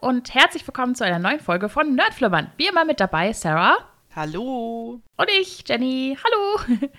[0.00, 2.50] und herzlich willkommen zu einer neuen Folge von Nerdflimmern.
[2.56, 3.76] Wie immer mit dabei Sarah.
[4.16, 5.00] Hallo.
[5.16, 6.16] Und ich, Jenny.
[6.24, 6.78] Hallo.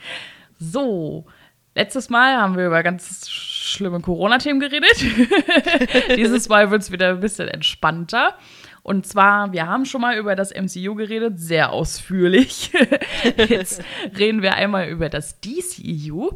[0.64, 1.26] So,
[1.74, 5.04] letztes Mal haben wir über ganz schlimme Corona-Themen geredet.
[6.16, 8.36] Dieses Mal wird es wieder ein bisschen entspannter.
[8.84, 12.72] Und zwar, wir haben schon mal über das MCU geredet, sehr ausführlich.
[13.38, 13.82] Jetzt
[14.16, 16.30] reden wir einmal über das DCU.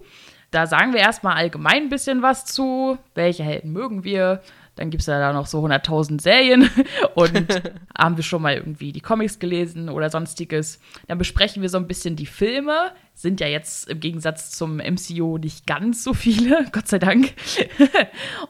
[0.49, 2.97] Da sagen wir erstmal allgemein ein bisschen was zu.
[3.13, 4.41] Welche Helden mögen wir?
[4.75, 6.69] Dann gibt es ja da noch so 100.000 Serien
[7.15, 7.61] und
[7.97, 10.79] haben wir schon mal irgendwie die Comics gelesen oder sonstiges.
[11.07, 12.91] Dann besprechen wir so ein bisschen die Filme.
[13.13, 17.33] Sind ja jetzt im Gegensatz zum MCU nicht ganz so viele, Gott sei Dank.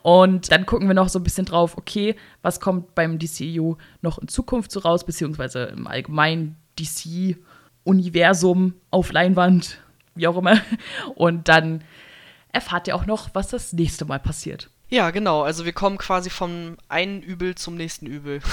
[0.02, 4.18] und dann gucken wir noch so ein bisschen drauf, okay, was kommt beim DCU noch
[4.18, 9.78] in Zukunft so raus, beziehungsweise im allgemeinen DC-Universum auf Leinwand,
[10.16, 10.60] wie auch immer.
[11.14, 11.84] Und dann
[12.52, 14.70] erfahrt ihr auch noch, was das nächste Mal passiert.
[14.90, 15.42] Ja, genau.
[15.42, 18.42] Also wir kommen quasi vom einen Übel zum nächsten Übel.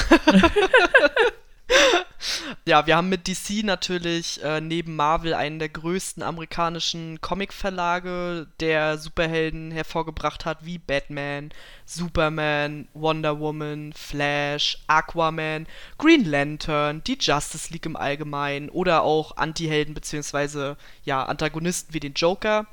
[2.64, 8.96] ja, wir haben mit DC natürlich äh, neben Marvel einen der größten amerikanischen Comicverlage, der
[8.96, 11.50] Superhelden hervorgebracht hat, wie Batman,
[11.84, 15.66] Superman, Wonder Woman, Flash, Aquaman,
[15.98, 20.76] Green Lantern, die Justice League im Allgemeinen oder auch Anti-Helden bzw.
[21.04, 22.66] ja, Antagonisten wie den Joker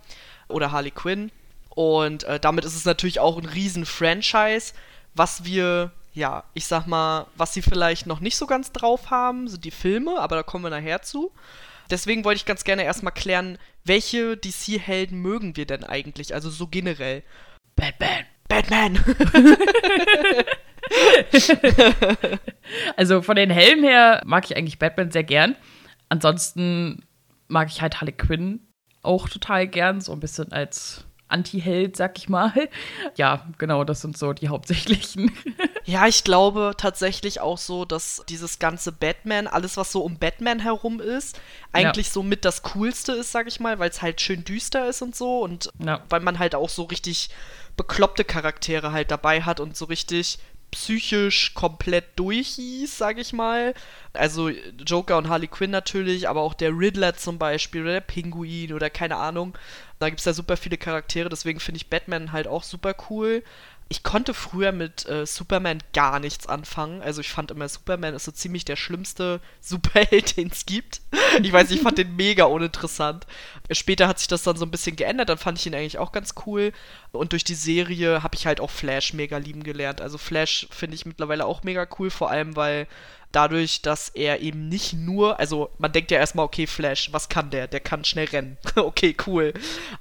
[0.47, 1.29] oder Harley Quinn.
[1.69, 4.73] Und äh, damit ist es natürlich auch ein riesen Franchise,
[5.13, 9.47] was wir, ja, ich sag mal, was sie vielleicht noch nicht so ganz drauf haben,
[9.47, 11.31] sind die Filme, aber da kommen wir nachher zu.
[11.89, 16.33] Deswegen wollte ich ganz gerne erstmal klären, welche DC-Helden mögen wir denn eigentlich?
[16.33, 17.23] Also so generell.
[17.75, 18.25] Batman.
[18.47, 18.99] Batman!
[22.97, 25.55] also von den Helmen her mag ich eigentlich Batman sehr gern.
[26.09, 27.05] Ansonsten
[27.47, 28.67] mag ich halt Harley Quinn
[29.01, 32.69] auch total gern, so ein bisschen als Anti-Held, sag ich mal.
[33.15, 35.31] Ja, genau, das sind so die hauptsächlichen.
[35.85, 40.59] ja, ich glaube tatsächlich auch so, dass dieses ganze Batman, alles was so um Batman
[40.59, 41.39] herum ist,
[41.71, 42.13] eigentlich ja.
[42.13, 45.15] so mit das Coolste ist, sag ich mal, weil es halt schön düster ist und
[45.15, 46.01] so und ja.
[46.09, 47.29] weil man halt auch so richtig
[47.77, 50.39] bekloppte Charaktere halt dabei hat und so richtig
[50.71, 53.73] psychisch komplett durchhieß, sag ich mal.
[54.13, 58.73] Also Joker und Harley Quinn natürlich, aber auch der Riddler zum Beispiel oder der Pinguin
[58.73, 59.57] oder keine Ahnung.
[59.99, 63.43] Da gibt es ja super viele Charaktere, deswegen finde ich Batman halt auch super cool
[63.91, 67.01] ich konnte früher mit äh, Superman gar nichts anfangen.
[67.01, 71.01] Also ich fand immer, Superman ist so ziemlich der schlimmste Superheld, den es gibt.
[71.41, 73.25] Ich weiß, ich fand den mega uninteressant.
[73.71, 76.11] Später hat sich das dann so ein bisschen geändert, dann fand ich ihn eigentlich auch
[76.11, 76.71] ganz cool.
[77.11, 80.01] Und durch die Serie habe ich halt auch Flash mega lieben gelernt.
[80.01, 82.87] Also Flash finde ich mittlerweile auch mega cool, vor allem weil
[83.31, 87.49] dadurch, dass er eben nicht nur, also man denkt ja erstmal, okay, Flash, was kann
[87.49, 87.67] der?
[87.67, 88.57] Der kann schnell rennen.
[88.75, 89.53] okay, cool.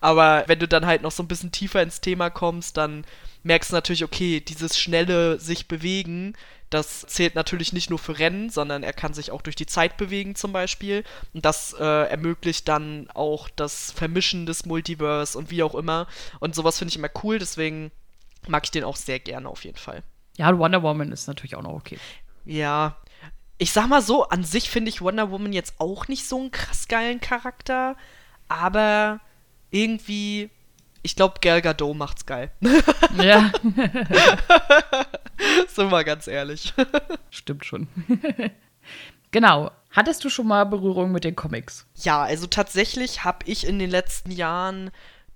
[0.03, 3.07] Aber wenn du dann halt noch so ein bisschen tiefer ins Thema kommst, dann
[3.49, 6.35] merkst du natürlich, okay, dieses schnelle sich bewegen,
[6.71, 9.97] das zählt natürlich nicht nur für Rennen, sondern er kann sich auch durch die Zeit
[9.97, 11.03] bewegen zum Beispiel.
[11.33, 16.07] Und das äh, ermöglicht dann auch das Vermischen des Multiverse und wie auch immer.
[16.41, 17.91] Und sowas finde ich immer cool, deswegen
[18.47, 20.03] mag ich den auch sehr gerne auf jeden Fall.
[20.37, 21.99] Ja, Wonder Woman ist natürlich auch noch okay.
[22.45, 22.97] Ja.
[23.57, 26.51] Ich sag mal so, an sich finde ich Wonder Woman jetzt auch nicht so einen
[26.51, 27.97] krass geilen Charakter,
[28.47, 29.21] aber
[29.71, 30.51] irgendwie
[31.03, 32.51] ich glaube, Gal Gadot macht's geil.
[33.17, 33.51] Ja.
[35.69, 36.75] Sind wir ganz ehrlich.
[37.31, 37.89] Stimmt schon.
[39.31, 39.71] genau.
[39.91, 41.87] Hattest du schon mal Berührung mit den Comics?
[41.95, 44.91] Ja, also tatsächlich habe ich in den letzten Jahren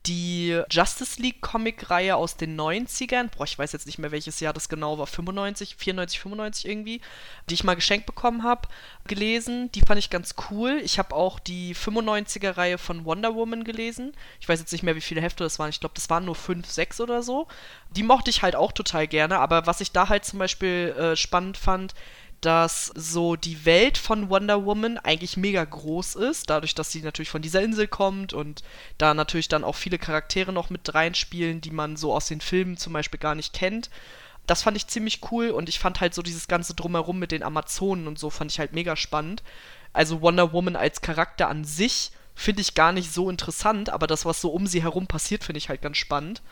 [0.06, 4.52] die Justice League Comic-Reihe aus den 90ern, boah, ich weiß jetzt nicht mehr welches Jahr
[4.52, 7.00] das genau war, 95, 94, 95 irgendwie,
[7.48, 8.68] die ich mal geschenkt bekommen habe,
[9.06, 9.70] gelesen.
[9.72, 10.80] Die fand ich ganz cool.
[10.82, 14.12] Ich habe auch die 95er Reihe von Wonder Woman gelesen.
[14.40, 15.70] Ich weiß jetzt nicht mehr, wie viele Hefte das waren.
[15.70, 17.46] Ich glaube, das waren nur 5, 6 oder so.
[17.90, 21.16] Die mochte ich halt auch total gerne, aber was ich da halt zum Beispiel äh,
[21.16, 21.94] spannend fand,
[22.42, 27.30] dass so die Welt von Wonder Woman eigentlich mega groß ist, dadurch, dass sie natürlich
[27.30, 28.64] von dieser Insel kommt und
[28.98, 32.76] da natürlich dann auch viele Charaktere noch mit reinspielen, die man so aus den Filmen
[32.76, 33.90] zum Beispiel gar nicht kennt.
[34.48, 37.44] Das fand ich ziemlich cool und ich fand halt so dieses ganze Drumherum mit den
[37.44, 39.44] Amazonen und so fand ich halt mega spannend.
[39.92, 44.24] Also Wonder Woman als Charakter an sich finde ich gar nicht so interessant, aber das,
[44.24, 46.42] was so um sie herum passiert, finde ich halt ganz spannend.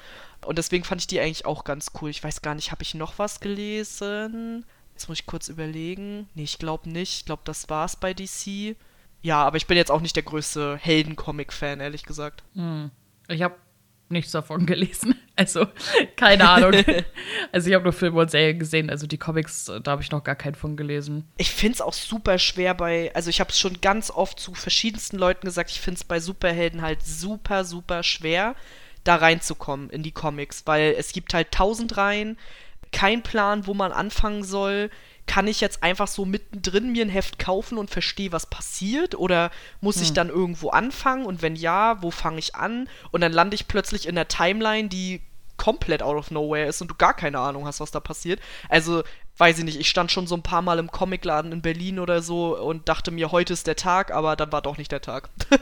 [0.44, 2.10] Und deswegen fand ich die eigentlich auch ganz cool.
[2.10, 4.64] Ich weiß gar nicht, habe ich noch was gelesen?
[5.00, 6.28] Jetzt muss ich kurz überlegen.
[6.34, 7.20] Nee, ich glaube nicht.
[7.20, 8.76] Ich glaube, das war's bei DC.
[9.22, 12.42] Ja, aber ich bin jetzt auch nicht der größte Helden-Comic-Fan, ehrlich gesagt.
[12.52, 12.90] Hm.
[13.28, 13.54] Ich habe
[14.10, 15.14] nichts davon gelesen.
[15.36, 15.66] Also,
[16.16, 16.74] keine Ahnung.
[17.50, 18.90] also, ich habe nur Filme und Serien gesehen.
[18.90, 21.26] Also, die Comics, da habe ich noch gar keinen von gelesen.
[21.38, 23.10] Ich finde es auch super schwer bei.
[23.14, 25.70] Also, ich habe es schon ganz oft zu verschiedensten Leuten gesagt.
[25.70, 28.54] Ich finde es bei Superhelden halt super, super schwer,
[29.04, 30.64] da reinzukommen in die Comics.
[30.66, 32.36] Weil es gibt halt tausend Reihen
[32.92, 34.90] kein Plan, wo man anfangen soll.
[35.26, 39.14] Kann ich jetzt einfach so mittendrin mir ein Heft kaufen und verstehe, was passiert?
[39.14, 39.50] Oder
[39.80, 40.02] muss hm.
[40.02, 41.24] ich dann irgendwo anfangen?
[41.24, 42.88] Und wenn ja, wo fange ich an?
[43.12, 45.20] Und dann lande ich plötzlich in der Timeline, die
[45.60, 48.40] komplett out of nowhere ist und du gar keine Ahnung hast, was da passiert.
[48.70, 49.02] Also
[49.38, 52.20] weiß ich nicht, ich stand schon so ein paar Mal im Comicladen in Berlin oder
[52.20, 55.30] so und dachte mir, heute ist der Tag, aber dann war doch nicht der Tag.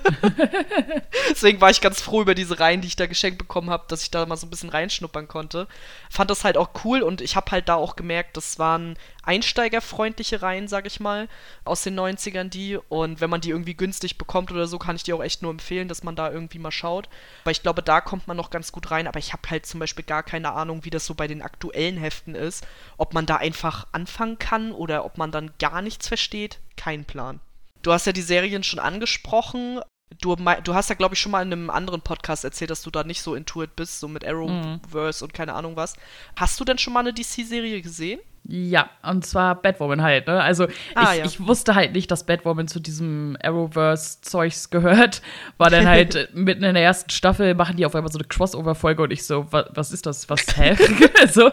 [1.30, 4.02] Deswegen war ich ganz froh über diese Reihen, die ich da geschenkt bekommen habe, dass
[4.02, 5.68] ich da mal so ein bisschen reinschnuppern konnte.
[6.10, 8.96] Fand das halt auch cool und ich habe halt da auch gemerkt, das waren
[9.28, 11.28] einsteigerfreundliche Reihen, sag ich mal,
[11.64, 12.78] aus den 90ern die.
[12.88, 15.50] Und wenn man die irgendwie günstig bekommt oder so, kann ich die auch echt nur
[15.50, 17.10] empfehlen, dass man da irgendwie mal schaut.
[17.44, 19.06] Weil ich glaube, da kommt man noch ganz gut rein.
[19.06, 21.98] Aber ich habe halt zum Beispiel gar keine Ahnung, wie das so bei den aktuellen
[21.98, 22.66] Heften ist.
[22.96, 26.58] Ob man da einfach anfangen kann oder ob man dann gar nichts versteht.
[26.76, 27.40] Kein Plan.
[27.82, 29.80] Du hast ja die Serien schon angesprochen.
[30.22, 32.90] Du, du hast ja, glaube ich, schon mal in einem anderen Podcast erzählt, dass du
[32.90, 35.26] da nicht so intuit bist, so mit Arrowverse mhm.
[35.26, 35.96] und keine Ahnung was.
[36.34, 38.20] Hast du denn schon mal eine DC-Serie gesehen?
[38.44, 40.42] Ja, und zwar Batwoman halt, ne?
[40.42, 41.24] Also ah, ich, ja.
[41.26, 45.20] ich, wusste halt nicht, dass Batwoman zu diesem Arrowverse-Zeugs gehört.
[45.58, 49.02] War dann halt mitten in der ersten Staffel, machen die auf einmal so eine Crossover-Folge
[49.02, 50.30] und ich so, was, was ist das?
[50.30, 50.76] Was, hä?
[51.30, 51.50] so,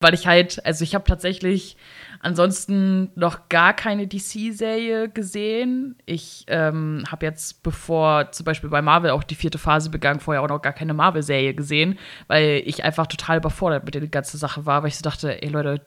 [0.00, 1.76] weil ich halt, also ich habe tatsächlich
[2.20, 5.96] Ansonsten noch gar keine DC-Serie gesehen.
[6.04, 10.42] Ich ähm, habe jetzt, bevor zum Beispiel bei Marvel auch die vierte Phase begann, vorher
[10.42, 14.66] auch noch gar keine Marvel-Serie gesehen, weil ich einfach total überfordert mit der ganzen Sache
[14.66, 15.80] war, weil ich so dachte, ey Leute,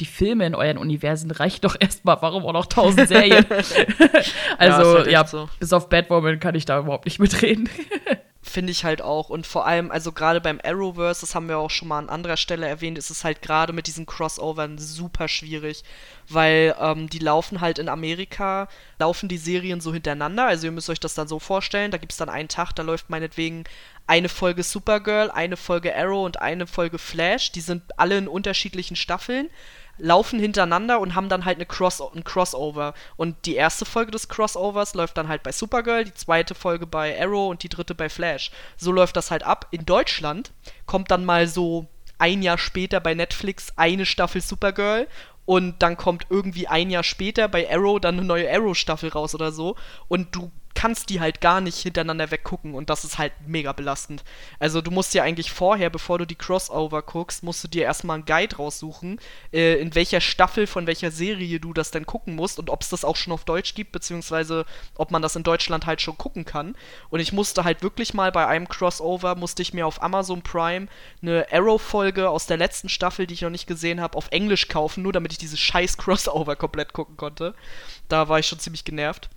[0.00, 3.46] die Filme in euren Universen reicht doch erstmal, warum auch noch tausend Serien?
[4.58, 5.48] also, ja, halt ja so.
[5.60, 7.68] bis auf Batwoman kann ich da überhaupt nicht mitreden.
[8.48, 9.28] Finde ich halt auch.
[9.28, 12.36] Und vor allem, also gerade beim Arrowverse, das haben wir auch schon mal an anderer
[12.36, 15.82] Stelle erwähnt, ist es halt gerade mit diesen Crossovern super schwierig.
[16.28, 18.68] Weil ähm, die laufen halt in Amerika,
[19.00, 20.46] laufen die Serien so hintereinander.
[20.46, 21.90] Also ihr müsst euch das dann so vorstellen.
[21.90, 23.64] Da gibt es dann einen Tag, da läuft meinetwegen
[24.06, 27.50] eine Folge Supergirl, eine Folge Arrow und eine Folge Flash.
[27.50, 29.50] Die sind alle in unterschiedlichen Staffeln
[29.98, 32.94] laufen hintereinander und haben dann halt eine Cross ein Crossover.
[33.16, 37.20] Und die erste Folge des Crossovers läuft dann halt bei Supergirl, die zweite Folge bei
[37.20, 38.50] Arrow und die dritte bei Flash.
[38.76, 39.66] So läuft das halt ab.
[39.70, 40.52] In Deutschland
[40.86, 41.86] kommt dann mal so
[42.18, 45.06] ein Jahr später bei Netflix eine Staffel Supergirl
[45.44, 49.52] und dann kommt irgendwie ein Jahr später bei Arrow dann eine neue Arrow-Staffel raus oder
[49.52, 49.76] so
[50.08, 54.22] und du kannst die halt gar nicht hintereinander weggucken und das ist halt mega belastend.
[54.60, 58.16] Also du musst dir eigentlich vorher, bevor du die Crossover guckst, musst du dir erstmal
[58.16, 59.18] einen Guide raussuchen,
[59.52, 62.90] äh, in welcher Staffel von welcher Serie du das dann gucken musst und ob es
[62.90, 66.44] das auch schon auf Deutsch gibt, beziehungsweise ob man das in Deutschland halt schon gucken
[66.44, 66.76] kann.
[67.08, 70.88] Und ich musste halt wirklich mal bei einem Crossover, musste ich mir auf Amazon Prime
[71.22, 75.02] eine Arrow-Folge aus der letzten Staffel, die ich noch nicht gesehen habe, auf Englisch kaufen,
[75.02, 77.54] nur damit ich diese scheiß Crossover komplett gucken konnte.
[78.08, 79.30] Da war ich schon ziemlich genervt.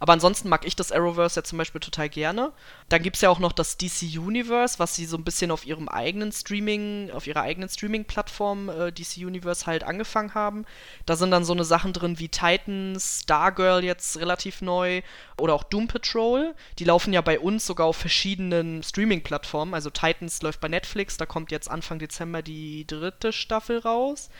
[0.00, 2.52] Aber ansonsten mag ich das Arrowverse ja zum Beispiel total gerne.
[2.88, 5.66] Dann gibt es ja auch noch das DC Universe, was sie so ein bisschen auf
[5.66, 10.64] ihrem eigenen Streaming, auf ihrer eigenen Streaming-Plattform äh, DC Universe halt angefangen haben.
[11.04, 15.02] Da sind dann so eine Sachen drin wie Titans, Stargirl jetzt relativ neu
[15.36, 16.54] oder auch Doom Patrol.
[16.78, 19.74] Die laufen ja bei uns sogar auf verschiedenen Streaming-Plattformen.
[19.74, 24.30] Also Titans läuft bei Netflix, da kommt jetzt Anfang Dezember die dritte Staffel raus.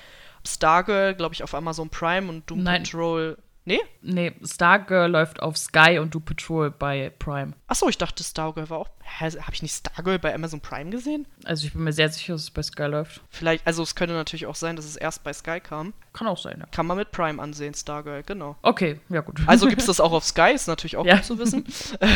[0.46, 2.84] Stargirl, glaube ich, auf Amazon Prime und Doom Nein.
[2.84, 3.80] Patrol Nee?
[4.00, 7.52] Nee, Stargirl läuft auf Sky und Do Patrol bei Prime.
[7.66, 8.90] Achso, ich dachte, Stargirl war auch.
[9.18, 11.26] Habe ich nicht Stargirl bei Amazon Prime gesehen?
[11.44, 13.20] Also ich bin mir sehr sicher, dass es bei Sky läuft.
[13.28, 15.92] Vielleicht, also es könnte natürlich auch sein, dass es erst bei Sky kam.
[16.12, 16.66] Kann auch sein, ja.
[16.72, 18.56] Kann man mit Prime ansehen, Stargirl, genau.
[18.62, 19.40] Okay, ja gut.
[19.46, 21.16] Also gibt es das auch auf Sky, ist natürlich auch ja.
[21.16, 21.64] gut zu wissen.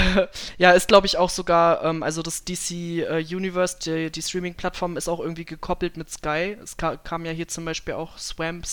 [0.58, 4.96] ja, ist glaube ich auch sogar, ähm, also das DC äh, Universe, die, die Streaming-Plattform
[4.96, 6.56] ist auch irgendwie gekoppelt mit Sky.
[6.62, 8.64] Es ka kam ja hier zum Beispiel auch Swamp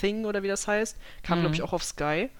[0.00, 0.96] Thing oder wie das heißt.
[1.22, 1.42] Kam mhm.
[1.42, 2.30] glaube ich auch auf Sky.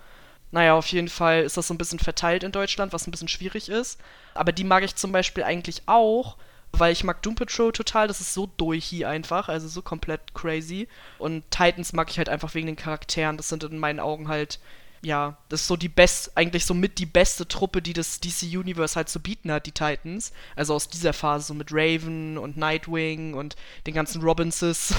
[0.52, 3.28] Naja, auf jeden Fall ist das so ein bisschen verteilt in Deutschland, was ein bisschen
[3.28, 4.00] schwierig ist.
[4.34, 6.36] Aber die mag ich zum Beispiel eigentlich auch,
[6.72, 10.88] weil ich mag Doom Patrol total, das ist so durch einfach, also so komplett crazy.
[11.18, 14.60] Und Titans mag ich halt einfach wegen den Charakteren, das sind in meinen Augen halt
[15.02, 18.42] ja, das ist so die best, eigentlich so mit die beste Truppe, die das DC
[18.42, 20.32] Universe halt zu bieten hat, die Titans.
[20.56, 24.94] Also aus dieser Phase, so mit Raven und Nightwing und den ganzen Robinses,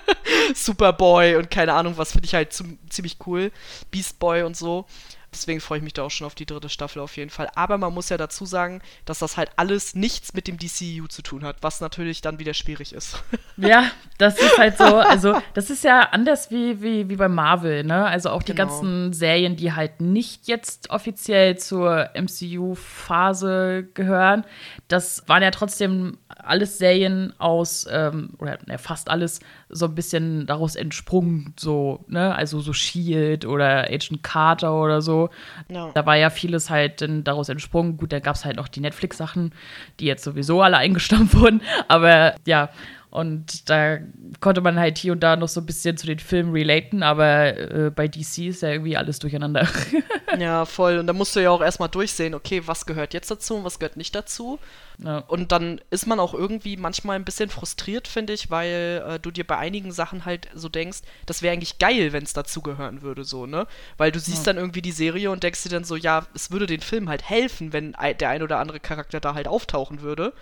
[0.54, 2.52] Superboy und keine Ahnung was, finde ich halt
[2.88, 3.52] ziemlich cool.
[3.90, 4.86] Beast Boy und so.
[5.32, 7.48] Deswegen freue ich mich da auch schon auf die dritte Staffel auf jeden Fall.
[7.54, 11.22] Aber man muss ja dazu sagen, dass das halt alles nichts mit dem DCU zu
[11.22, 13.22] tun hat, was natürlich dann wieder schwierig ist.
[13.58, 14.96] Ja, das ist halt so.
[14.96, 18.06] Also, das ist ja anders wie, wie, wie bei Marvel, ne?
[18.06, 18.66] Also auch die genau.
[18.66, 24.44] ganzen Serien, die halt nicht jetzt offiziell zur MCU-Phase gehören,
[24.88, 29.40] das waren ja trotzdem alles Serien aus, ähm, oder ja, fast alles
[29.72, 32.34] so ein bisschen daraus entsprungen, so, ne?
[32.34, 35.30] Also so Shield oder Agent Carter oder so.
[35.68, 35.90] No.
[35.94, 37.96] Da war ja vieles halt dann daraus entsprungen.
[37.96, 39.52] Gut, da gab es halt noch die Netflix-Sachen,
[39.98, 41.62] die jetzt sowieso alle eingestampft wurden.
[41.88, 42.68] Aber ja,
[43.12, 43.98] Und da
[44.40, 47.58] konnte man halt hier und da noch so ein bisschen zu den Filmen relaten, aber
[47.58, 49.68] äh, bei DC ist ja irgendwie alles durcheinander.
[50.38, 50.96] ja, voll.
[50.96, 53.78] Und da musst du ja auch erstmal durchsehen, okay, was gehört jetzt dazu und was
[53.78, 54.58] gehört nicht dazu.
[54.96, 55.18] Ja.
[55.18, 59.30] Und dann ist man auch irgendwie manchmal ein bisschen frustriert, finde ich, weil äh, du
[59.30, 63.24] dir bei einigen Sachen halt so denkst, das wäre eigentlich geil, wenn es dazugehören würde,
[63.24, 63.66] so, ne?
[63.98, 64.54] Weil du siehst ja.
[64.54, 67.28] dann irgendwie die Serie und denkst dir dann so, ja, es würde den Film halt
[67.28, 70.32] helfen, wenn der ein oder andere Charakter da halt auftauchen würde.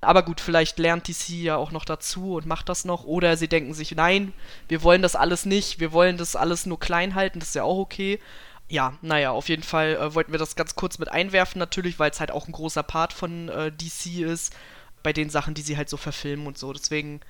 [0.00, 3.04] Aber gut, vielleicht lernt DC ja auch noch dazu und macht das noch.
[3.04, 4.32] Oder sie denken sich, nein,
[4.68, 7.64] wir wollen das alles nicht, wir wollen das alles nur klein halten, das ist ja
[7.64, 8.20] auch okay.
[8.68, 12.10] Ja, naja, auf jeden Fall äh, wollten wir das ganz kurz mit einwerfen, natürlich, weil
[12.10, 14.54] es halt auch ein großer Part von äh, DC ist,
[15.02, 16.72] bei den Sachen, die sie halt so verfilmen und so.
[16.72, 17.20] Deswegen,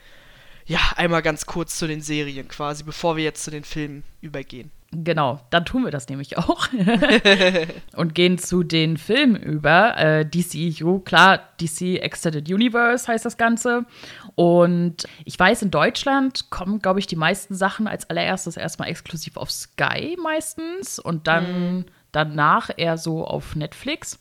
[0.66, 4.70] ja, einmal ganz kurz zu den Serien quasi, bevor wir jetzt zu den Filmen übergehen.
[4.90, 6.68] Genau, dann tun wir das nämlich auch.
[7.96, 9.98] und gehen zu den Filmen über.
[9.98, 13.84] Äh, DCEU, klar, DC Extended Universe heißt das Ganze.
[14.34, 19.36] Und ich weiß, in Deutschland kommen, glaube ich, die meisten Sachen als allererstes erstmal exklusiv
[19.36, 21.84] auf Sky meistens und dann mhm.
[22.12, 24.18] danach eher so auf Netflix.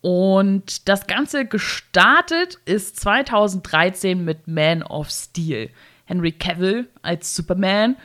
[0.00, 5.70] Und das Ganze gestartet ist 2013 mit Man of Steel.
[6.04, 7.96] Henry Cavill als Superman.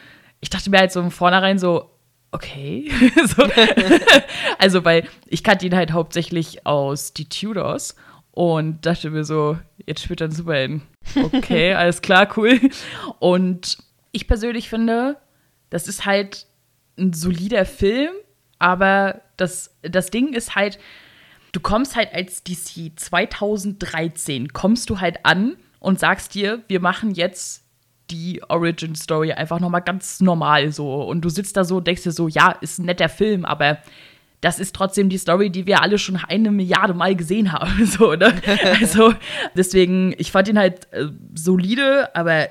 [0.42, 1.93] Ich dachte mir halt so im Vornherein so,
[2.34, 2.92] okay.
[3.26, 3.44] so.
[4.58, 7.96] also, weil ich kannte ihn halt hauptsächlich aus Die Tudors
[8.32, 10.82] und dachte mir so, jetzt spielt er einen Superhelden.
[11.16, 12.60] Okay, alles klar, cool.
[13.20, 13.78] Und
[14.12, 15.18] ich persönlich finde,
[15.70, 16.48] das ist halt
[16.98, 18.12] ein solider Film,
[18.60, 20.80] aber das, das Ding ist halt,
[21.52, 27.12] du kommst halt als DC 2013, kommst du halt an und sagst dir, wir machen
[27.14, 27.63] jetzt
[28.10, 31.04] die Origin Story einfach nochmal ganz normal so.
[31.04, 33.80] Und du sitzt da so und denkst dir so, ja, ist ein netter Film, aber
[34.44, 37.86] das ist trotzdem die Story, die wir alle schon eine Milliarde Mal gesehen haben.
[37.86, 38.34] So, ne?
[38.82, 39.14] Also,
[39.56, 42.50] deswegen, ich fand ihn halt äh, solide, aber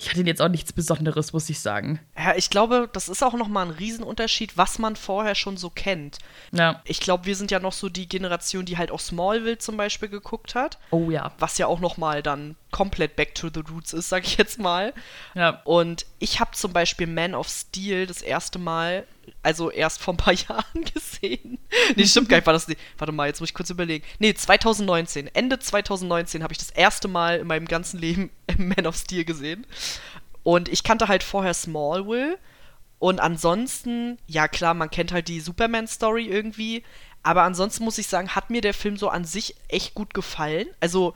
[0.00, 2.00] ich hatte jetzt auch nichts Besonderes, muss ich sagen.
[2.16, 6.16] Ja, ich glaube, das ist auch nochmal ein Riesenunterschied, was man vorher schon so kennt.
[6.52, 6.80] Ja.
[6.84, 10.08] Ich glaube, wir sind ja noch so die Generation, die halt auch Smallville zum Beispiel
[10.08, 10.78] geguckt hat.
[10.90, 11.32] Oh ja.
[11.38, 14.94] Was ja auch nochmal dann komplett back to the roots ist, sag ich jetzt mal.
[15.34, 15.60] Ja.
[15.64, 19.06] Und ich habe zum Beispiel Man of Steel das erste Mal
[19.42, 21.58] also erst vor ein paar Jahren gesehen.
[21.96, 22.80] nee, stimmt gar nicht, war das nicht.
[22.98, 24.04] Warte mal, jetzt muss ich kurz überlegen.
[24.18, 25.28] Nee, 2019.
[25.34, 29.66] Ende 2019 habe ich das erste Mal in meinem ganzen Leben Man of Steel gesehen.
[30.42, 32.38] Und ich kannte halt vorher Smallville.
[32.98, 36.82] Und ansonsten, ja klar, man kennt halt die Superman-Story irgendwie.
[37.22, 40.66] Aber ansonsten muss ich sagen, hat mir der Film so an sich echt gut gefallen.
[40.80, 41.14] Also,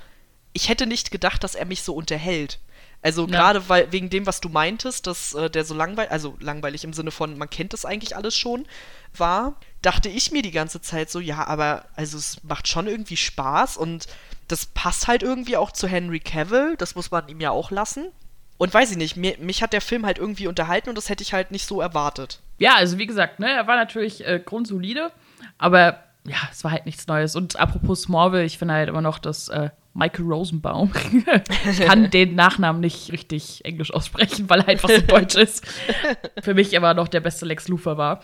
[0.52, 2.60] ich hätte nicht gedacht, dass er mich so unterhält.
[3.04, 3.32] Also ja.
[3.32, 6.94] gerade weil wegen dem, was du meintest, dass äh, der so langweilig, also langweilig im
[6.94, 8.64] Sinne von, man kennt das eigentlich alles schon,
[9.14, 13.18] war, dachte ich mir die ganze Zeit so, ja, aber also es macht schon irgendwie
[13.18, 14.06] Spaß und
[14.48, 18.10] das passt halt irgendwie auch zu Henry Cavill, das muss man ihm ja auch lassen.
[18.56, 21.22] Und weiß ich nicht, mir, mich hat der Film halt irgendwie unterhalten und das hätte
[21.22, 22.40] ich halt nicht so erwartet.
[22.58, 25.10] Ja, also wie gesagt, ne, er war natürlich äh, grundsolide,
[25.58, 27.36] aber ja, es war halt nichts Neues.
[27.36, 30.92] Und apropos Smallville, ich finde halt immer noch, dass äh, Michael Rosenbaum.
[31.70, 35.66] ich kann den Nachnamen nicht richtig englisch aussprechen, weil er einfach so deutsch ist.
[36.42, 38.20] Für mich immer noch der beste Lex Luthor war.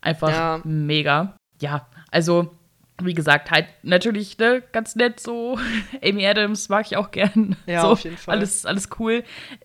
[0.00, 0.60] Einfach ja.
[0.64, 1.36] mega.
[1.60, 2.50] Ja, also
[3.02, 5.58] wie gesagt, halt natürlich ne, ganz nett so.
[6.02, 7.56] Amy Adams mag ich auch gern.
[7.66, 8.36] Ja, so, auf jeden Fall.
[8.36, 9.24] Alles, alles cool.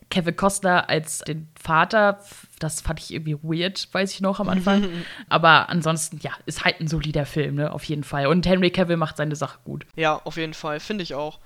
[0.09, 2.19] Kevin Costner als den Vater,
[2.59, 4.89] das fand ich irgendwie weird, weiß ich noch am Anfang.
[5.29, 8.27] Aber ansonsten, ja, ist halt ein solider Film, ne, auf jeden Fall.
[8.27, 9.86] Und Henry Cavill macht seine Sache gut.
[9.95, 11.39] Ja, auf jeden Fall, finde ich auch.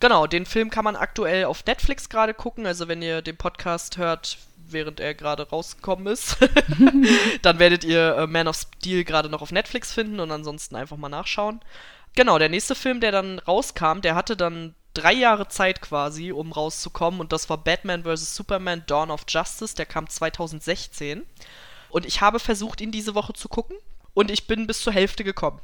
[0.00, 2.66] Genau, den Film kann man aktuell auf Netflix gerade gucken.
[2.66, 4.38] Also wenn ihr den Podcast hört,
[4.72, 6.36] während er gerade rausgekommen ist.
[7.42, 10.96] dann werdet ihr äh, Man of Steel gerade noch auf Netflix finden und ansonsten einfach
[10.96, 11.60] mal nachschauen.
[12.14, 16.52] Genau, der nächste Film, der dann rauskam, der hatte dann drei Jahre Zeit quasi, um
[16.52, 18.34] rauszukommen und das war Batman vs.
[18.34, 21.24] Superman Dawn of Justice, der kam 2016.
[21.90, 23.76] Und ich habe versucht, ihn diese Woche zu gucken
[24.14, 25.60] und ich bin bis zur Hälfte gekommen.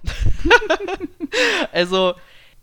[1.72, 2.14] also,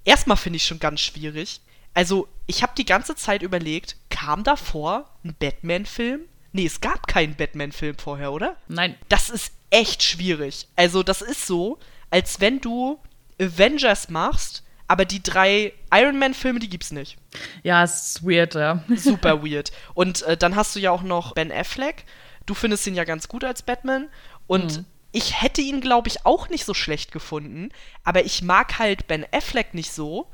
[0.05, 1.61] erstmal finde ich schon ganz schwierig.
[1.93, 6.21] Also, ich habe die ganze Zeit überlegt, kam davor ein Batman-Film?
[6.51, 8.57] Nee, es gab keinen Batman-Film vorher, oder?
[8.67, 8.97] Nein.
[9.07, 10.67] Das ist echt schwierig.
[10.75, 11.79] Also, das ist so,
[12.09, 12.99] als wenn du
[13.39, 17.17] Avengers machst, aber die drei Iron Man-Filme, die gibt's nicht.
[17.63, 18.83] Ja, ist weird, ja.
[18.97, 19.71] Super weird.
[19.93, 22.03] Und äh, dann hast du ja auch noch Ben Affleck.
[22.45, 24.09] Du findest ihn ja ganz gut als Batman.
[24.47, 24.85] Und mhm.
[25.13, 27.69] ich hätte ihn, glaube ich, auch nicht so schlecht gefunden.
[28.03, 30.29] Aber ich mag halt Ben Affleck nicht so.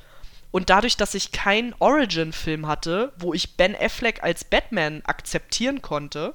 [0.52, 6.34] Und dadurch, dass ich keinen Origin-Film hatte, wo ich Ben Affleck als Batman akzeptieren konnte,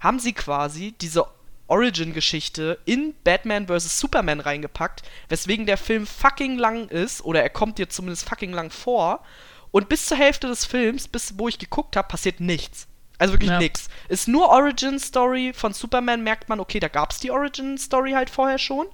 [0.00, 1.26] haben sie quasi diese
[1.68, 3.98] Origin-Geschichte in Batman vs.
[3.98, 8.70] Superman reingepackt, weswegen der Film fucking lang ist, oder er kommt dir zumindest fucking lang
[8.70, 9.24] vor.
[9.70, 12.88] Und bis zur Hälfte des Films, bis wo ich geguckt habe, passiert nichts.
[13.18, 13.58] Also wirklich ja.
[13.58, 13.88] nichts.
[14.08, 18.12] Ist nur Origin Story von Superman, merkt man, okay, da gab es die Origin Story
[18.12, 18.86] halt vorher schon.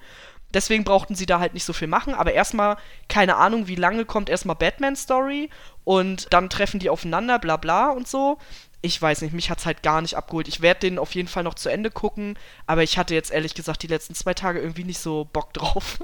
[0.54, 2.14] Deswegen brauchten sie da halt nicht so viel machen.
[2.14, 2.76] Aber erstmal,
[3.08, 5.50] keine Ahnung, wie lange kommt erstmal Batman Story
[5.84, 8.38] und dann treffen die aufeinander, bla bla und so.
[8.80, 10.46] Ich weiß nicht, mich hat es halt gar nicht abgeholt.
[10.46, 13.54] Ich werde den auf jeden Fall noch zu Ende gucken, aber ich hatte jetzt ehrlich
[13.54, 15.98] gesagt die letzten zwei Tage irgendwie nicht so Bock drauf.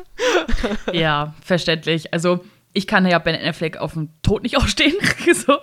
[0.93, 2.13] ja, verständlich.
[2.13, 4.97] Also ich kann ja Ben Affleck auf dem Tod nicht aufstehen.
[5.33, 5.61] so.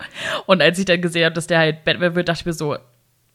[0.48, 2.78] Und als ich dann gesehen habe, dass der halt Batman wird, dachte ich mir so,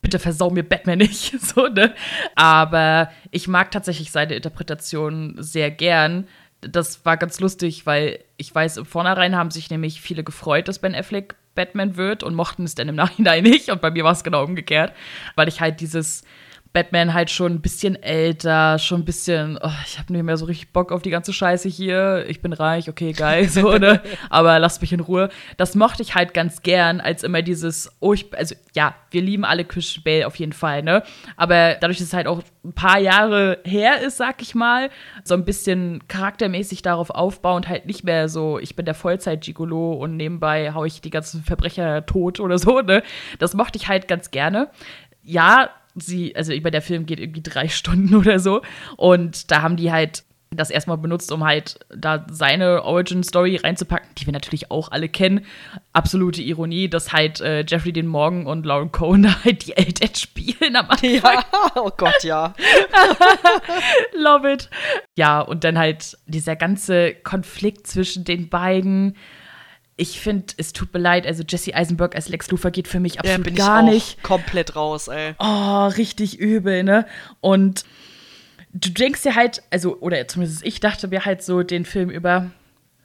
[0.03, 1.41] bitte versau mir Batman nicht.
[1.41, 1.95] so, ne?
[2.35, 6.27] Aber ich mag tatsächlich seine Interpretation sehr gern.
[6.61, 10.79] Das war ganz lustig, weil ich weiß, im Vornherein haben sich nämlich viele gefreut, dass
[10.79, 13.71] Ben Affleck Batman wird und mochten es dann im Nachhinein nicht.
[13.71, 14.93] Und bei mir war es genau umgekehrt,
[15.35, 16.23] weil ich halt dieses
[16.73, 20.45] Batman halt schon ein bisschen älter, schon ein bisschen, oh, ich habe nicht mehr so
[20.45, 22.27] richtig Bock auf die ganze Scheiße hier.
[22.29, 24.03] Ich bin reich, okay, geil, so, ne?
[24.29, 25.31] Aber lasst mich in Ruhe.
[25.57, 29.45] Das mochte ich halt ganz gern, als immer dieses, oh, ich, also ja, wir lieben
[29.45, 31.03] alle Christian Bale auf jeden Fall, ne?
[31.37, 34.91] Aber dadurch, dass es halt auch ein paar Jahre her ist, sag ich mal,
[35.25, 40.17] so ein bisschen charaktermäßig darauf aufbauend, halt nicht mehr so, ich bin der Vollzeit-Gigolo und
[40.17, 43.03] nebenbei hau ich die ganzen Verbrecher tot oder so, ne?
[43.39, 44.69] Das mochte ich halt ganz gerne.
[45.23, 48.63] Ja, sie, also über der Film geht irgendwie drei Stunden oder so.
[48.97, 54.27] Und da haben die halt das erstmal benutzt, um halt da seine Origin-Story reinzupacken, die
[54.27, 55.45] wir natürlich auch alle kennen.
[55.93, 60.15] Absolute Ironie, dass halt äh, Jeffrey den Morgan und Lauren Cohen da halt die Eltern
[60.15, 61.11] spielen am Anfang.
[61.13, 62.55] Ja, oh Gott, ja.
[64.17, 64.71] Love it.
[65.17, 69.17] Ja, und dann halt dieser ganze Konflikt zwischen den beiden
[69.97, 73.19] ich finde, es tut mir leid, also Jesse Eisenberg als Lex Luthor geht für mich
[73.19, 74.23] absolut ja, bin gar nicht.
[74.23, 75.35] Komplett raus, ey.
[75.39, 77.07] Oh, richtig übel, ne?
[77.41, 77.85] Und
[78.75, 82.51] du denkst dir halt, also, oder zumindest ich dachte mir halt so den Film über,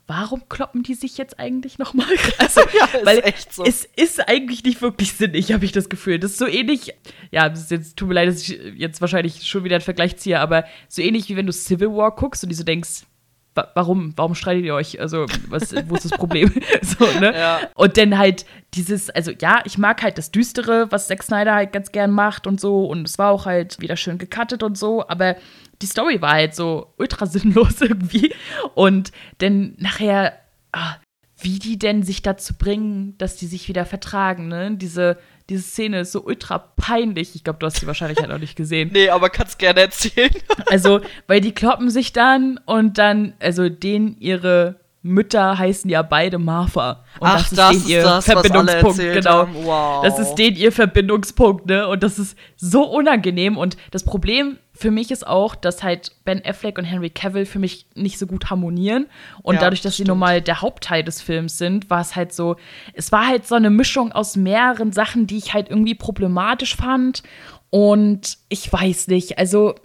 [0.07, 2.07] warum kloppen die sich jetzt eigentlich nochmal?
[2.37, 3.63] Also, ja, ist weil echt so.
[3.63, 6.19] es ist eigentlich nicht wirklich sinnig, habe ich das Gefühl.
[6.19, 6.93] Das ist so ähnlich,
[7.31, 10.65] ja, jetzt, tut mir leid, dass ich jetzt wahrscheinlich schon wieder einen Vergleich ziehe, aber
[10.89, 13.03] so ähnlich wie wenn du Civil War guckst und die so denkst,
[13.53, 14.99] warum, warum streitet ihr euch?
[14.99, 16.51] Also, was, wo ist das Problem?
[16.81, 17.33] so, ne?
[17.37, 17.59] Ja.
[17.75, 21.73] Und dann halt dieses, also ja, ich mag halt das Düstere, was Zack Snyder halt
[21.73, 22.85] ganz gern macht und so.
[22.85, 25.35] Und es war auch halt wieder schön gecuttet und so, aber
[25.81, 28.33] die Story war halt so ultra sinnlos irgendwie.
[28.75, 30.37] Und dann nachher,
[30.71, 30.95] ah,
[31.37, 34.75] wie die denn sich dazu bringen, dass die sich wieder vertragen, ne?
[34.75, 35.17] Diese
[35.49, 37.35] diese Szene ist so ultra peinlich.
[37.35, 38.89] Ich glaube, du hast sie wahrscheinlich halt auch nicht gesehen.
[38.93, 40.31] Nee, aber kannst gerne erzählen.
[40.67, 46.37] also, weil die kloppen sich dann und dann, also denen ihre Mütter heißen ja beide
[46.37, 47.03] Martha.
[47.19, 49.47] Und Ach, das ist das ihr das, Verbindungspunkt, genau.
[49.63, 50.03] Wow.
[50.03, 51.87] Das ist den ihr Verbindungspunkt, ne?
[51.87, 53.57] Und das ist so unangenehm.
[53.57, 57.59] Und das Problem für mich ist auch, dass halt Ben Affleck und Henry Cavill für
[57.59, 59.07] mich nicht so gut harmonieren.
[59.41, 62.31] Und ja, dadurch, dass sie nun mal der Hauptteil des Films sind, war es halt
[62.31, 62.55] so,
[62.93, 67.23] es war halt so eine Mischung aus mehreren Sachen, die ich halt irgendwie problematisch fand.
[67.71, 69.75] Und ich weiß nicht, also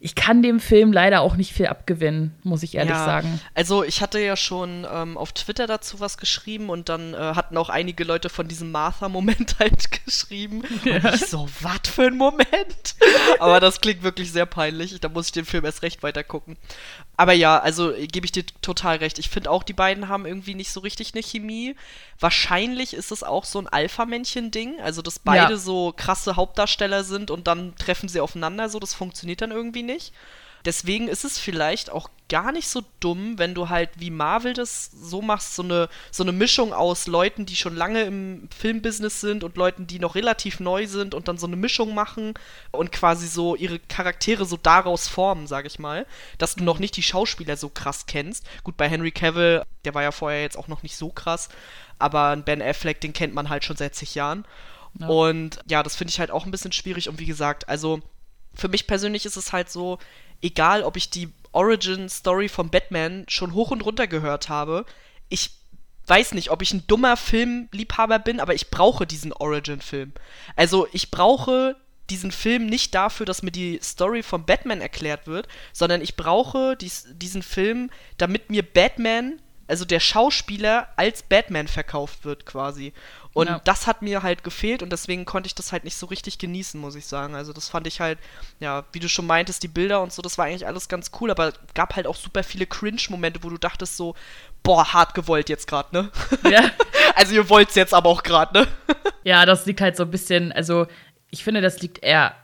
[0.00, 3.40] ich kann dem Film leider auch nicht viel abgewinnen, muss ich ehrlich ja, sagen.
[3.54, 7.56] Also ich hatte ja schon ähm, auf Twitter dazu was geschrieben und dann äh, hatten
[7.56, 10.62] auch einige Leute von diesem Martha-Moment halt geschrieben.
[10.84, 10.96] Ja.
[10.96, 12.96] Und ich so, was für ein Moment?
[13.38, 14.98] Aber das klingt wirklich sehr peinlich.
[15.00, 16.56] Da muss ich den Film erst recht weiter gucken.
[17.16, 19.18] Aber ja, also gebe ich dir total recht.
[19.18, 21.74] Ich finde auch, die beiden haben irgendwie nicht so richtig eine Chemie.
[22.20, 24.80] Wahrscheinlich ist es auch so ein Alpha-Männchen-Ding.
[24.82, 25.58] Also, dass beide ja.
[25.58, 28.68] so krasse Hauptdarsteller sind und dann treffen sie aufeinander.
[28.68, 30.12] So, das funktioniert dann irgendwie nicht.
[30.66, 34.90] Deswegen ist es vielleicht auch gar nicht so dumm, wenn du halt wie Marvel das
[34.90, 39.44] so machst, so eine, so eine Mischung aus Leuten, die schon lange im Filmbusiness sind
[39.44, 42.34] und Leuten, die noch relativ neu sind und dann so eine Mischung machen
[42.72, 46.04] und quasi so ihre Charaktere so daraus formen, sag ich mal,
[46.38, 48.44] dass du noch nicht die Schauspieler so krass kennst.
[48.64, 51.48] Gut, bei Henry Cavill, der war ja vorher jetzt auch noch nicht so krass,
[52.00, 54.44] aber Ben Affleck, den kennt man halt schon seit zig Jahren.
[54.98, 55.06] Ja.
[55.06, 58.00] Und ja, das finde ich halt auch ein bisschen schwierig und wie gesagt, also
[58.56, 59.98] für mich persönlich ist es halt so,
[60.42, 64.84] egal ob ich die Origin-Story von Batman schon hoch und runter gehört habe,
[65.28, 65.50] ich
[66.06, 70.12] weiß nicht, ob ich ein dummer Filmliebhaber bin, aber ich brauche diesen Origin-Film.
[70.54, 71.76] Also ich brauche
[72.10, 76.76] diesen Film nicht dafür, dass mir die Story von Batman erklärt wird, sondern ich brauche
[76.76, 82.92] dies, diesen Film, damit mir Batman, also der Schauspieler, als Batman verkauft wird quasi.
[83.36, 83.60] Und ja.
[83.64, 86.80] das hat mir halt gefehlt und deswegen konnte ich das halt nicht so richtig genießen,
[86.80, 87.34] muss ich sagen.
[87.34, 88.18] Also das fand ich halt,
[88.60, 91.30] ja, wie du schon meintest, die Bilder und so, das war eigentlich alles ganz cool,
[91.30, 94.14] aber gab halt auch super viele Cringe-Momente, wo du dachtest so,
[94.62, 96.10] boah, hart gewollt jetzt gerade, ne?
[96.50, 96.70] Ja.
[97.14, 98.68] also ihr wollt's jetzt aber auch gerade, ne?
[99.22, 100.86] ja, das liegt halt so ein bisschen, also
[101.28, 102.34] ich finde, das liegt eher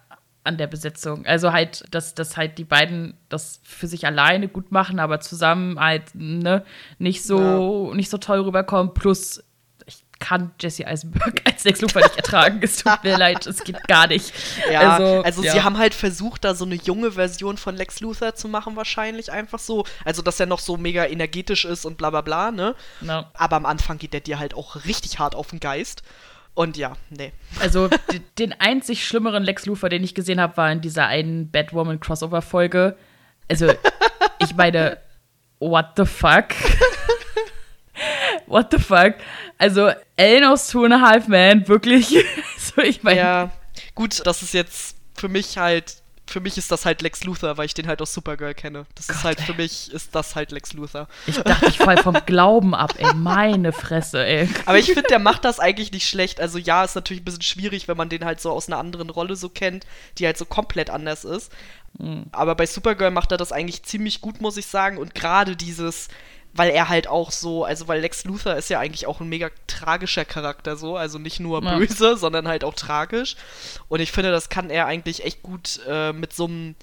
[0.44, 1.24] an der Besetzung.
[1.24, 5.81] Also halt, dass, dass halt die beiden das für sich alleine gut machen, aber zusammen
[5.81, 6.66] halt, ne,
[6.98, 7.96] nicht so, ja.
[7.96, 8.92] nicht so toll rüberkommen.
[8.92, 9.42] Plus
[10.23, 12.61] kann Jesse Eisenberg als Lex Luthor nicht ertragen.
[12.63, 14.33] Es tut mir leid, es geht gar nicht.
[14.71, 15.53] Ja, also, also ja.
[15.53, 19.33] sie haben halt versucht, da so eine junge Version von Lex Luthor zu machen, wahrscheinlich
[19.33, 19.85] einfach so.
[20.05, 22.77] Also, dass er noch so mega energetisch ist und bla bla bla, ne?
[23.01, 23.25] No.
[23.35, 26.03] Aber am Anfang geht der dir halt auch richtig hart auf den Geist.
[26.55, 27.33] Und ja, nee.
[27.61, 27.89] Also
[28.39, 32.43] den einzig schlimmeren Lex Luthor, den ich gesehen habe, war in dieser einen Batwoman Crossover
[32.43, 32.97] Folge.
[33.49, 33.73] Also
[34.39, 34.99] ich meine,
[35.59, 36.49] what the fuck?
[38.53, 39.15] what the fuck?
[39.59, 42.09] Also Ellen aus Two and a Half Man, wirklich.
[42.59, 43.19] so, ich meine.
[43.19, 43.51] Ja,
[43.95, 47.67] gut, das ist jetzt für mich halt für mich ist das halt Lex Luthor, weil
[47.67, 48.87] ich den halt aus Supergirl kenne.
[48.95, 49.45] Das Gott, ist halt, ey.
[49.45, 51.09] für mich ist das halt Lex Luthor.
[51.27, 53.12] Ich dachte, ich fall vom Glauben ab, ey.
[53.15, 54.49] Meine Fresse, ey.
[54.65, 56.41] Aber ich finde, der macht das eigentlich nicht schlecht.
[56.41, 59.11] Also ja, ist natürlich ein bisschen schwierig, wenn man den halt so aus einer anderen
[59.11, 59.85] Rolle so kennt,
[60.19, 61.53] die halt so komplett anders ist.
[61.99, 62.25] Mhm.
[62.33, 64.97] Aber bei Supergirl macht er das eigentlich ziemlich gut, muss ich sagen.
[64.97, 66.09] Und gerade dieses,
[66.55, 69.51] weil er halt auch so, also weil Lex Luthor ist ja eigentlich auch ein mega
[69.67, 71.77] tragischer Charakter so, also nicht nur ja.
[71.77, 73.37] böse, sondern halt auch tragisch.
[73.88, 76.75] Und ich finde, das kann er eigentlich echt gut äh, mit so einem,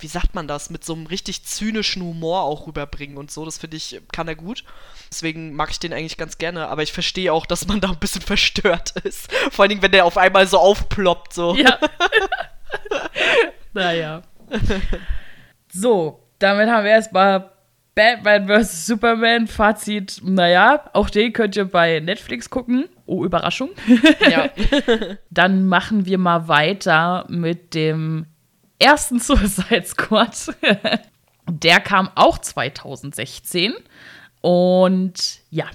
[0.00, 3.44] wie sagt man das, mit so einem richtig zynischen Humor auch rüberbringen und so.
[3.44, 4.64] Das finde ich, kann er gut.
[5.08, 7.98] Deswegen mag ich den eigentlich ganz gerne, aber ich verstehe auch, dass man da ein
[7.98, 9.32] bisschen verstört ist.
[9.52, 11.54] Vor allen Dingen, wenn der auf einmal so aufploppt, so.
[11.54, 11.78] Ja.
[13.72, 14.22] naja.
[15.72, 17.51] So, damit haben wir erstmal
[17.94, 18.86] Batman vs.
[18.86, 22.88] Superman, Fazit, naja, auch den könnt ihr bei Netflix gucken.
[23.04, 23.70] Oh, Überraschung.
[24.30, 24.50] Ja.
[25.30, 28.26] Dann machen wir mal weiter mit dem
[28.78, 30.56] ersten Suicide Squad.
[31.48, 33.74] Der kam auch 2016.
[34.40, 35.66] Und ja,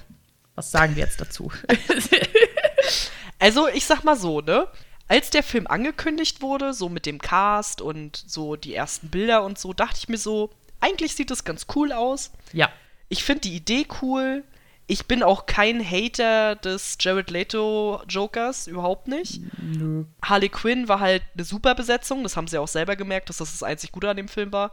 [0.54, 1.52] was sagen wir jetzt dazu?
[3.38, 4.66] also, ich sag mal so, ne?
[5.06, 9.58] Als der Film angekündigt wurde, so mit dem Cast und so die ersten Bilder und
[9.58, 12.32] so, dachte ich mir so, eigentlich sieht es ganz cool aus.
[12.52, 12.70] Ja.
[13.08, 14.44] Ich finde die Idee cool.
[14.90, 19.42] Ich bin auch kein Hater des Jared Leto Jokers, überhaupt nicht.
[19.58, 20.04] Nö.
[20.22, 23.52] Harley Quinn war halt eine super Besetzung, das haben sie auch selber gemerkt, dass das
[23.52, 24.72] das einzig Gute an dem Film war.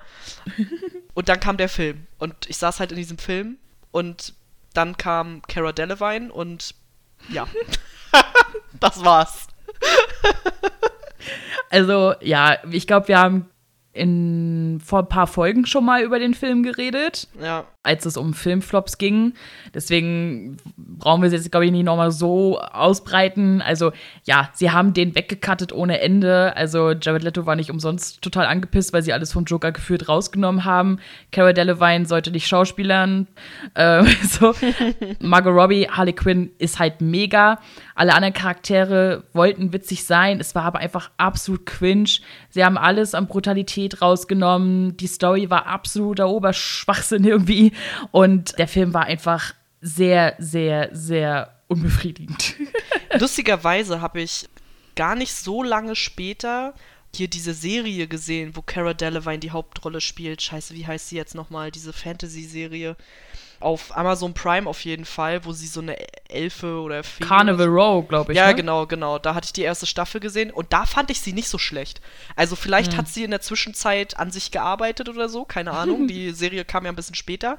[1.14, 3.58] und dann kam der Film und ich saß halt in diesem Film
[3.92, 4.34] und
[4.74, 6.76] dann kam Cara Delevingne und
[7.28, 7.46] ja,
[8.80, 9.48] das war's.
[11.70, 13.50] also ja, ich glaube, wir haben
[13.96, 17.66] in vor ein paar Folgen schon mal über den Film geredet, ja.
[17.86, 19.34] Als es um Filmflops ging.
[19.74, 23.62] Deswegen brauchen wir es jetzt, glaube ich, nicht nochmal so ausbreiten.
[23.62, 23.92] Also,
[24.24, 26.56] ja, sie haben den weggekattet ohne Ende.
[26.56, 30.66] Also, Jared Leto war nicht umsonst total angepisst, weil sie alles vom Joker geführt rausgenommen
[30.66, 31.00] haben.
[31.32, 33.28] Cara Delevingne sollte nicht schauspielern.
[33.74, 34.54] Äh, so.
[35.20, 37.60] Margot Robbie, Harley Quinn ist halt mega.
[37.96, 40.40] Alle anderen Charaktere wollten witzig sein.
[40.40, 42.10] Es war aber einfach absolut cringe.
[42.50, 44.98] Sie haben alles an Brutalität rausgenommen.
[44.98, 47.72] Die Story war absoluter Oberschwachsinn irgendwie.
[48.12, 52.56] Und der Film war einfach sehr, sehr, sehr unbefriedigend.
[53.20, 54.48] Lustigerweise habe ich
[54.96, 56.74] gar nicht so lange später
[57.16, 60.42] hier diese Serie gesehen, wo Cara Delevingne die Hauptrolle spielt.
[60.42, 61.72] Scheiße, wie heißt sie jetzt nochmal?
[61.72, 62.96] Diese Fantasy-Serie
[63.60, 65.98] auf Amazon Prime auf jeden Fall, wo sie so eine
[66.30, 68.38] Elfe oder Fee Carnival Row, glaube ich.
[68.38, 68.56] Ja, ne?
[68.56, 69.20] genau, genau.
[69.20, 72.02] Da hatte ich die erste Staffel gesehen und da fand ich sie nicht so schlecht.
[72.36, 73.00] Also vielleicht hm.
[73.00, 76.08] hat sie in der Zwischenzeit an sich gearbeitet oder so, keine Ahnung.
[76.08, 77.58] die Serie kam ja ein bisschen später.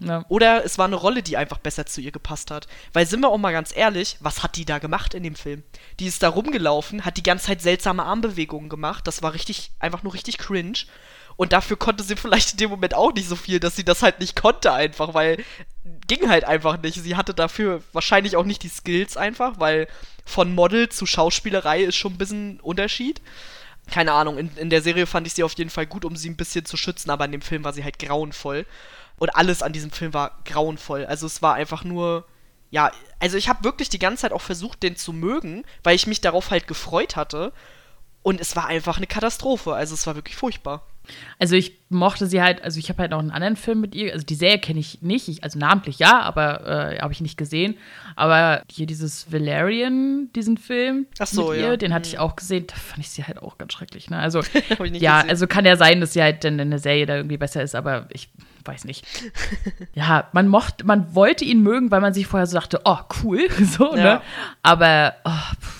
[0.00, 0.24] Ja.
[0.28, 2.66] Oder es war eine Rolle, die einfach besser zu ihr gepasst hat.
[2.92, 5.62] Weil sind wir auch mal ganz ehrlich, was hat die da gemacht in dem Film?
[6.00, 9.06] Die ist da rumgelaufen, hat die ganze Zeit seltsame Armbewegungen gemacht.
[9.06, 10.78] Das war richtig, einfach nur richtig cringe.
[11.38, 14.02] Und dafür konnte sie vielleicht in dem Moment auch nicht so viel, dass sie das
[14.02, 15.42] halt nicht konnte einfach, weil
[16.08, 17.00] ging halt einfach nicht.
[17.00, 19.86] Sie hatte dafür wahrscheinlich auch nicht die Skills einfach, weil
[20.26, 23.22] von Model zu Schauspielerei ist schon ein bisschen Unterschied.
[23.88, 26.28] Keine Ahnung, in, in der Serie fand ich sie auf jeden Fall gut, um sie
[26.28, 28.66] ein bisschen zu schützen, aber in dem Film war sie halt grauenvoll.
[29.18, 31.06] Und alles an diesem Film war grauenvoll.
[31.06, 32.26] Also es war einfach nur
[32.70, 36.06] ja, also ich habe wirklich die ganze Zeit auch versucht, den zu mögen, weil ich
[36.06, 37.52] mich darauf halt gefreut hatte.
[38.22, 39.74] Und es war einfach eine Katastrophe.
[39.74, 40.82] Also es war wirklich furchtbar.
[41.38, 44.12] Also ich mochte sie halt, also ich habe halt noch einen anderen Film mit ihr,
[44.12, 47.36] also die Serie kenne ich nicht, ich, also namentlich ja, aber äh, habe ich nicht
[47.36, 47.76] gesehen.
[48.16, 51.70] Aber hier dieses Valerian, diesen Film so, mit ja.
[51.70, 52.20] ihr, den hatte ich mhm.
[52.20, 54.10] auch gesehen, da fand ich sie halt auch ganz schrecklich.
[54.10, 54.18] Ne?
[54.18, 55.30] Also ja, gesehen.
[55.30, 57.74] also kann ja sein, dass sie halt dann in der Serie da irgendwie besser ist,
[57.74, 58.28] aber ich
[58.64, 59.06] weiß nicht.
[59.94, 63.48] ja, man mochte, man wollte ihn mögen, weil man sich vorher so dachte, oh cool,
[63.64, 63.98] so, ne?
[63.98, 64.14] ja.
[64.14, 64.22] ne?
[64.62, 65.77] Aber oh, pff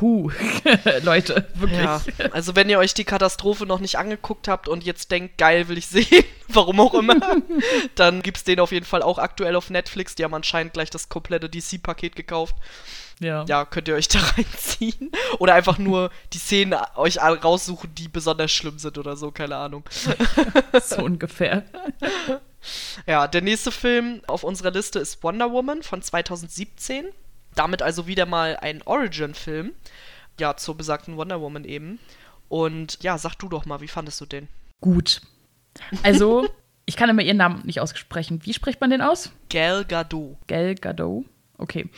[0.00, 0.30] puh,
[1.02, 1.78] Leute, wirklich.
[1.78, 2.00] Ja,
[2.32, 5.76] also wenn ihr euch die Katastrophe noch nicht angeguckt habt und jetzt denkt, geil, will
[5.76, 7.16] ich sehen, warum auch immer,
[7.96, 10.14] dann gibt es den auf jeden Fall auch aktuell auf Netflix.
[10.14, 12.56] Die haben anscheinend gleich das komplette DC-Paket gekauft.
[13.18, 13.44] Ja.
[13.46, 15.12] ja, könnt ihr euch da reinziehen.
[15.38, 19.84] Oder einfach nur die Szenen euch raussuchen, die besonders schlimm sind oder so, keine Ahnung.
[20.82, 21.64] so ungefähr.
[23.06, 27.08] Ja, der nächste Film auf unserer Liste ist Wonder Woman von 2017.
[27.54, 29.72] Damit also wieder mal ein Origin-Film.
[30.38, 31.98] Ja, zur besagten Wonder Woman eben.
[32.48, 34.48] Und ja, sag du doch mal, wie fandest du den?
[34.80, 35.20] Gut.
[36.02, 36.48] Also,
[36.86, 38.40] ich kann immer ihren Namen nicht aussprechen.
[38.44, 39.32] Wie spricht man den aus?
[39.48, 40.36] Gal Gadot.
[40.46, 41.26] Gal Gadot.
[41.58, 41.88] Okay.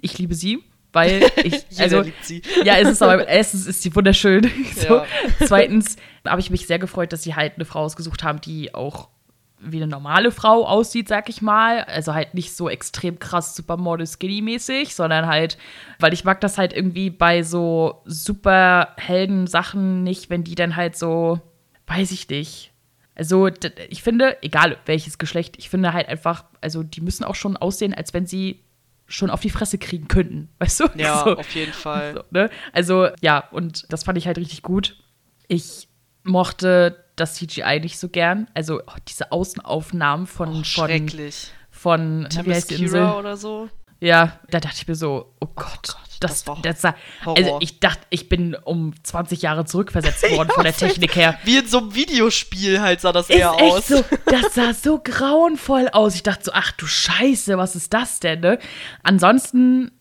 [0.00, 1.64] Ich liebe sie, weil ich.
[1.78, 2.42] also, liebt sie.
[2.64, 4.50] Ja, es ist aber erstens ist sie wunderschön.
[4.74, 4.96] so.
[4.96, 5.06] ja.
[5.46, 9.08] Zweitens habe ich mich sehr gefreut, dass sie halt eine Frau ausgesucht haben, die auch
[9.58, 11.80] wie eine normale Frau aussieht, sag ich mal.
[11.84, 15.56] Also halt nicht so extrem krass Supermodel skinny mäßig, sondern halt,
[15.98, 20.96] weil ich mag das halt irgendwie bei so Superhelden Sachen nicht, wenn die dann halt
[20.96, 21.40] so,
[21.86, 22.72] weiß ich nicht.
[23.14, 23.48] Also
[23.88, 27.94] ich finde, egal welches Geschlecht, ich finde halt einfach, also die müssen auch schon aussehen,
[27.94, 28.60] als wenn sie
[29.06, 30.88] schon auf die Fresse kriegen könnten, weißt du?
[30.96, 31.38] Ja, so.
[31.38, 32.14] auf jeden Fall.
[32.14, 32.50] So, ne?
[32.72, 34.96] Also ja, und das fand ich halt richtig gut.
[35.48, 35.88] Ich
[36.24, 38.48] mochte das CGI nicht so gern.
[38.54, 40.60] Also oh, diese Außenaufnahmen von.
[40.60, 41.52] Oh, schrecklich.
[41.70, 43.04] Von, von wie heißt die Insel?
[43.04, 43.68] oder so.
[44.00, 47.58] Ja, da dachte ich mir so, oh Gott, oh Gott das, das, das sah, also
[47.60, 51.38] ich dachte, ich bin um 20 Jahre zurückversetzt worden ja, von der Technik her.
[51.44, 53.88] Wie in so einem Videospiel halt sah das ist eher aus.
[53.88, 56.14] So, das sah so grauenvoll aus.
[56.14, 58.58] Ich dachte so, ach du Scheiße, was ist das denn, ne?
[59.02, 59.92] Ansonsten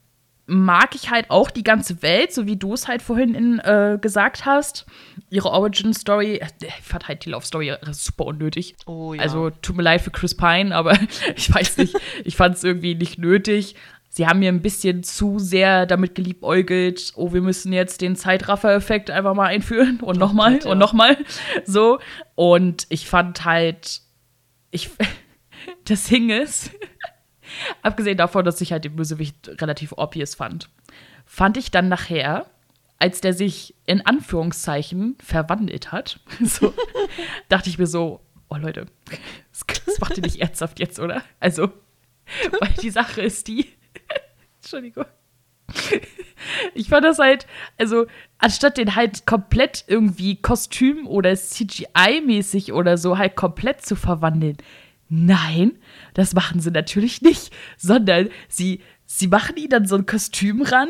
[0.48, 3.98] mag ich halt auch die ganze Welt, so wie du es halt vorhin in, äh,
[4.00, 4.86] gesagt hast.
[5.30, 8.76] Ihre Origin-Story, äh, ich fand halt die Love-Story super unnötig.
[8.86, 9.22] Oh, ja.
[9.22, 10.98] Also tut mir leid für Chris Pine, aber
[11.36, 13.76] ich weiß nicht, ich fand es irgendwie nicht nötig.
[14.10, 19.12] Sie haben mir ein bisschen zu sehr damit geliebäugelt, oh, wir müssen jetzt den Zeitraffer-Effekt
[19.12, 20.72] einfach mal einführen und nochmal ja.
[20.72, 21.18] und nochmal.
[21.66, 22.00] So.
[22.36, 24.02] Und ich fand halt,
[24.72, 24.90] ich,
[25.86, 26.72] das Ding ist,
[27.82, 30.70] Abgesehen davon, dass ich halt den Bösewicht relativ obvious fand,
[31.26, 32.46] fand ich dann nachher,
[33.00, 36.74] als der sich in Anführungszeichen verwandelt hat, so,
[37.50, 38.86] dachte ich mir so, oh Leute,
[39.50, 41.22] das macht ihr nicht ernsthaft jetzt, oder?
[41.39, 41.72] Also,
[42.60, 43.68] weil die Sache ist die,
[44.62, 45.06] Entschuldigung.
[46.76, 48.06] Ich fand das halt, also,
[48.38, 54.58] anstatt den halt komplett irgendwie Kostüm- oder CGI-mäßig oder so halt komplett zu verwandeln,
[55.10, 55.78] Nein,
[56.13, 60.89] das machen sie natürlich nicht, sondern sie, sie machen ihn dann so ein Kostüm ran,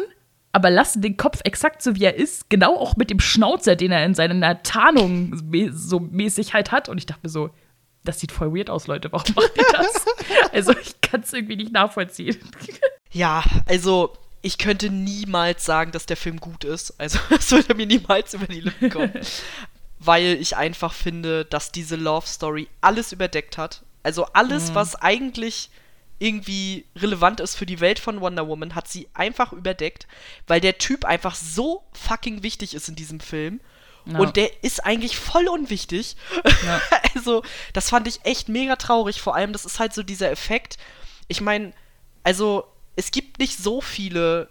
[0.51, 3.91] aber lassen den Kopf exakt so wie er ist, genau auch mit dem Schnauzer, den
[3.91, 5.37] er in seiner Tarnung
[5.73, 6.87] so mäßig halt hat.
[6.87, 7.49] Und ich dachte mir so,
[8.05, 9.11] das sieht voll weird aus, Leute.
[9.11, 10.05] Warum macht ihr das?
[10.53, 12.37] also ich kann es irgendwie nicht nachvollziehen.
[13.11, 16.99] Ja, also ich könnte niemals sagen, dass der Film gut ist.
[16.99, 19.11] Also das würde mir niemals über die Lippen kommen.
[19.99, 23.83] weil ich einfach finde, dass diese Love Story alles überdeckt hat.
[24.05, 24.75] Also alles, mhm.
[24.75, 25.71] was eigentlich
[26.19, 30.07] irgendwie relevant ist für die Welt von Wonder Woman, hat sie einfach überdeckt,
[30.45, 33.59] weil der Typ einfach so fucking wichtig ist in diesem Film.
[34.05, 34.19] Ja.
[34.19, 36.15] Und der ist eigentlich voll unwichtig.
[36.65, 36.81] Ja.
[37.15, 39.19] also, das fand ich echt mega traurig.
[39.19, 40.77] Vor allem, das ist halt so dieser Effekt.
[41.27, 41.73] Ich meine,
[42.23, 42.65] also,
[42.95, 44.49] es gibt nicht so viele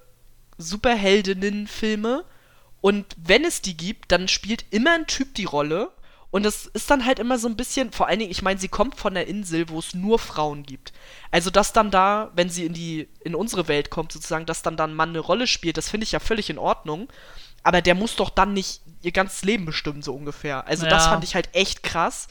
[0.59, 2.25] Superheldinnen-Filme.
[2.81, 5.93] Und wenn es die gibt, dann spielt immer ein Typ die Rolle.
[6.35, 8.66] Und das ist dann halt immer so ein bisschen, vor allen Dingen, ich meine, sie
[8.66, 10.92] kommt von der Insel, wo es nur Frauen gibt.
[11.31, 14.77] Also, dass dann da, wenn sie in die, in unsere Welt kommt, sozusagen, dass dann
[14.77, 17.07] da ein Mann eine Rolle spielt, das finde ich ja völlig in Ordnung.
[17.62, 20.66] Aber der muss doch dann nicht ihr ganzes Leben bestimmen, so ungefähr.
[20.66, 20.90] Also, ja.
[20.90, 22.27] das fand ich halt echt krass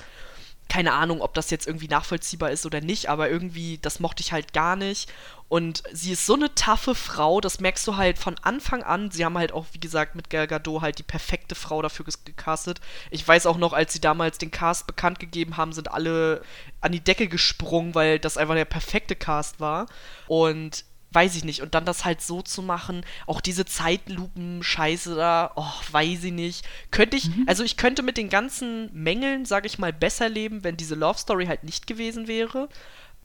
[0.74, 4.32] keine Ahnung, ob das jetzt irgendwie nachvollziehbar ist oder nicht, aber irgendwie, das mochte ich
[4.32, 5.08] halt gar nicht.
[5.48, 9.12] Und sie ist so eine taffe Frau, das merkst du halt von Anfang an.
[9.12, 12.82] Sie haben halt auch, wie gesagt, mit Gal Gadot halt die perfekte Frau dafür gecastet.
[13.12, 16.42] Ich weiß auch noch, als sie damals den Cast bekannt gegeben haben, sind alle
[16.82, 19.86] an die Decke gesprungen, weil das einfach der perfekte Cast war.
[20.26, 21.62] Und weiß ich nicht.
[21.62, 26.66] Und dann das halt so zu machen, auch diese Zeitlupen-Scheiße da, oh, weiß ich nicht.
[26.92, 27.46] Könnte ich, mhm.
[27.48, 31.20] also ich könnte mit den ganzen Mängeln, sag ich mal, besser leben, wenn diese Love
[31.20, 32.70] Story halt nicht gewesen wäre.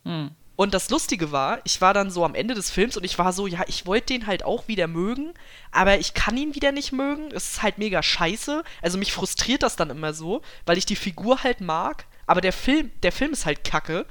[0.04, 0.30] Mhm.
[0.56, 3.32] Und das Lustige war, ich war dann so am Ende des Films und ich war
[3.32, 5.32] so, ja, ich wollte den halt auch wieder mögen,
[5.70, 7.30] aber ich kann ihn wieder nicht mögen.
[7.30, 8.64] Es ist halt mega scheiße.
[8.82, 12.52] Also mich frustriert das dann immer so, weil ich die Figur halt mag, aber der
[12.52, 14.04] Film, der Film ist halt kacke.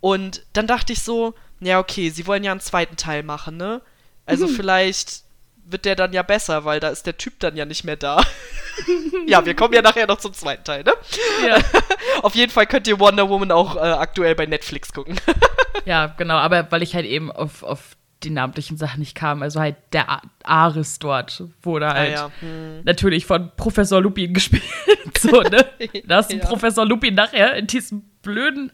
[0.00, 3.80] Und dann dachte ich so, ja, okay, sie wollen ja einen zweiten Teil machen, ne?
[4.26, 4.50] Also mhm.
[4.50, 5.26] vielleicht
[5.68, 8.22] wird der dann ja besser, weil da ist der Typ dann ja nicht mehr da.
[9.26, 10.92] ja, wir kommen ja nachher noch zum zweiten Teil, ne?
[11.46, 11.58] Ja.
[12.22, 15.16] Auf jeden Fall könnt ihr Wonder Woman auch äh, aktuell bei Netflix gucken.
[15.84, 19.42] ja, genau, aber weil ich halt eben auf, auf die namentlichen Sachen nicht kam.
[19.42, 22.30] Also halt der Ares dort wurde ah, halt ah, ja.
[22.40, 22.80] hm.
[22.84, 24.62] natürlich von Professor Lupin gespielt.
[25.18, 25.66] so, ne?
[26.06, 26.38] Da ist ja.
[26.38, 28.72] Professor Lupin nachher in diesem blöden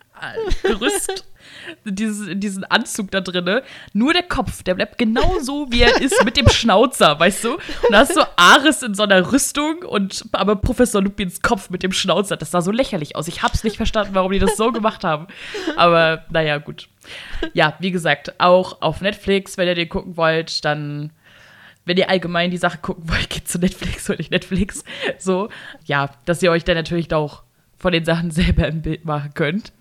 [0.62, 1.24] Gerüst
[1.84, 3.62] dieses, diesen Anzug da drinne.
[3.92, 7.54] Nur der Kopf, der bleibt genau so, wie er ist, mit dem Schnauzer, weißt du?
[7.54, 11.82] Und da hast du Ares in so einer Rüstung und aber Professor Lupins Kopf mit
[11.82, 12.36] dem Schnauzer.
[12.36, 13.28] Das sah so lächerlich aus.
[13.28, 15.26] Ich hab's nicht verstanden, warum die das so gemacht haben.
[15.76, 16.88] Aber naja, gut.
[17.52, 21.10] Ja, wie gesagt, auch auf Netflix, wenn ihr den gucken wollt, dann
[21.84, 24.84] wenn ihr allgemein die Sache gucken wollt, geht zu Netflix oder nicht Netflix.
[25.18, 25.48] So,
[25.84, 27.42] ja, dass ihr euch dann natürlich auch
[27.78, 29.72] von den Sachen selber im Bild machen könnt.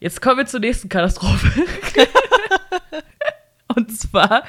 [0.00, 1.66] Jetzt kommen wir zur nächsten Katastrophe.
[3.76, 4.44] Und zwar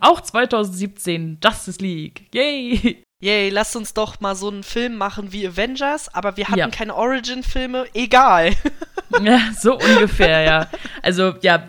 [0.00, 2.28] auch 2017 Justice League.
[2.32, 3.04] Yay!
[3.20, 6.68] Yay, lasst uns doch mal so einen Film machen wie Avengers, aber wir hatten ja.
[6.68, 7.86] keine Origin-Filme.
[7.94, 8.54] Egal.
[9.22, 10.70] ja, so ungefähr, ja.
[11.02, 11.68] Also, ja.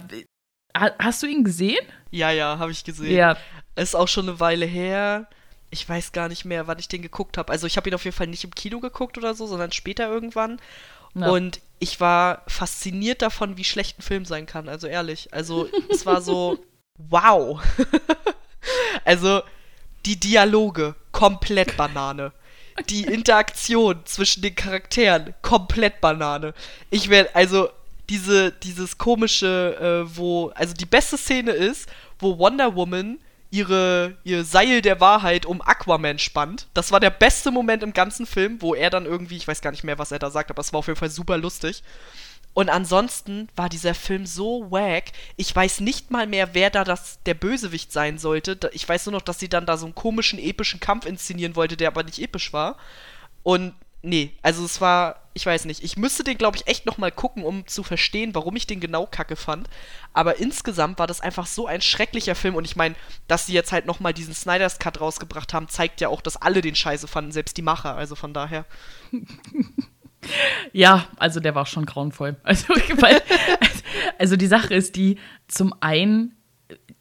[0.76, 1.86] Hast du ihn gesehen?
[2.12, 3.16] Ja, ja, habe ich gesehen.
[3.16, 3.38] Ja,
[3.76, 5.28] ist auch schon eine Weile her.
[5.70, 7.52] Ich weiß gar nicht mehr, wann ich den geguckt habe.
[7.52, 10.08] Also ich habe ihn auf jeden Fall nicht im Kino geguckt oder so, sondern später
[10.08, 10.60] irgendwann.
[11.16, 11.30] Ja.
[11.30, 14.70] Und ich war fasziniert davon, wie schlecht ein Film sein kann.
[14.70, 15.34] Also ehrlich.
[15.34, 16.60] Also es war so,
[16.98, 17.62] wow.
[19.06, 19.42] also
[20.06, 22.32] die Dialoge, komplett Banane.
[22.90, 26.54] Die Interaktion zwischen den Charakteren, komplett Banane.
[26.90, 27.70] Ich werde, also
[28.10, 31.88] diese, dieses komische, äh, wo, also die beste Szene ist,
[32.20, 33.20] wo Wonder Woman
[33.54, 36.66] ihre, ihr Seil der Wahrheit um Aquaman spannt.
[36.74, 39.70] Das war der beste Moment im ganzen Film, wo er dann irgendwie, ich weiß gar
[39.70, 41.84] nicht mehr, was er da sagt, aber es war auf jeden Fall super lustig.
[42.56, 45.12] Und ansonsten war dieser Film so wack.
[45.38, 48.72] Ich weiß nicht mal mehr, wer da das, der Bösewicht sein sollte.
[48.74, 51.78] Ich weiß nur noch, dass sie dann da so einen komischen, epischen Kampf inszenieren wollte,
[51.78, 52.78] der aber nicht episch war.
[53.44, 57.12] Und nee, also es war, ich weiß nicht, ich müsste den, glaube ich, echt nochmal
[57.12, 59.68] gucken, um zu verstehen, warum ich den genau kacke fand.
[60.14, 62.96] Aber insgesamt war das einfach so ein schrecklicher Film und ich meine,
[63.28, 66.62] dass sie jetzt halt nochmal diesen Snyder's Cut rausgebracht haben, zeigt ja auch, dass alle
[66.62, 68.66] den Scheiße fanden, selbst die Macher, also von daher.
[70.72, 72.38] Ja, also der war schon grauenvoll.
[72.44, 73.22] Also, weil,
[74.18, 75.18] also die Sache ist die,
[75.50, 76.34] zum einen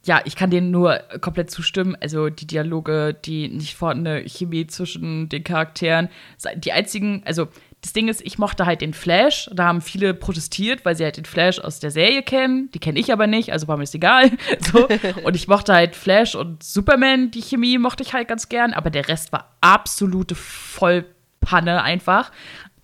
[0.04, 1.96] ja, ich kann denen nur komplett zustimmen.
[2.00, 6.08] Also die Dialoge, die nicht vorhandene Chemie zwischen den Charakteren.
[6.56, 7.48] Die einzigen, also
[7.82, 9.48] das Ding ist, ich mochte halt den Flash.
[9.52, 12.70] Da haben viele protestiert, weil sie halt den Flash aus der Serie kennen.
[12.72, 14.30] Die kenne ich aber nicht, also war mir das egal.
[14.72, 14.88] So.
[15.24, 18.72] Und ich mochte halt Flash und Superman, die Chemie mochte ich halt ganz gern.
[18.72, 22.32] Aber der Rest war absolute Vollpanne einfach.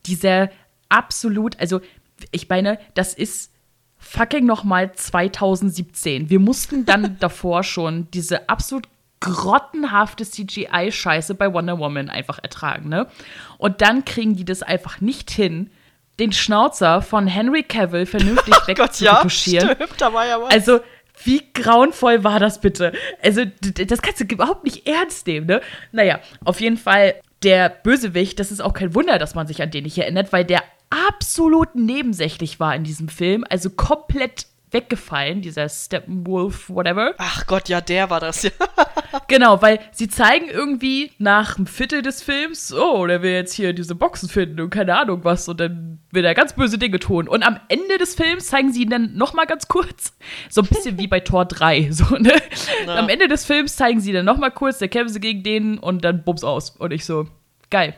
[0.06, 0.50] Dieser
[0.88, 1.80] absolut, also
[2.30, 3.52] ich meine, das ist
[3.98, 6.30] fucking nochmal 2017.
[6.30, 8.88] Wir mussten dann davor schon diese absolut
[9.20, 13.08] grottenhafte CGI-Scheiße bei Wonder Woman einfach ertragen, ne?
[13.58, 15.70] Und dann kriegen die das einfach nicht hin,
[16.18, 19.76] den Schnauzer von Henry Cavill vernünftig oh wegzuretuschieren.
[20.00, 20.38] Ja, ja.
[20.50, 20.80] Also,
[21.24, 22.92] wie grauenvoll war das bitte?
[23.22, 25.60] Also, das kannst du überhaupt nicht ernst nehmen, ne?
[25.90, 29.70] Naja, auf jeden Fall, der Bösewicht, das ist auch kein Wunder, dass man sich an
[29.70, 35.68] den nicht erinnert, weil der absolut nebensächlich war in diesem Film, also komplett weggefallen, dieser
[35.68, 37.14] Steppenwolf, whatever.
[37.18, 38.50] Ach Gott, ja, der war das, ja.
[39.28, 43.72] genau, weil sie zeigen irgendwie nach einem Viertel des Films, oh, der will jetzt hier
[43.72, 47.28] diese Boxen finden und keine Ahnung was und dann will er ganz böse Dinge tun.
[47.28, 50.16] Und am Ende des Films zeigen sie ihn dann nochmal ganz kurz,
[50.48, 52.32] so ein bisschen wie bei Tor 3, so, ne?
[52.86, 52.96] Ja.
[52.96, 56.04] Am Ende des Films zeigen sie dann nochmal kurz, der kämpfen sie gegen den und
[56.04, 56.70] dann bums aus.
[56.70, 57.26] Und ich so,
[57.70, 57.94] geil.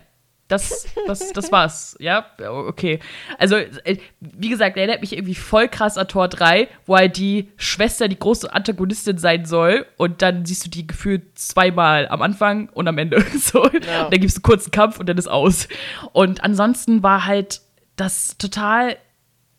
[0.50, 2.26] Das, das, das war's, ja?
[2.40, 2.98] Okay.
[3.38, 7.16] Also, äh, wie gesagt, er erinnert mich irgendwie voll krass an Tor 3, wo halt
[7.16, 12.20] die Schwester die große Antagonistin sein soll und dann siehst du die gefühlt zweimal am
[12.20, 13.24] Anfang und am Ende.
[13.40, 13.64] So.
[13.64, 14.04] Ja.
[14.04, 15.68] Und dann gibst du einen kurzen Kampf und dann ist aus.
[16.12, 17.62] Und ansonsten war halt
[17.96, 18.96] das total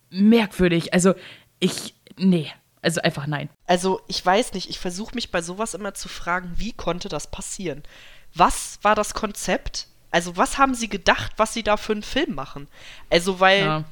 [0.10, 0.94] merkwürdig.
[0.94, 1.14] Also,
[1.60, 2.52] ich, nee.
[2.82, 3.50] Also einfach nein.
[3.66, 7.28] Also ich weiß nicht, ich versuche mich bei sowas immer zu fragen, wie konnte das
[7.28, 7.84] passieren?
[8.34, 9.88] Was war das Konzept?
[10.12, 12.68] Also, was haben sie gedacht, was sie da für einen Film machen?
[13.10, 13.84] Also, weil ja.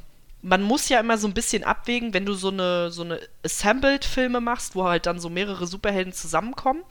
[0.42, 4.42] man muss ja immer so ein bisschen abwägen, wenn du so eine, so eine Assembled-Filme
[4.42, 6.84] machst, wo halt dann so mehrere Superhelden zusammenkommen,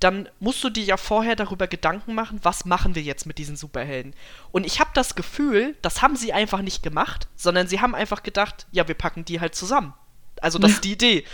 [0.00, 3.56] dann musst du dir ja vorher darüber Gedanken machen, was machen wir jetzt mit diesen
[3.56, 4.14] Superhelden.
[4.50, 8.22] Und ich habe das Gefühl, das haben sie einfach nicht gemacht, sondern sie haben einfach
[8.22, 9.92] gedacht, ja, wir packen die halt zusammen.
[10.40, 11.24] Also das ist die Idee.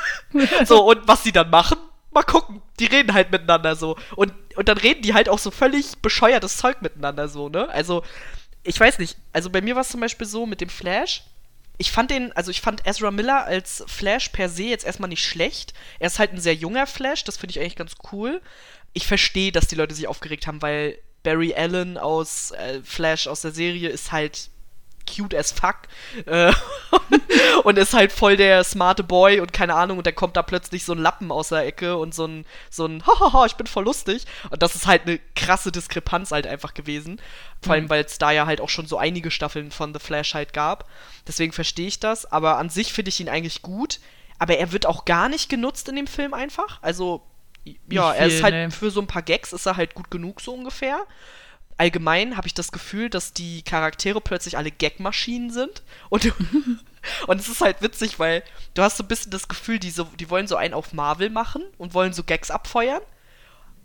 [0.64, 1.78] so, und was sie dann machen,
[2.10, 2.62] mal gucken.
[2.78, 3.96] Die reden halt miteinander so.
[4.16, 7.68] Und, und dann reden die halt auch so völlig bescheuertes Zeug miteinander so, ne?
[7.68, 8.02] Also,
[8.62, 9.16] ich weiß nicht.
[9.32, 11.24] Also bei mir war es zum Beispiel so mit dem Flash.
[11.78, 15.24] Ich fand den, also ich fand Ezra Miller als Flash per se jetzt erstmal nicht
[15.24, 15.74] schlecht.
[16.00, 18.42] Er ist halt ein sehr junger Flash, das finde ich eigentlich ganz cool.
[18.94, 23.42] Ich verstehe, dass die Leute sich aufgeregt haben, weil Barry Allen aus äh, Flash aus
[23.42, 24.50] der Serie ist halt
[25.08, 25.76] cute as fuck.
[26.26, 26.52] Äh,
[27.64, 30.84] und ist halt voll der smarte Boy und keine Ahnung, und dann kommt da plötzlich
[30.84, 33.84] so ein Lappen aus der Ecke und so ein, so ein, hahaha, ich bin voll
[33.84, 34.24] lustig.
[34.50, 37.20] Und das ist halt eine krasse Diskrepanz halt einfach gewesen.
[37.62, 37.90] Vor allem, mhm.
[37.90, 40.88] weil es da ja halt auch schon so einige Staffeln von The Flash halt gab.
[41.26, 44.00] Deswegen verstehe ich das, aber an sich finde ich ihn eigentlich gut.
[44.38, 46.78] Aber er wird auch gar nicht genutzt in dem Film einfach.
[46.82, 47.22] Also,
[47.64, 48.70] ja, viel, er ist halt ne?
[48.70, 51.06] für so ein paar Gags ist er halt gut genug, so ungefähr
[51.78, 55.82] allgemein habe ich das Gefühl, dass die Charaktere plötzlich alle Gagmaschinen sind.
[56.10, 56.32] Und,
[57.26, 58.42] und es ist halt witzig, weil
[58.74, 61.30] du hast so ein bisschen das Gefühl, die, so, die wollen so einen auf Marvel
[61.30, 63.02] machen und wollen so Gags abfeuern.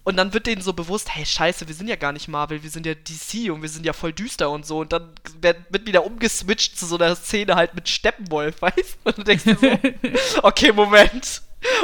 [0.06, 2.70] Und dann wird denen so bewusst, hey, scheiße, wir sind ja gar nicht Marvel, wir
[2.70, 4.80] sind ja DC und wir sind ja voll düster und so.
[4.80, 9.10] Und dann wird wieder umgeswitcht zu so einer Szene halt mit Steppenwolf, weißt du?
[9.10, 11.42] Und du denkst dir so, okay, Moment.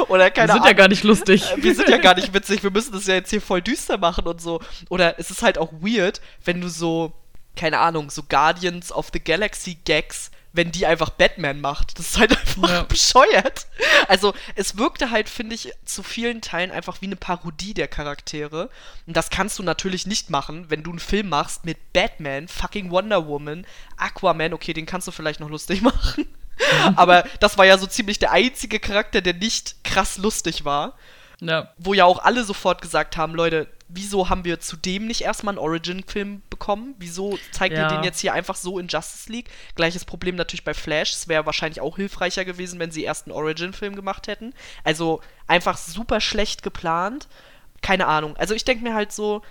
[0.08, 0.66] Oder keine Wir sind Ahnung.
[0.66, 1.44] ja gar nicht lustig.
[1.56, 2.62] Wir sind ja gar nicht witzig.
[2.62, 4.60] Wir müssen das ja jetzt hier voll düster machen und so.
[4.88, 7.12] Oder es ist halt auch weird, wenn du so,
[7.56, 11.98] keine Ahnung, so Guardians of the Galaxy Gags wenn die einfach Batman macht.
[11.98, 12.82] Das ist halt einfach ja.
[12.82, 13.66] bescheuert.
[14.08, 18.70] Also, es wirkte halt, finde ich, zu vielen Teilen einfach wie eine Parodie der Charaktere.
[19.06, 22.90] Und das kannst du natürlich nicht machen, wenn du einen Film machst mit Batman, fucking
[22.90, 23.66] Wonder Woman,
[23.96, 26.26] Aquaman, okay, den kannst du vielleicht noch lustig machen.
[26.96, 30.94] Aber das war ja so ziemlich der einzige Charakter, der nicht krass lustig war.
[31.40, 31.72] Ja.
[31.78, 35.64] Wo ja auch alle sofort gesagt haben, Leute, wieso haben wir zudem nicht erstmal einen
[35.64, 36.94] Origin-Film bekommen?
[36.98, 37.82] Wieso zeigt ja.
[37.82, 39.50] ihr den jetzt hier einfach so in Justice League?
[39.74, 41.12] Gleiches Problem natürlich bei Flash.
[41.12, 44.54] Es wäre wahrscheinlich auch hilfreicher gewesen, wenn sie erst einen Origin-Film gemacht hätten.
[44.84, 47.26] Also einfach super schlecht geplant.
[47.82, 48.36] Keine Ahnung.
[48.36, 49.42] Also ich denke mir halt so,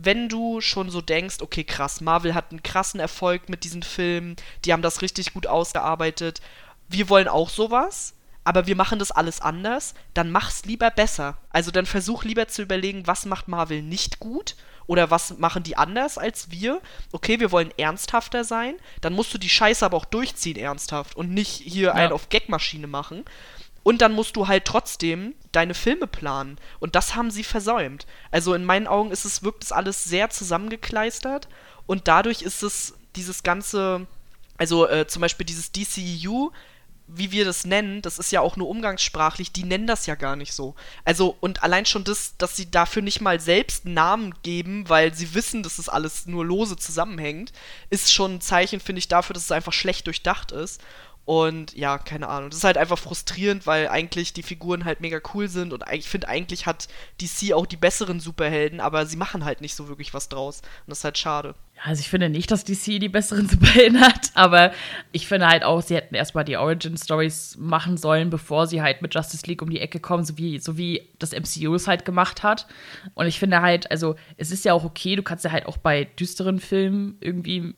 [0.00, 4.36] wenn du schon so denkst, okay, krass, Marvel hat einen krassen Erfolg mit diesen Filmen,
[4.64, 6.40] die haben das richtig gut ausgearbeitet,
[6.88, 11.36] wir wollen auch sowas, aber wir machen das alles anders, dann mach's lieber besser.
[11.50, 15.76] Also dann versuch lieber zu überlegen, was macht Marvel nicht gut oder was machen die
[15.76, 16.80] anders als wir.
[17.12, 21.34] Okay, wir wollen ernsthafter sein, dann musst du die Scheiße aber auch durchziehen ernsthaft und
[21.34, 21.92] nicht hier ja.
[21.92, 23.24] einen auf Gagmaschine machen.
[23.82, 26.58] Und dann musst du halt trotzdem deine Filme planen.
[26.78, 28.06] Und das haben sie versäumt.
[28.30, 31.48] Also in meinen Augen ist es, wirkt es alles sehr zusammengekleistert.
[31.86, 34.06] Und dadurch ist es dieses ganze,
[34.58, 36.50] also äh, zum Beispiel dieses DCEU,
[37.08, 40.36] wie wir das nennen, das ist ja auch nur umgangssprachlich, die nennen das ja gar
[40.36, 40.74] nicht so.
[41.06, 45.32] Also, und allein schon das, dass sie dafür nicht mal selbst Namen geben, weil sie
[45.32, 47.52] wissen, dass das alles nur lose zusammenhängt,
[47.88, 50.82] ist schon ein Zeichen, finde ich, dafür, dass es einfach schlecht durchdacht ist.
[51.28, 52.48] Und ja, keine Ahnung.
[52.48, 56.08] Das ist halt einfach frustrierend, weil eigentlich die Figuren halt mega cool sind und ich
[56.08, 56.88] finde, eigentlich hat
[57.20, 60.62] DC auch die besseren Superhelden, aber sie machen halt nicht so wirklich was draus.
[60.62, 61.54] Und das ist halt schade.
[61.84, 64.72] Also ich finde nicht, dass DC die besseren Superhelden hat, aber
[65.12, 69.14] ich finde halt auch, sie hätten erstmal die Origin-Stories machen sollen, bevor sie halt mit
[69.14, 72.42] Justice League um die Ecke kommen, so wie, so wie das MCU es halt gemacht
[72.42, 72.66] hat.
[73.12, 75.76] Und ich finde halt, also es ist ja auch okay, du kannst ja halt auch
[75.76, 77.74] bei düsteren Filmen irgendwie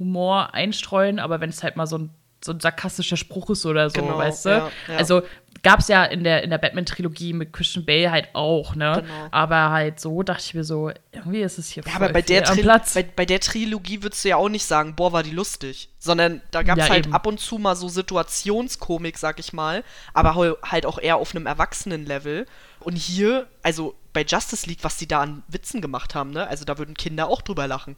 [0.00, 2.10] Humor einstreuen, aber wenn es halt mal so ein
[2.44, 4.48] so ein sarkastischer Spruch ist oder so, genau, weißt du?
[4.50, 4.96] Ja, ja.
[4.96, 5.22] Also
[5.62, 9.02] gab es ja in der, in der Batman-Trilogie mit Christian Bale halt auch, ne?
[9.02, 9.28] Genau.
[9.30, 12.42] Aber halt so dachte ich mir so, irgendwie ist es hier ja, aber bei der,
[12.42, 12.94] Platz.
[12.94, 15.88] Bei, bei, der Trilogie würdest du ja auch nicht sagen, boah, war die lustig.
[15.98, 17.14] Sondern da gab es ja, halt eben.
[17.14, 19.84] ab und zu mal so Situationskomik, sag ich mal,
[20.14, 20.34] aber
[20.64, 22.46] halt auch eher auf einem Erwachsenen-Level.
[22.80, 26.46] Und hier, also bei Justice League, was die da an Witzen gemacht haben, ne?
[26.46, 27.96] Also da würden Kinder auch drüber lachen.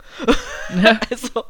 [0.82, 0.98] Ja.
[1.10, 1.44] also,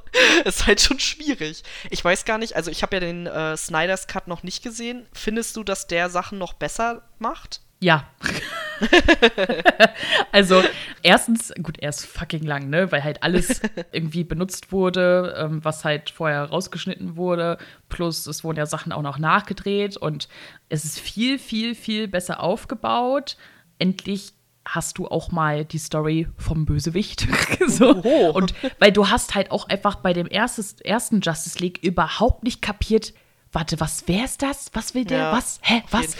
[0.44, 1.62] ist halt schon schwierig.
[1.90, 5.06] Ich weiß gar nicht, also ich habe ja den äh, Snyder's Cut noch nicht gesehen.
[5.12, 7.60] Findest du, dass der Sachen noch besser macht?
[7.80, 8.08] Ja.
[10.32, 10.62] also,
[11.02, 12.90] erstens, gut, er ist fucking lang, ne?
[12.90, 13.60] Weil halt alles
[13.92, 17.58] irgendwie benutzt wurde, ähm, was halt vorher rausgeschnitten wurde.
[17.90, 20.28] Plus, es wurden ja Sachen auch noch nachgedreht und
[20.70, 23.36] es ist viel, viel, viel besser aufgebaut.
[23.78, 24.32] Endlich
[24.64, 27.26] hast du auch mal die Story vom Bösewicht.
[27.66, 28.02] so.
[28.02, 28.30] Oh.
[28.32, 32.62] Und weil du hast halt auch einfach bei dem erstes, ersten Justice League überhaupt nicht
[32.62, 33.12] kapiert,
[33.52, 34.70] warte, was wer ist das?
[34.72, 35.18] Was will der?
[35.18, 35.58] Ja, was?
[35.62, 35.82] Hä?
[35.90, 36.16] Was?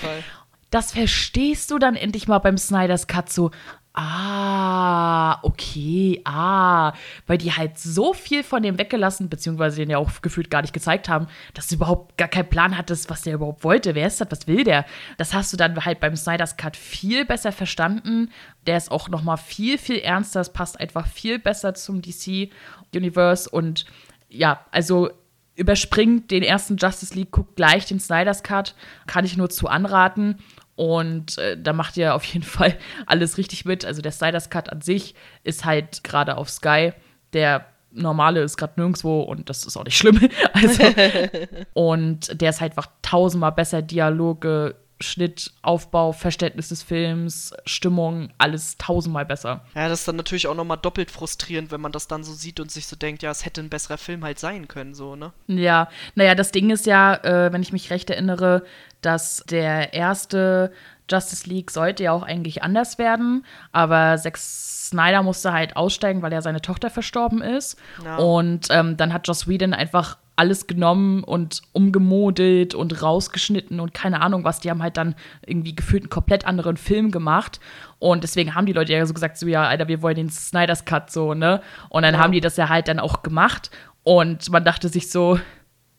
[0.70, 3.50] Das verstehst du dann endlich mal beim Snyder's Cut so.
[3.96, 6.94] Ah, okay, ah,
[7.28, 10.74] weil die halt so viel von dem weggelassen, beziehungsweise den ja auch gefühlt gar nicht
[10.74, 13.94] gezeigt haben, dass du überhaupt gar keinen Plan hattest, was der überhaupt wollte.
[13.94, 14.32] Wer ist das?
[14.32, 14.84] Was will der?
[15.16, 18.32] Das hast du dann halt beim Snyder's Cut viel besser verstanden.
[18.66, 20.40] Der ist auch noch mal viel, viel ernster.
[20.40, 23.84] Es passt einfach viel besser zum DC-Universe und
[24.28, 25.10] ja, also
[25.54, 28.74] überspringt den ersten Justice League, guckt gleich den Snyder's Cut.
[29.06, 30.38] Kann ich nur zu anraten.
[30.76, 33.84] Und äh, da macht ihr auf jeden Fall alles richtig mit.
[33.84, 36.92] Also der Snyder's Cut an sich ist halt gerade auf Sky.
[37.32, 40.20] Der normale ist gerade nirgendwo und das ist auch nicht schlimm.
[40.52, 40.82] Also,
[41.74, 43.82] und der ist halt einfach tausendmal besser.
[43.82, 49.64] Dialoge Schnitt, Aufbau, Verständnis des Films, Stimmung, alles tausendmal besser.
[49.74, 52.60] Ja, das ist dann natürlich auch nochmal doppelt frustrierend, wenn man das dann so sieht
[52.60, 55.32] und sich so denkt, ja, es hätte ein besserer Film halt sein können, so, ne?
[55.48, 58.62] Ja, naja, das Ding ist ja, äh, wenn ich mich recht erinnere,
[59.00, 60.72] dass der erste
[61.10, 66.32] Justice League sollte ja auch eigentlich anders werden, aber Zack Snyder musste halt aussteigen, weil
[66.32, 67.76] ja seine Tochter verstorben ist.
[68.04, 68.16] Ja.
[68.16, 74.20] Und ähm, dann hat Joss Whedon einfach alles genommen und umgemodelt und rausgeschnitten und keine
[74.20, 74.60] Ahnung was.
[74.60, 75.14] Die haben halt dann
[75.46, 77.60] irgendwie gefühlt einen komplett anderen Film gemacht.
[77.98, 80.84] Und deswegen haben die Leute ja so gesagt, so ja, Alter, wir wollen den Snyder's
[80.84, 81.62] Cut so, ne?
[81.88, 82.20] Und dann ja.
[82.20, 83.70] haben die das ja halt dann auch gemacht.
[84.02, 85.38] Und man dachte sich so,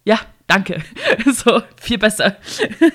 [0.04, 0.84] ja, danke.
[1.34, 2.36] so, viel besser.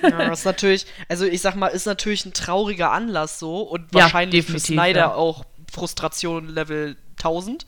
[0.02, 3.92] ja, das ist natürlich, also ich sag mal, ist natürlich ein trauriger Anlass so und
[3.92, 5.14] wahrscheinlich ja, für Snyder ja.
[5.14, 7.66] auch Frustration Level 1000.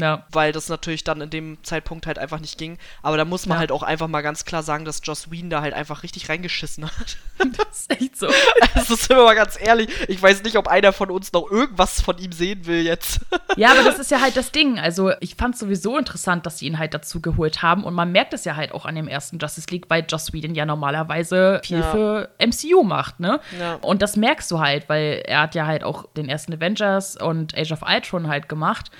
[0.00, 0.26] Ja.
[0.30, 2.78] Weil das natürlich dann in dem Zeitpunkt halt einfach nicht ging.
[3.02, 3.60] Aber da muss man ja.
[3.60, 6.84] halt auch einfach mal ganz klar sagen, dass Joss Whedon da halt einfach richtig reingeschissen
[6.84, 7.16] hat.
[7.56, 8.28] Das ist echt so.
[8.74, 9.88] Also sind wir mal ganz ehrlich.
[10.08, 13.20] Ich weiß nicht, ob einer von uns noch irgendwas von ihm sehen will jetzt.
[13.56, 14.80] Ja, aber das ist ja halt das Ding.
[14.80, 17.84] Also ich fand es sowieso interessant, dass sie ihn halt dazu geholt haben.
[17.84, 20.56] Und man merkt es ja halt auch an dem ersten Justice League, weil Joss Whedon
[20.56, 21.90] ja normalerweise viel ja.
[21.92, 23.38] für MCU macht, ne?
[23.60, 23.74] Ja.
[23.76, 27.56] Und das merkst du halt, weil er hat ja halt auch den ersten Avengers und
[27.56, 28.90] Age of Ultron halt gemacht.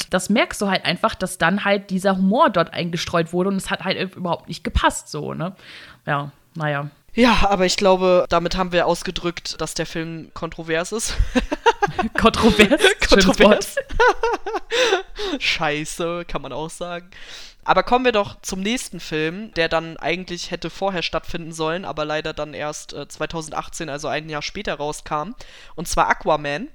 [0.00, 3.56] Und das merkst du halt einfach, dass dann halt dieser Humor dort eingestreut wurde und
[3.56, 5.54] es hat halt überhaupt nicht gepasst, so, ne?
[6.06, 6.90] Ja, naja.
[7.12, 11.14] Ja, aber ich glaube, damit haben wir ausgedrückt, dass der Film kontrovers ist.
[12.18, 12.80] kontrovers?
[13.08, 13.76] kontrovers.
[15.38, 17.10] Scheiße, kann man auch sagen.
[17.64, 22.04] Aber kommen wir doch zum nächsten Film, der dann eigentlich hätte vorher stattfinden sollen, aber
[22.04, 25.34] leider dann erst äh, 2018, also ein Jahr später rauskam.
[25.74, 26.68] Und zwar Aquaman.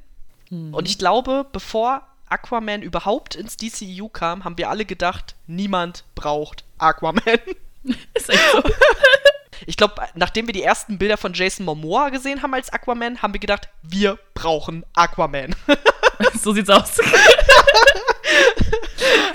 [0.49, 0.73] Mhm.
[0.73, 2.03] Und ich glaube, bevor
[2.35, 7.21] Aquaman überhaupt ins DCEU kam, haben wir alle gedacht, niemand braucht Aquaman.
[8.13, 8.61] Ist echt so.
[9.67, 13.31] Ich glaube, nachdem wir die ersten Bilder von Jason Momoa gesehen haben als Aquaman, haben
[13.31, 15.55] wir gedacht, wir brauchen Aquaman.
[16.37, 16.99] so sieht's aus.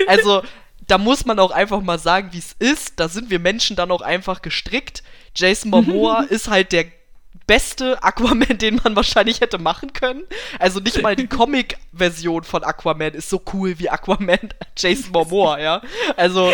[0.07, 0.43] also,
[0.85, 2.99] da muss man auch einfach mal sagen, wie es ist.
[2.99, 5.01] Da sind wir Menschen dann auch einfach gestrickt.
[5.35, 6.85] Jason Momoa ist halt der
[7.51, 10.23] beste Aquaman, den man wahrscheinlich hätte machen können.
[10.57, 14.39] Also nicht mal die Comic-Version von Aquaman ist so cool wie Aquaman
[14.77, 15.81] Jason Momoa, ja.
[16.15, 16.53] Also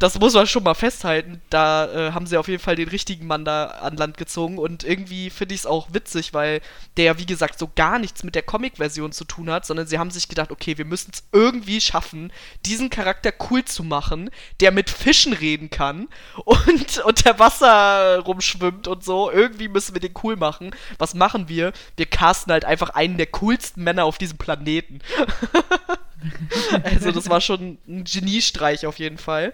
[0.00, 1.42] das muss man schon mal festhalten.
[1.50, 4.82] Da äh, haben sie auf jeden Fall den richtigen Mann da an Land gezogen und
[4.82, 6.62] irgendwie finde ich es auch witzig, weil
[6.96, 10.10] der, wie gesagt, so gar nichts mit der Comic-Version zu tun hat, sondern sie haben
[10.10, 12.32] sich gedacht, okay, wir müssen es irgendwie schaffen,
[12.64, 14.30] diesen Charakter cool zu machen,
[14.60, 16.08] der mit Fischen reden kann
[16.46, 19.30] und unter Wasser rumschwimmt und so.
[19.30, 20.74] Irgendwie müssen wir den cool machen.
[20.96, 21.74] Was machen wir?
[21.98, 25.00] Wir casten halt einfach einen der coolsten Männer auf diesem Planeten.
[26.84, 29.52] also das war schon ein Geniestreich auf jeden Fall.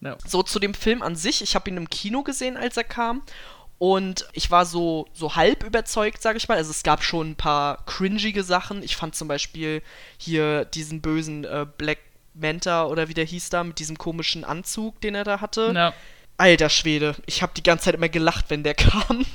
[0.00, 0.16] No.
[0.26, 1.42] So zu dem Film an sich.
[1.42, 3.22] Ich habe ihn im Kino gesehen, als er kam.
[3.78, 6.58] Und ich war so, so halb überzeugt, sage ich mal.
[6.58, 8.82] Also es gab schon ein paar cringige Sachen.
[8.82, 9.82] Ich fand zum Beispiel
[10.18, 11.98] hier diesen bösen äh, Black
[12.34, 15.72] Manta oder wie der hieß da, mit diesem komischen Anzug, den er da hatte.
[15.72, 15.92] No.
[16.40, 19.26] Alter Schwede, ich habe die ganze Zeit immer gelacht, wenn der kam.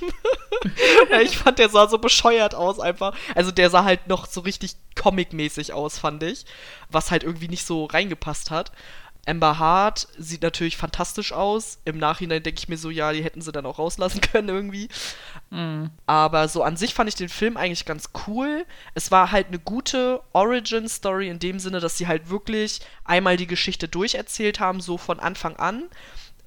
[1.22, 3.16] ich fand, der sah so bescheuert aus einfach.
[3.36, 6.46] Also der sah halt noch so richtig comic-mäßig aus, fand ich.
[6.90, 8.72] Was halt irgendwie nicht so reingepasst hat.
[9.28, 11.78] Amber Hart sieht natürlich fantastisch aus.
[11.86, 14.90] Im Nachhinein denke ich mir so, ja, die hätten sie dann auch rauslassen können irgendwie.
[15.52, 15.86] Mm.
[16.08, 18.66] Aber so an sich fand ich den Film eigentlich ganz cool.
[18.96, 23.48] Es war halt eine gute Origin-Story in dem Sinne, dass sie halt wirklich einmal die
[23.48, 25.84] Geschichte durcherzählt haben, so von Anfang an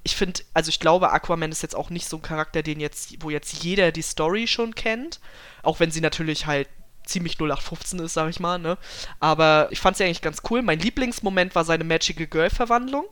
[0.09, 3.21] ich finde, also ich glaube, Aquaman ist jetzt auch nicht so ein Charakter, den jetzt,
[3.21, 5.19] wo jetzt jeder die Story schon kennt.
[5.61, 6.67] Auch wenn sie natürlich halt
[7.05, 8.77] ziemlich 0815 ist, sag ich mal, ne?
[9.19, 10.61] Aber ich fand sie eigentlich ganz cool.
[10.61, 13.05] Mein Lieblingsmoment war seine Magical Girl-Verwandlung.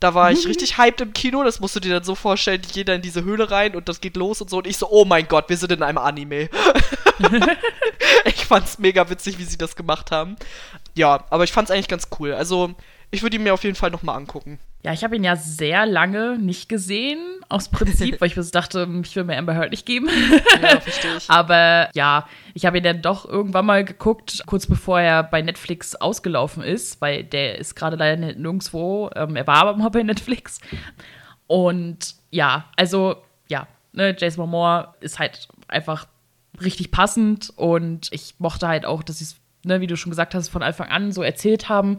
[0.00, 1.44] Da war ich richtig hyped im Kino.
[1.44, 4.16] Das musst du dir dann so vorstellen, jeder in diese Höhle rein und das geht
[4.16, 4.58] los und so.
[4.58, 6.48] Und ich so, oh mein Gott, wir sind in einem Anime.
[8.24, 10.36] ich fand's mega witzig, wie sie das gemacht haben.
[10.94, 12.32] Ja, aber ich fand's eigentlich ganz cool.
[12.32, 12.74] Also,
[13.10, 14.58] ich würde ihn mir auf jeden Fall nochmal angucken.
[14.82, 17.18] Ja, ich habe ihn ja sehr lange nicht gesehen,
[17.50, 20.08] aus Prinzip, weil ich mir dachte, ich will mir Amber Heard nicht geben.
[20.62, 21.28] Ja, verstehe ich.
[21.28, 25.94] Aber ja, ich habe ihn dann doch irgendwann mal geguckt, kurz bevor er bei Netflix
[25.96, 29.10] ausgelaufen ist, weil der ist gerade leider nirgendwo.
[29.14, 30.60] Ähm, er war aber mal bei Netflix.
[31.46, 33.16] Und ja, also
[33.48, 36.06] ja, ne, Jason Momoa ist halt einfach
[36.62, 40.34] richtig passend und ich mochte halt auch, dass sie es, ne, wie du schon gesagt
[40.34, 41.98] hast, von Anfang an so erzählt haben.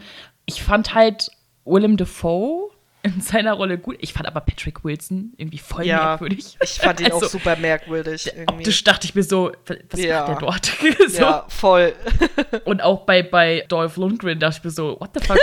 [0.52, 1.32] Ich fand halt
[1.66, 2.70] Willem Dafoe
[3.04, 3.98] in seiner Rolle gut.
[4.00, 6.58] Ich fand aber Patrick Wilson irgendwie voll ja, merkwürdig.
[6.62, 8.28] Ich fand ihn also, auch super merkwürdig.
[8.28, 8.54] Irgendwie.
[8.54, 9.52] Optisch dachte ich mir so,
[9.90, 10.20] was ja.
[10.20, 10.66] macht der dort?
[11.08, 11.22] so.
[11.22, 11.94] Ja, voll.
[12.66, 15.38] Und auch bei, bei Dolph Lundgren dachte ich mir so, what the fuck,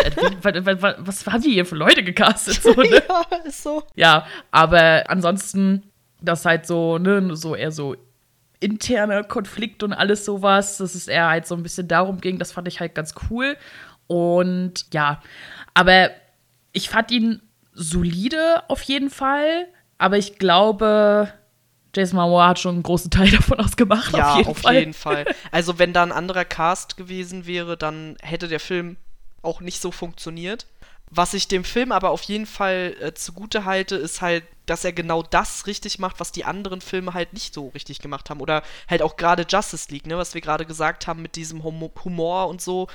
[0.83, 2.63] was, was haben die hier für Leute gecastet?
[2.63, 3.03] So, ne?
[3.09, 3.83] Ja, ist so.
[3.97, 5.85] Ja, aber ansonsten
[6.21, 7.97] das halt so, ne, so eher so
[8.61, 12.53] interner Konflikt und alles sowas, dass es eher halt so ein bisschen darum ging, das
[12.53, 13.57] fand ich halt ganz cool.
[14.09, 15.23] Und ja,
[15.75, 16.11] aber
[16.73, 17.41] ich fand ihn
[17.73, 21.33] solide auf jeden Fall, aber ich glaube,
[21.95, 24.17] Jason Momoa hat schon einen großen Teil davon ausgemacht.
[24.17, 24.79] Ja, auf jeden, auf Fall.
[24.79, 25.25] jeden Fall.
[25.53, 28.97] Also wenn da ein anderer Cast gewesen wäre, dann hätte der Film
[29.43, 30.67] auch nicht so funktioniert.
[31.11, 34.93] Was ich dem Film aber auf jeden Fall äh, zugute halte, ist halt, dass er
[34.93, 38.41] genau das richtig macht, was die anderen Filme halt nicht so richtig gemacht haben.
[38.41, 41.91] Oder halt auch gerade Justice League, ne, was wir gerade gesagt haben mit diesem hum
[42.05, 42.89] Humor und so.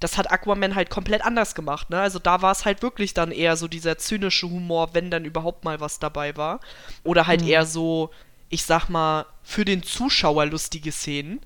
[0.00, 2.00] Das hat Aquaman halt komplett anders gemacht, ne?
[2.00, 5.64] Also da war es halt wirklich dann eher so dieser zynische Humor, wenn dann überhaupt
[5.64, 6.60] mal was dabei war.
[7.04, 7.48] Oder halt mhm.
[7.48, 8.10] eher so,
[8.48, 11.40] ich sag mal, für den Zuschauer lustige Szenen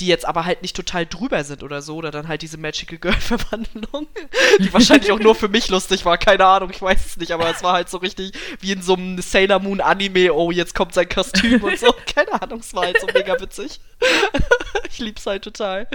[0.00, 2.98] die jetzt aber halt nicht total drüber sind oder so, oder dann halt diese Magical
[2.98, 4.06] Girl-Verwandlung,
[4.58, 7.48] die wahrscheinlich auch nur für mich lustig war, keine Ahnung, ich weiß es nicht, aber
[7.50, 10.92] es war halt so richtig wie in so einem Sailor Moon Anime, oh, jetzt kommt
[10.92, 13.80] sein Kostüm und so, keine Ahnung, es war halt so mega witzig.
[14.90, 15.88] ich lieb's halt total.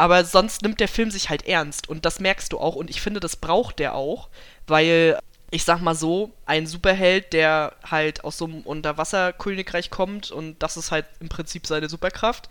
[0.00, 3.00] Aber sonst nimmt der Film sich halt ernst und das merkst du auch und ich
[3.00, 4.30] finde, das braucht der auch,
[4.66, 5.18] weil
[5.50, 10.76] ich sag mal so, ein Superheld, der halt aus so einem Unterwasserkönigreich kommt und das
[10.76, 12.48] ist halt im Prinzip seine Superkraft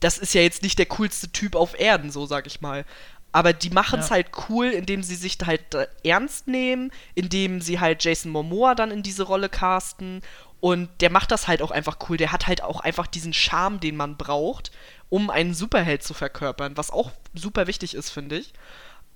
[0.00, 2.84] das ist ja jetzt nicht der coolste Typ auf Erden, so sag ich mal.
[3.32, 4.16] Aber die machen es ja.
[4.16, 8.90] halt cool, indem sie sich halt äh, ernst nehmen, indem sie halt Jason Momoa dann
[8.90, 10.22] in diese Rolle casten.
[10.60, 12.16] Und der macht das halt auch einfach cool.
[12.16, 14.70] Der hat halt auch einfach diesen Charme, den man braucht,
[15.08, 18.52] um einen Superheld zu verkörpern, was auch super wichtig ist, finde ich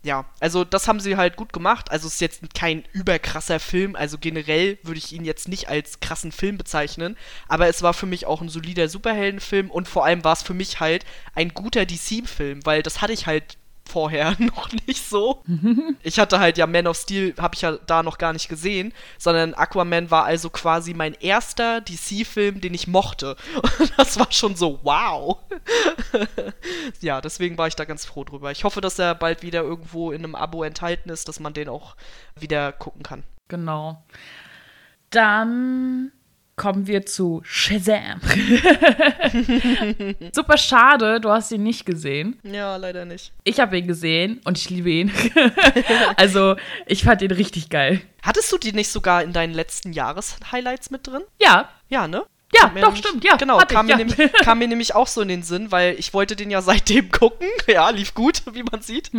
[0.02, 1.90] ja, also das haben sie halt gut gemacht.
[1.90, 3.96] Also es ist jetzt kein überkrasser Film.
[3.96, 7.16] Also generell würde ich ihn jetzt nicht als krassen Film bezeichnen.
[7.48, 10.54] Aber es war für mich auch ein solider Superheldenfilm und vor allem war es für
[10.54, 13.58] mich halt ein guter DC-Film, weil das hatte ich halt
[13.90, 15.42] vorher noch nicht so.
[16.02, 18.92] ich hatte halt ja Man of Steel, habe ich ja da noch gar nicht gesehen,
[19.18, 23.36] sondern Aquaman war also quasi mein erster DC-Film, den ich mochte.
[23.54, 25.38] Und das war schon so, wow.
[27.00, 28.50] ja, deswegen war ich da ganz froh drüber.
[28.50, 31.68] Ich hoffe, dass er bald wieder irgendwo in einem Abo enthalten ist, dass man den
[31.68, 31.96] auch
[32.38, 33.24] wieder gucken kann.
[33.48, 34.02] Genau.
[35.10, 36.12] Dann
[36.60, 38.20] kommen wir zu Shazam.
[40.32, 42.38] Super schade, du hast ihn nicht gesehen.
[42.42, 43.32] Ja, leider nicht.
[43.44, 45.10] Ich habe ihn gesehen und ich liebe ihn.
[46.16, 48.02] also, ich fand ihn richtig geil.
[48.22, 51.22] Hattest du die nicht sogar in deinen letzten Jahreshighlights mit drin?
[51.40, 51.70] Ja.
[51.88, 52.26] Ja, ne?
[52.52, 53.36] Ja, doch, nämlich, stimmt, ja.
[53.36, 54.04] Genau, kam, ich, mir ja.
[54.04, 57.10] Nämlich, kam, mir nämlich auch so in den Sinn, weil ich wollte den ja seitdem
[57.12, 57.46] gucken.
[57.68, 59.10] Ja, lief gut, wie man sieht.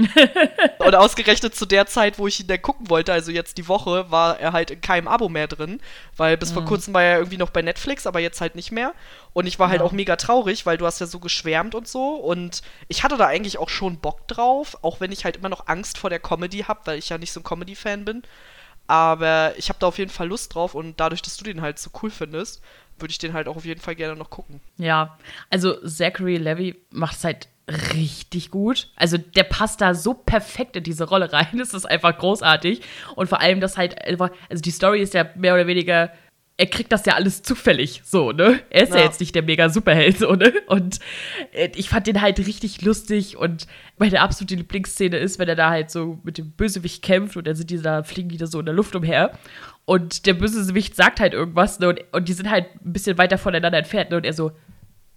[0.79, 4.11] Und ausgerechnet zu der Zeit, wo ich ihn dann gucken wollte, also jetzt die Woche,
[4.11, 5.79] war er halt in keinem Abo mehr drin.
[6.17, 6.55] Weil bis mhm.
[6.55, 8.93] vor kurzem war er irgendwie noch bei Netflix, aber jetzt halt nicht mehr.
[9.33, 9.85] Und ich war halt ja.
[9.85, 12.15] auch mega traurig, weil du hast ja so geschwärmt und so.
[12.15, 15.67] Und ich hatte da eigentlich auch schon Bock drauf, auch wenn ich halt immer noch
[15.67, 18.23] Angst vor der Comedy habe, weil ich ja nicht so ein Comedy-Fan bin.
[18.87, 21.79] Aber ich habe da auf jeden Fall Lust drauf und dadurch, dass du den halt
[21.79, 22.61] so cool findest,
[23.01, 24.59] würde ich den halt auch auf jeden Fall gerne noch gucken.
[24.77, 25.17] Ja,
[25.49, 27.47] also Zachary Levy macht es halt
[27.93, 28.89] richtig gut.
[28.95, 31.47] Also der passt da so perfekt in diese Rolle rein.
[31.57, 32.81] Das ist einfach großartig.
[33.15, 36.11] Und vor allem, dass halt einfach, also die Story ist ja mehr oder weniger
[36.61, 38.59] er kriegt das ja alles zufällig, so, ne?
[38.69, 40.53] Er ist ja, ja jetzt nicht der mega Superheld, so, ne?
[40.67, 40.99] Und
[41.53, 43.65] äh, ich fand den halt richtig lustig und
[43.97, 47.55] meine absolute Lieblingsszene ist, wenn er da halt so mit dem Bösewicht kämpft und dann
[47.55, 49.31] sind die da, fliegen die da so in der Luft umher
[49.85, 51.89] und der Bösewicht sagt halt irgendwas, ne?
[51.89, 54.17] Und, und die sind halt ein bisschen weiter voneinander entfernt, ne?
[54.17, 54.51] Und er so,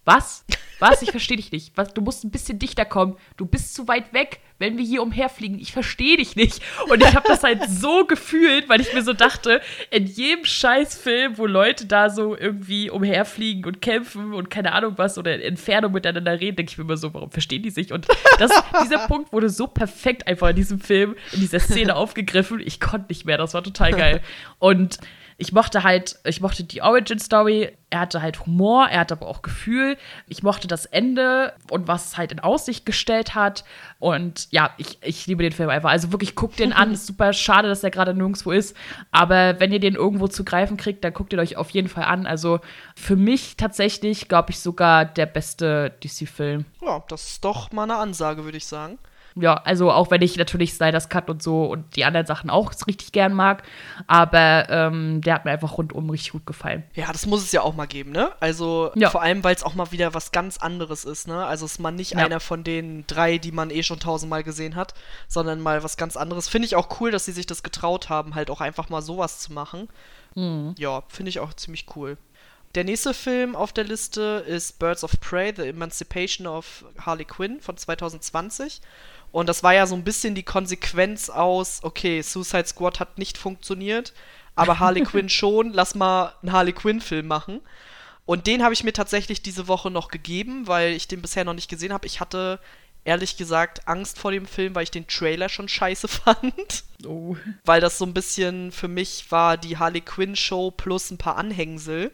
[0.04, 0.44] was?
[0.80, 1.02] Was?
[1.02, 1.76] Ich verstehe dich nicht.
[1.76, 1.94] Was?
[1.94, 3.16] Du musst ein bisschen dichter kommen.
[3.36, 5.58] Du bist zu weit weg, wenn wir hier umherfliegen.
[5.58, 6.60] Ich verstehe dich nicht.
[6.88, 11.38] Und ich habe das halt so gefühlt, weil ich mir so dachte, in jedem Scheißfilm,
[11.38, 15.92] wo Leute da so irgendwie umherfliegen und kämpfen und keine Ahnung was oder in Entfernung
[15.92, 17.92] miteinander reden, denke ich mir immer so, warum verstehen die sich?
[17.92, 18.06] Und
[18.38, 18.50] das,
[18.82, 22.60] dieser Punkt wurde so perfekt einfach in diesem Film, in dieser Szene aufgegriffen.
[22.60, 23.38] Ich konnte nicht mehr.
[23.38, 24.20] Das war total geil.
[24.58, 24.98] Und
[25.36, 27.76] ich mochte halt, ich mochte die Origin Story.
[27.90, 29.96] Er hatte halt Humor, er hatte aber auch Gefühl.
[30.26, 33.64] Ich mochte das Ende und was es halt in Aussicht gestellt hat.
[33.98, 35.90] Und ja, ich, ich liebe den Film einfach.
[35.90, 36.92] Also wirklich, guckt den an.
[36.94, 38.76] Ist super schade, dass er gerade nirgendwo ist.
[39.10, 42.04] Aber wenn ihr den irgendwo zu greifen kriegt, dann guckt ihr euch auf jeden Fall
[42.04, 42.26] an.
[42.26, 42.60] Also
[42.94, 46.64] für mich tatsächlich, glaube ich, sogar der beste DC-Film.
[46.82, 48.98] Ja, das ist doch mal eine Ansage, würde ich sagen
[49.36, 52.72] ja, also auch wenn ich natürlich Snyder's Cut und so und die anderen Sachen auch
[52.86, 53.64] richtig gern mag,
[54.06, 56.84] aber ähm, der hat mir einfach rundum richtig gut gefallen.
[56.94, 58.30] Ja, das muss es ja auch mal geben, ne?
[58.38, 59.10] Also ja.
[59.10, 61.44] vor allem, weil es auch mal wieder was ganz anderes ist, ne?
[61.44, 62.18] Also ist man nicht ja.
[62.18, 64.94] einer von den drei, die man eh schon tausendmal gesehen hat,
[65.26, 66.48] sondern mal was ganz anderes.
[66.48, 69.40] Finde ich auch cool, dass sie sich das getraut haben, halt auch einfach mal sowas
[69.40, 69.88] zu machen.
[70.36, 70.74] Mhm.
[70.78, 72.18] Ja, finde ich auch ziemlich cool.
[72.74, 77.60] Der nächste Film auf der Liste ist Birds of Prey, The Emancipation of Harley Quinn
[77.60, 78.80] von 2020.
[79.34, 83.36] Und das war ja so ein bisschen die Konsequenz aus, okay, Suicide Squad hat nicht
[83.36, 84.12] funktioniert,
[84.54, 87.60] aber Harley Quinn schon, lass mal einen Harley Quinn-Film machen.
[88.26, 91.54] Und den habe ich mir tatsächlich diese Woche noch gegeben, weil ich den bisher noch
[91.54, 92.06] nicht gesehen habe.
[92.06, 92.60] Ich hatte
[93.02, 96.84] ehrlich gesagt Angst vor dem Film, weil ich den Trailer schon scheiße fand.
[97.04, 97.34] Oh.
[97.64, 101.38] Weil das so ein bisschen für mich war die Harley Quinn Show plus ein paar
[101.38, 102.12] Anhängsel.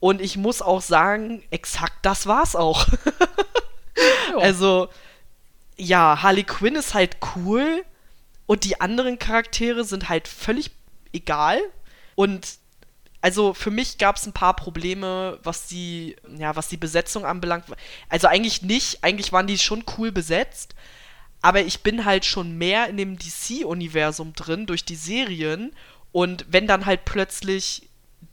[0.00, 2.86] Und ich muss auch sagen, exakt das war's auch.
[4.40, 4.88] also,
[5.78, 7.84] ja, Harley Quinn ist halt cool
[8.46, 10.72] und die anderen Charaktere sind halt völlig
[11.12, 11.60] egal.
[12.14, 12.58] Und
[13.20, 17.64] also für mich gab es ein paar Probleme, was die, ja, was die Besetzung anbelangt.
[18.08, 20.74] Also eigentlich nicht, eigentlich waren die schon cool besetzt,
[21.42, 25.72] aber ich bin halt schon mehr in dem DC-Universum drin durch die Serien
[26.10, 27.88] und wenn dann halt plötzlich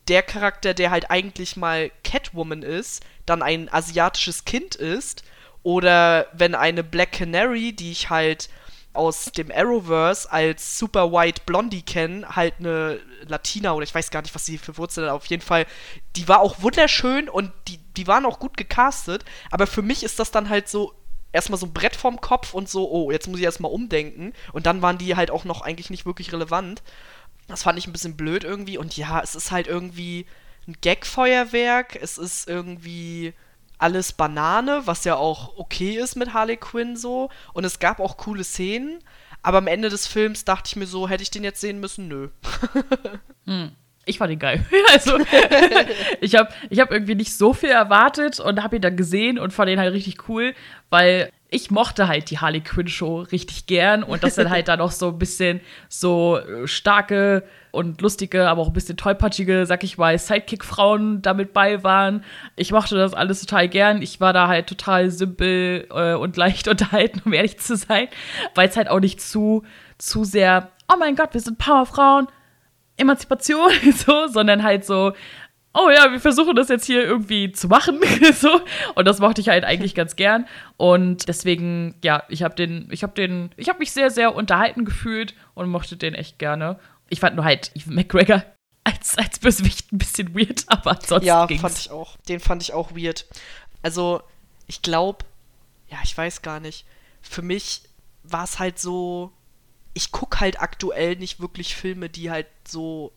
[0.08, 5.24] der Charakter, der halt eigentlich mal Catwoman ist, dann ein asiatisches Kind ist
[5.66, 8.50] oder wenn eine Black Canary, die ich halt
[8.94, 14.22] aus dem Arrowverse als Super White Blondie kennen, halt eine Latina oder ich weiß gar
[14.22, 15.16] nicht, was sie für Wurzeln hat.
[15.16, 15.66] Auf jeden Fall,
[16.16, 19.26] die war auch wunderschön und die, die waren auch gut gecastet.
[19.50, 20.94] Aber für mich ist das dann halt so
[21.34, 24.34] erstmal so ein Brett vorm Kopf und so, oh, jetzt muss ich erstmal umdenken.
[24.54, 26.84] Und dann waren die halt auch noch eigentlich nicht wirklich relevant.
[27.48, 28.78] Das fand ich ein bisschen blöd irgendwie.
[28.78, 30.28] Und ja, es ist halt irgendwie
[30.68, 31.96] ein Gag-Feuerwerk.
[32.00, 33.34] Es ist irgendwie
[33.78, 37.30] alles Banane, was ja auch okay ist mit Harley Quinn so.
[37.54, 39.00] Und es gab auch coole Szenen.
[39.42, 42.08] Aber am Ende des Films dachte ich mir so, hätte ich den jetzt sehen müssen?
[42.08, 42.30] Nö.
[43.46, 43.76] hm.
[44.06, 44.64] Ich fand ihn geil.
[44.94, 45.18] Also,
[46.22, 49.52] ich habe ich hab irgendwie nicht so viel erwartet und habe ihn dann gesehen und
[49.52, 50.54] fand ihn halt richtig cool,
[50.90, 54.78] weil ich mochte halt die Harley Quinn Show richtig gern und dass dann halt da
[54.78, 59.84] noch so ein bisschen so äh, starke und lustige, aber auch ein bisschen tollpatschige, sag
[59.84, 62.24] ich mal, Sidekick-Frauen damit bei waren.
[62.56, 64.02] Ich mochte das alles total gern.
[64.02, 68.08] Ich war da halt total simpel äh, und leicht unterhalten, um ehrlich zu sein,
[68.56, 69.64] weil es halt auch nicht zu,
[69.98, 72.28] zu sehr, oh mein Gott, wir sind Powerfrauen,
[72.98, 75.14] Emanzipation, so, sondern halt so,
[75.76, 78.00] oh ja, wir versuchen das jetzt hier irgendwie zu machen.
[78.34, 78.62] so.
[78.96, 80.48] Und das mochte ich halt eigentlich ganz gern.
[80.78, 84.86] Und deswegen, ja, ich habe den, ich habe den, ich habe mich sehr, sehr unterhalten
[84.86, 86.80] gefühlt und mochte den echt gerne.
[87.10, 88.44] Ich fand nur halt Ethan McGregor
[88.84, 91.28] als, als Bösewicht ein bisschen weird, aber ansonsten.
[91.28, 91.62] Ja, ging's.
[91.62, 92.18] fand ich auch.
[92.30, 93.26] Den fand ich auch weird.
[93.84, 94.22] Also,
[94.68, 95.26] ich glaube,
[95.90, 96.86] ja, ich weiß gar nicht.
[97.22, 97.82] Für mich
[98.24, 99.32] war es halt so.
[99.96, 103.12] Ich gucke halt aktuell nicht wirklich Filme, die halt so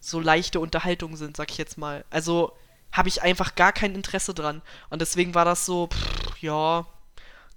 [0.00, 2.04] so leichte Unterhaltung sind, sag ich jetzt mal.
[2.10, 2.52] Also
[2.92, 4.62] habe ich einfach gar kein Interesse dran.
[4.88, 6.86] Und deswegen war das so, pff, ja,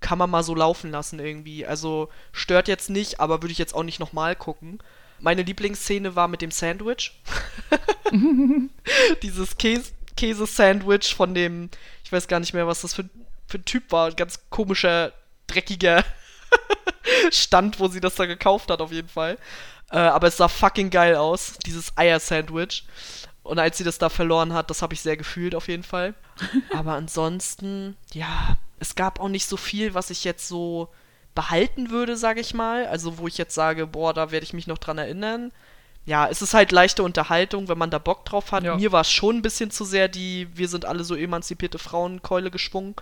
[0.02, 1.66] kann man mal so laufen lassen irgendwie.
[1.66, 4.80] Also stört jetzt nicht, aber würde ich jetzt auch nicht nochmal gucken.
[5.20, 7.22] Meine Lieblingsszene war mit dem Sandwich.
[9.22, 11.70] Dieses Käse Käsesandwich von dem,
[12.04, 13.10] ich weiß gar nicht mehr, was das für,
[13.48, 14.12] für ein Typ war.
[14.12, 15.14] Ganz komischer,
[15.48, 16.04] dreckiger
[17.32, 19.38] Stand, wo sie das da gekauft hat, auf jeden Fall.
[19.92, 22.86] Äh, aber es sah fucking geil aus, dieses Eier-Sandwich.
[23.44, 26.14] Und als sie das da verloren hat, das habe ich sehr gefühlt auf jeden Fall.
[26.76, 30.90] aber ansonsten, ja, es gab auch nicht so viel, was ich jetzt so
[31.36, 32.86] behalten würde, sage ich mal.
[32.88, 35.52] Also wo ich jetzt sage, boah, da werde ich mich noch dran erinnern.
[36.06, 38.64] Ja, es ist halt leichte Unterhaltung, wenn man da Bock drauf hat.
[38.64, 38.76] Ja.
[38.76, 42.52] Mir war es schon ein bisschen zu sehr die, wir sind alle so emanzipierte Frauenkeule
[42.52, 42.96] geschwungen.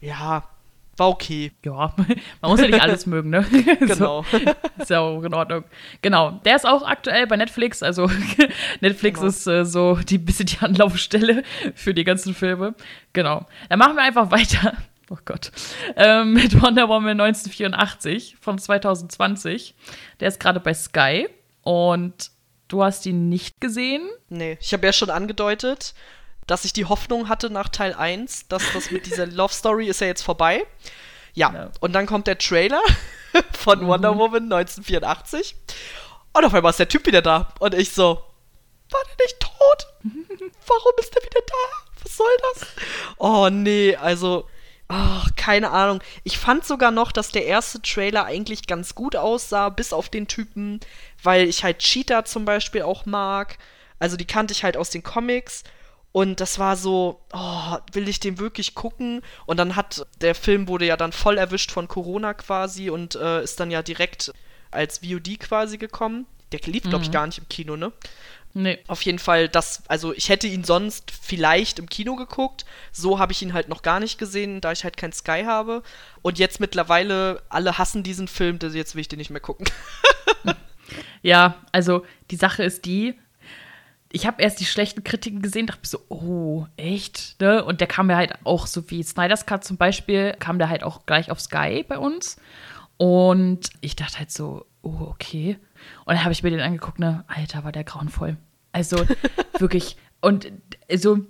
[0.00, 0.48] Ja,
[0.96, 1.52] war okay.
[1.64, 1.94] Ja,
[2.40, 3.44] man muss ja nicht alles mögen, ne?
[3.80, 4.24] Genau.
[4.30, 4.38] So,
[4.78, 5.64] ist ja auch in Ordnung.
[6.02, 6.32] Genau.
[6.44, 7.82] Der ist auch aktuell bei Netflix.
[7.82, 8.10] Also
[8.80, 9.28] Netflix genau.
[9.28, 11.42] ist äh, so die bisschen die Anlaufstelle
[11.74, 12.74] für die ganzen Filme.
[13.12, 13.46] Genau.
[13.68, 14.74] Dann machen wir einfach weiter.
[15.10, 15.50] Oh Gott.
[15.96, 19.74] Ähm, mit Wonder Woman 1984 von 2020.
[20.20, 21.28] Der ist gerade bei Sky.
[21.62, 22.30] Und
[22.68, 24.08] du hast ihn nicht gesehen?
[24.28, 25.94] Nee, ich habe ja schon angedeutet
[26.46, 30.00] dass ich die Hoffnung hatte nach Teil 1, dass das mit dieser Love Story ist
[30.00, 30.66] ja jetzt vorbei.
[31.34, 31.70] Ja, ja.
[31.80, 32.82] und dann kommt der Trailer
[33.52, 33.86] von mhm.
[33.86, 35.56] Wonder Woman 1984
[36.34, 38.22] und auf einmal ist der Typ wieder da und ich so,
[38.90, 39.86] war der nicht tot?
[40.66, 42.02] Warum ist der wieder da?
[42.02, 42.66] Was soll das?
[43.16, 44.46] Oh nee, also
[44.94, 46.02] Ach, keine Ahnung.
[46.22, 50.28] Ich fand sogar noch, dass der erste Trailer eigentlich ganz gut aussah, bis auf den
[50.28, 50.80] Typen,
[51.22, 53.56] weil ich halt Cheetah zum Beispiel auch mag.
[53.98, 55.64] Also die kannte ich halt aus den Comics.
[56.12, 59.22] Und das war so, oh, will ich den wirklich gucken?
[59.46, 63.42] Und dann hat der Film wurde ja dann voll erwischt von Corona quasi und äh,
[63.42, 64.32] ist dann ja direkt
[64.70, 66.26] als VOD quasi gekommen.
[66.52, 67.14] Der lief, glaube ich, mhm.
[67.14, 67.92] gar nicht im Kino, ne?
[68.54, 68.78] Nee.
[68.86, 72.66] Auf jeden Fall, das, also ich hätte ihn sonst vielleicht im Kino geguckt.
[72.92, 75.82] So habe ich ihn halt noch gar nicht gesehen, da ich halt kein Sky habe.
[76.20, 79.66] Und jetzt mittlerweile, alle hassen diesen Film, jetzt will ich den nicht mehr gucken.
[81.22, 83.18] ja, also die Sache ist die,
[84.14, 87.40] ich habe erst die schlechten Kritiken gesehen, dachte mir so, oh, echt?
[87.40, 87.64] Ne?
[87.64, 90.82] Und der kam ja halt auch, so wie Snyder's Cut zum Beispiel, kam der halt
[90.82, 92.36] auch gleich auf Sky bei uns.
[92.98, 95.58] Und ich dachte halt so, oh, okay.
[96.04, 98.36] Und dann habe ich mir den angeguckt, ne, Alter, war der grauenvoll.
[98.70, 99.04] Also
[99.58, 99.96] wirklich.
[100.20, 100.52] Und
[100.90, 101.20] also,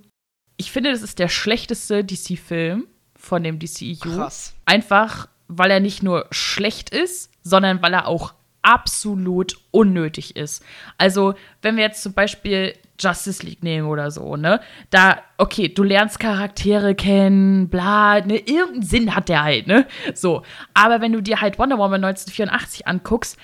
[0.57, 4.01] ich finde, das ist der schlechteste DC-Film von dem DCEU.
[4.01, 4.55] Krass.
[4.65, 10.65] Einfach, weil er nicht nur schlecht ist, sondern weil er auch absolut unnötig ist.
[10.99, 14.61] Also, wenn wir jetzt zum Beispiel Justice League nehmen oder so, ne?
[14.91, 18.39] Da, okay, du lernst Charaktere kennen, bla, ne?
[18.39, 19.87] Irgendeinen Sinn hat der halt, ne?
[20.15, 20.43] So.
[20.75, 23.37] Aber wenn du dir halt Wonder Woman 1984 anguckst,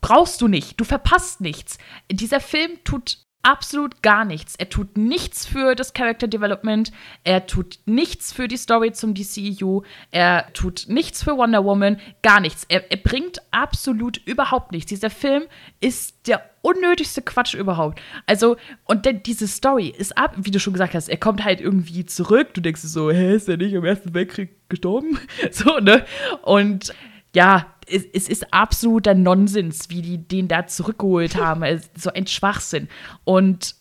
[0.00, 0.80] brauchst du nicht.
[0.80, 1.78] Du verpasst nichts.
[2.10, 4.56] Dieser Film tut absolut gar nichts.
[4.56, 6.90] Er tut nichts für das Character Development,
[7.22, 12.40] er tut nichts für die Story zum DCEU, er tut nichts für Wonder Woman, gar
[12.40, 12.66] nichts.
[12.68, 14.88] Er, er bringt absolut überhaupt nichts.
[14.88, 15.44] Dieser Film
[15.80, 18.00] ist der unnötigste Quatsch überhaupt.
[18.26, 21.60] Also, und denn diese Story ist ab, wie du schon gesagt hast, er kommt halt
[21.60, 22.52] irgendwie zurück.
[22.52, 25.20] Du denkst so, hä, ist er nicht im Ersten Weltkrieg gestorben?
[25.52, 26.04] So, ne?
[26.42, 26.92] Und
[27.32, 31.64] ja, es, es, ist absoluter Nonsens, wie die den da zurückgeholt haben.
[31.96, 32.88] so ein Schwachsinn.
[33.24, 33.74] Und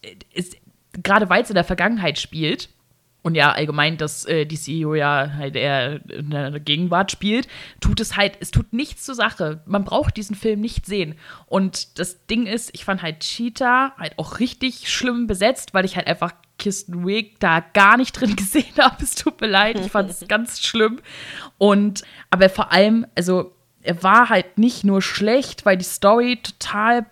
[1.03, 2.69] gerade weil es in der Vergangenheit spielt,
[3.25, 7.47] und ja, allgemein, dass äh, die CEO ja halt eher in der Gegenwart spielt,
[7.81, 9.63] tut es halt, es tut nichts zur Sache.
[9.65, 11.15] Man braucht diesen Film nicht sehen.
[11.47, 15.95] Und das Ding ist, ich fand halt Cheetah halt auch richtig schlimm besetzt, weil ich
[15.95, 19.01] halt einfach Kirsten Wiig da gar nicht drin gesehen habe.
[19.01, 20.99] Es tut mir leid, ich fand es ganz schlimm.
[21.57, 27.05] Und, aber vor allem, also er war halt nicht nur schlecht, weil die Story total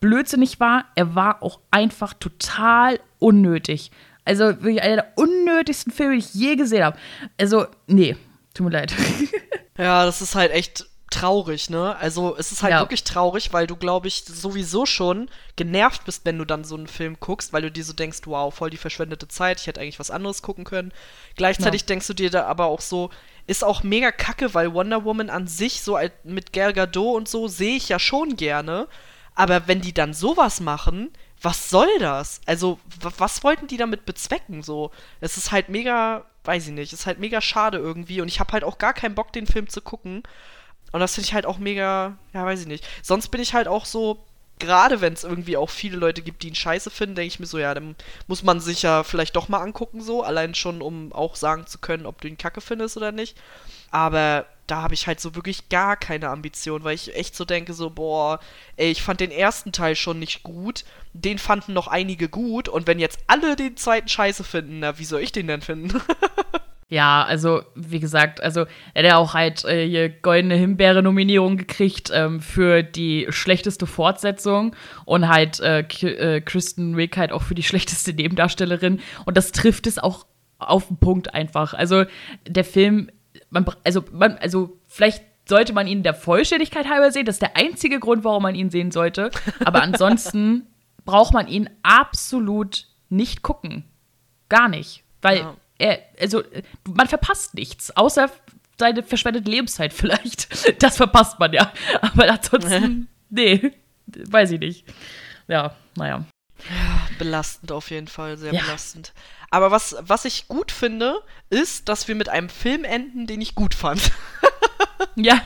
[0.00, 3.90] blödsinnig war, er war auch einfach total unnötig.
[4.24, 6.98] Also wirklich einer der unnötigsten Filme, die ich je gesehen habe.
[7.38, 8.16] Also, nee,
[8.54, 8.94] tut mir leid.
[9.78, 11.96] ja, das ist halt echt traurig, ne?
[11.96, 12.80] Also es ist halt ja.
[12.80, 16.88] wirklich traurig, weil du, glaube ich, sowieso schon genervt bist, wenn du dann so einen
[16.88, 20.00] Film guckst, weil du dir so denkst, wow, voll die verschwendete Zeit, ich hätte eigentlich
[20.00, 20.92] was anderes gucken können.
[21.36, 21.86] Gleichzeitig ja.
[21.86, 23.10] denkst du dir da aber auch so,
[23.46, 27.48] ist auch mega kacke, weil Wonder Woman an sich, so mit Gal Gadot und so,
[27.48, 28.88] sehe ich ja schon gerne.
[29.34, 31.10] Aber wenn die dann sowas machen,
[31.42, 32.40] was soll das?
[32.46, 32.78] Also,
[33.18, 34.62] was wollten die damit bezwecken?
[34.62, 38.40] So, es ist halt mega, weiß ich nicht, ist halt mega schade irgendwie und ich
[38.40, 40.22] habe halt auch gar keinen Bock, den Film zu gucken.
[40.92, 42.86] Und das finde ich halt auch mega, ja, weiß ich nicht.
[43.02, 44.24] Sonst bin ich halt auch so,
[44.58, 47.46] gerade wenn es irgendwie auch viele Leute gibt, die ihn scheiße finden, denke ich mir
[47.46, 47.96] so, ja, dann
[48.26, 50.22] muss man sich ja vielleicht doch mal angucken, so.
[50.22, 53.36] Allein schon, um auch sagen zu können, ob du ihn kacke findest oder nicht.
[53.90, 57.74] Aber da habe ich halt so wirklich gar keine Ambition, weil ich echt so denke,
[57.74, 58.40] so, boah,
[58.76, 60.84] ey, ich fand den ersten Teil schon nicht gut.
[61.12, 62.68] Den fanden noch einige gut.
[62.68, 66.00] Und wenn jetzt alle den zweiten scheiße finden, na, wie soll ich den denn finden?
[66.88, 72.10] Ja, also wie gesagt, also er hat ja auch halt äh, hier goldene Himbeere-Nominierung gekriegt
[72.12, 77.62] ähm, für die schlechteste Fortsetzung und halt äh, äh, Kristen Wiig halt auch für die
[77.62, 80.26] schlechteste Nebendarstellerin und das trifft es auch
[80.58, 81.72] auf den Punkt einfach.
[81.74, 82.04] Also
[82.46, 83.10] der Film,
[83.50, 87.26] man, also man, also vielleicht sollte man ihn der Vollständigkeit halber sehen.
[87.26, 89.30] Das ist der einzige Grund, warum man ihn sehen sollte.
[89.64, 90.66] Aber ansonsten
[91.04, 93.84] braucht man ihn absolut nicht gucken.
[94.48, 95.02] Gar nicht.
[95.20, 96.42] Weil ja er, also
[96.88, 98.30] man verpasst nichts, außer
[98.78, 100.82] seine verschwendete Lebenszeit vielleicht.
[100.82, 101.72] Das verpasst man ja.
[102.00, 103.72] Aber ansonsten, nee,
[104.06, 104.84] weiß ich nicht.
[105.48, 106.24] Ja, naja.
[107.18, 108.62] Belastend auf jeden Fall, sehr ja.
[108.62, 109.12] belastend.
[109.50, 111.20] Aber was, was ich gut finde,
[111.50, 114.10] ist, dass wir mit einem Film enden, den ich gut fand.
[115.16, 115.40] Ja.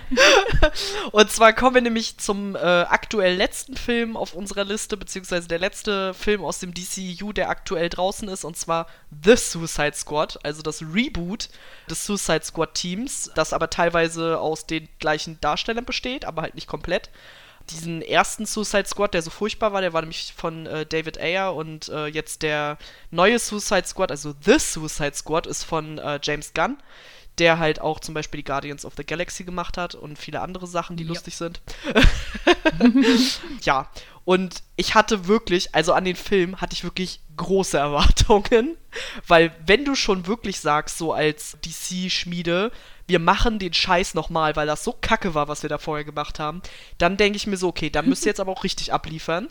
[1.13, 5.59] Und zwar kommen wir nämlich zum äh, aktuell letzten Film auf unserer Liste, beziehungsweise der
[5.59, 8.87] letzte Film aus dem DCU, der aktuell draußen ist, und zwar
[9.25, 11.51] The Suicide Squad, also das Reboot
[11.91, 16.67] des Suicide Squad Teams, das aber teilweise aus den gleichen Darstellern besteht, aber halt nicht
[16.67, 17.11] komplett
[17.71, 21.55] diesen ersten Suicide Squad, der so furchtbar war, der war nämlich von äh, David Ayer
[21.55, 22.79] und äh, jetzt der
[23.11, 26.79] neue Suicide Squad, also The Suicide Squad, ist von äh, James Gunn
[27.39, 30.67] der halt auch zum Beispiel die Guardians of the Galaxy gemacht hat und viele andere
[30.67, 31.09] Sachen, die ja.
[31.09, 31.61] lustig sind.
[33.63, 33.89] ja,
[34.25, 38.77] und ich hatte wirklich, also an den Film hatte ich wirklich große Erwartungen,
[39.27, 42.71] weil wenn du schon wirklich sagst, so als DC-Schmiede,
[43.07, 46.39] wir machen den Scheiß nochmal, weil das so kacke war, was wir da vorher gemacht
[46.39, 46.61] haben,
[46.99, 49.49] dann denke ich mir so, okay, dann müsst ihr jetzt aber auch richtig abliefern.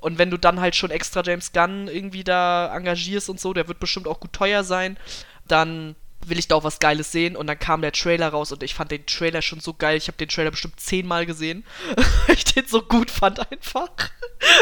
[0.00, 3.66] Und wenn du dann halt schon extra James Gunn irgendwie da engagierst und so, der
[3.66, 4.98] wird bestimmt auch gut teuer sein,
[5.46, 5.96] dann
[6.28, 7.36] will ich da auch was Geiles sehen.
[7.36, 9.96] Und dann kam der Trailer raus und ich fand den Trailer schon so geil.
[9.96, 11.64] Ich habe den Trailer bestimmt zehnmal gesehen.
[12.28, 13.90] ich den so gut fand einfach.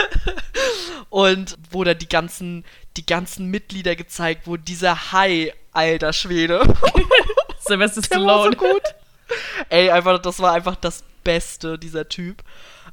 [1.11, 2.64] und wo da die ganzen,
[2.96, 6.62] die ganzen Mitglieder gezeigt wurden, dieser Hai, alter Schwede.
[7.61, 8.52] Sylvester Stallone.
[8.52, 8.82] so gut.
[9.68, 12.42] Ey, einfach, das war einfach das Beste, dieser Typ.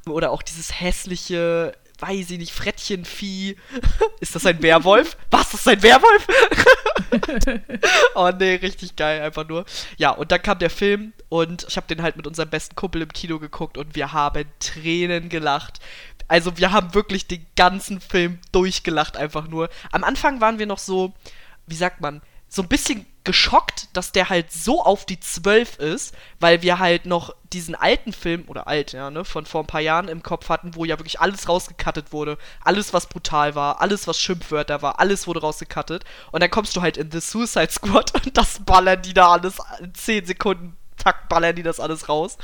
[0.06, 3.56] Oder auch dieses hässliche weiß ich nicht, Frettchenvieh.
[4.20, 5.16] ist das ein Werwolf?
[5.30, 6.26] Was, das ist ein Werwolf?
[8.14, 9.64] oh nee, richtig geil, einfach nur.
[9.96, 13.02] Ja, und dann kam der Film und ich habe den halt mit unserem besten Kumpel
[13.02, 15.80] im Kino geguckt und wir haben Tränen gelacht.
[16.28, 19.70] Also wir haben wirklich den ganzen Film durchgelacht, einfach nur.
[19.92, 21.14] Am Anfang waren wir noch so,
[21.66, 26.14] wie sagt man, so ein bisschen geschockt, dass der halt so auf die 12 ist,
[26.40, 29.82] weil wir halt noch diesen alten Film, oder alt, ja, ne, von vor ein paar
[29.82, 32.38] Jahren im Kopf hatten, wo ja wirklich alles rausgekattet wurde.
[32.64, 36.06] Alles, was brutal war, alles, was Schimpfwörter war, alles wurde rausgekattet.
[36.32, 39.58] Und dann kommst du halt in The Suicide Squad und das ballern die da alles
[39.80, 42.38] in 10 Sekunden Takt ballern die das alles raus.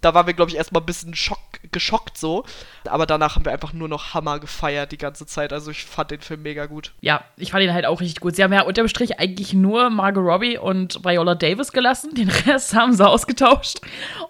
[0.00, 1.38] Da waren wir, glaube ich, erstmal ein bisschen schock,
[1.72, 2.44] geschockt so.
[2.86, 5.52] Aber danach haben wir einfach nur noch Hammer gefeiert die ganze Zeit.
[5.52, 6.92] Also ich fand den Film mega gut.
[7.00, 8.36] Ja, ich fand ihn halt auch richtig gut.
[8.36, 12.14] Sie haben ja unterm Strich eigentlich nur Margot Robbie und Viola Davis gelassen.
[12.14, 13.80] Den Rest haben sie ausgetauscht.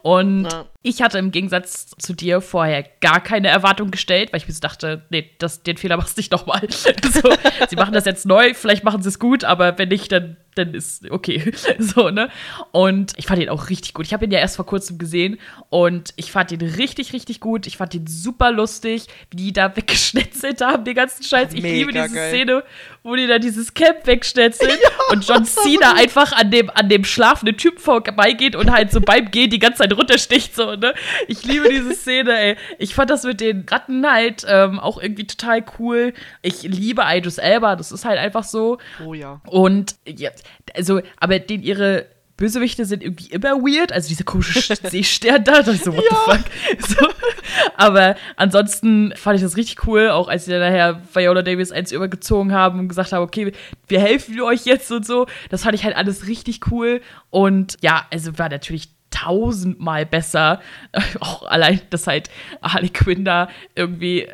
[0.03, 0.65] Und ja.
[0.83, 4.61] ich hatte im Gegensatz zu dir vorher gar keine Erwartung gestellt, weil ich mir so
[4.61, 6.63] dachte, nee, das, den Fehler machst du nicht nochmal.
[6.71, 7.31] so,
[7.69, 10.75] sie machen das jetzt neu, vielleicht machen sie es gut, aber wenn nicht, dann dann
[10.75, 11.53] ist okay.
[11.79, 12.29] so, ne?
[12.73, 14.07] Und ich fand ihn auch richtig gut.
[14.07, 15.39] Ich habe ihn ja erst vor kurzem gesehen
[15.71, 17.67] und ich fand ihn richtig, richtig gut.
[17.67, 21.53] Ich fand ihn super lustig, wie die da weggeschnetzelt haben, den ganzen Scheiß.
[21.53, 22.31] Ich Mega liebe diese geil.
[22.31, 22.65] Szene,
[23.03, 27.05] wo die da dieses Camp wegschnetzeln ja, und John Cena einfach an dem, an dem
[27.05, 30.95] schlafenden Typen vorbeigeht und halt so beim Gehen die ganze Zeit runtersticht, so, ne?
[31.27, 32.57] Ich liebe diese Szene, ey.
[32.79, 36.15] Ich fand das mit den Ratten halt ähm, auch irgendwie total cool.
[36.41, 38.79] Ich liebe Idris Elba, das ist halt einfach so.
[39.05, 39.43] Oh ja.
[39.47, 40.31] Und ja,
[40.75, 42.07] also, aber den ihre
[42.39, 43.93] Bösewichte sind irgendwie immer weird.
[43.93, 44.61] Also dieser komische
[44.91, 46.11] Seestern da, da ich so, what ja.
[46.11, 46.89] the fuck?
[46.99, 47.09] So.
[47.77, 51.93] Aber ansonsten fand ich das richtig cool, auch als sie dann nachher Viola Davis eins
[51.93, 53.53] übergezogen haben und gesagt haben, okay,
[53.89, 55.27] wir helfen euch jetzt und so.
[55.51, 57.01] Das fand ich halt alles richtig cool.
[57.31, 60.61] Und ja, also war natürlich tausendmal besser.
[61.21, 62.31] Auch allein, dass halt
[62.63, 64.29] Harley Quinn da irgendwie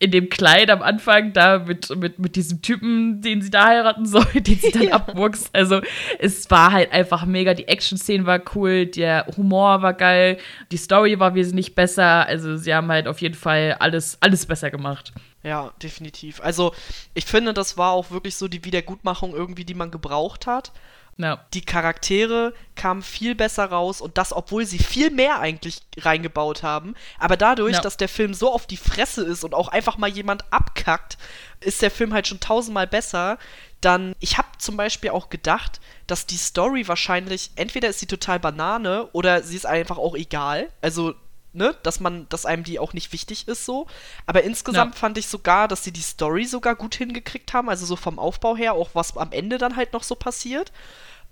[0.00, 4.06] in dem Kleid am Anfang da mit, mit, mit diesem Typen, den sie da heiraten
[4.06, 4.94] soll, den sie dann ja.
[4.94, 5.50] abwuchs.
[5.52, 5.80] Also
[6.18, 7.54] es war halt einfach mega.
[7.54, 10.38] Die Action-Szene war cool, der Humor war geil,
[10.70, 12.26] die Story war wesentlich besser.
[12.26, 15.12] Also sie haben halt auf jeden Fall alles, alles besser gemacht.
[15.42, 16.40] Ja, definitiv.
[16.40, 16.74] Also
[17.14, 20.72] ich finde, das war auch wirklich so die Wiedergutmachung irgendwie, die man gebraucht hat.
[21.18, 21.44] Ja.
[21.52, 26.94] Die Charaktere kamen viel besser raus und das, obwohl sie viel mehr eigentlich reingebaut haben.
[27.18, 27.80] Aber dadurch, ja.
[27.80, 31.18] dass der Film so auf die Fresse ist und auch einfach mal jemand abkackt,
[31.60, 33.38] ist der Film halt schon tausendmal besser.
[33.80, 38.38] Dann, ich habe zum Beispiel auch gedacht, dass die Story wahrscheinlich, entweder ist sie total
[38.38, 40.70] Banane oder sie ist einfach auch egal.
[40.80, 41.14] Also
[41.54, 43.86] Ne, dass man, dass einem die auch nicht wichtig ist so.
[44.26, 45.00] Aber insgesamt ja.
[45.00, 48.54] fand ich sogar, dass sie die Story sogar gut hingekriegt haben, also so vom Aufbau
[48.54, 50.72] her, auch was am Ende dann halt noch so passiert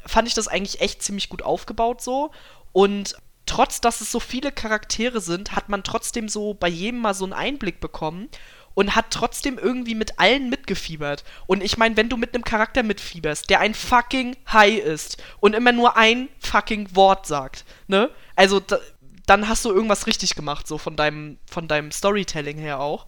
[0.06, 2.30] fand ich das eigentlich echt ziemlich gut aufgebaut so.
[2.72, 7.14] Und trotz, dass es so viele Charaktere sind, hat man trotzdem so bei jedem mal
[7.14, 8.28] so einen Einblick bekommen
[8.74, 11.24] und hat trotzdem irgendwie mit allen mitgefiebert.
[11.46, 15.54] Und ich meine, wenn du mit einem Charakter mitfieberst, der ein fucking High ist und
[15.54, 18.10] immer nur ein fucking Wort sagt, ne?
[18.34, 18.78] Also da,
[19.24, 23.06] dann hast du irgendwas richtig gemacht, so von deinem, von deinem Storytelling her auch.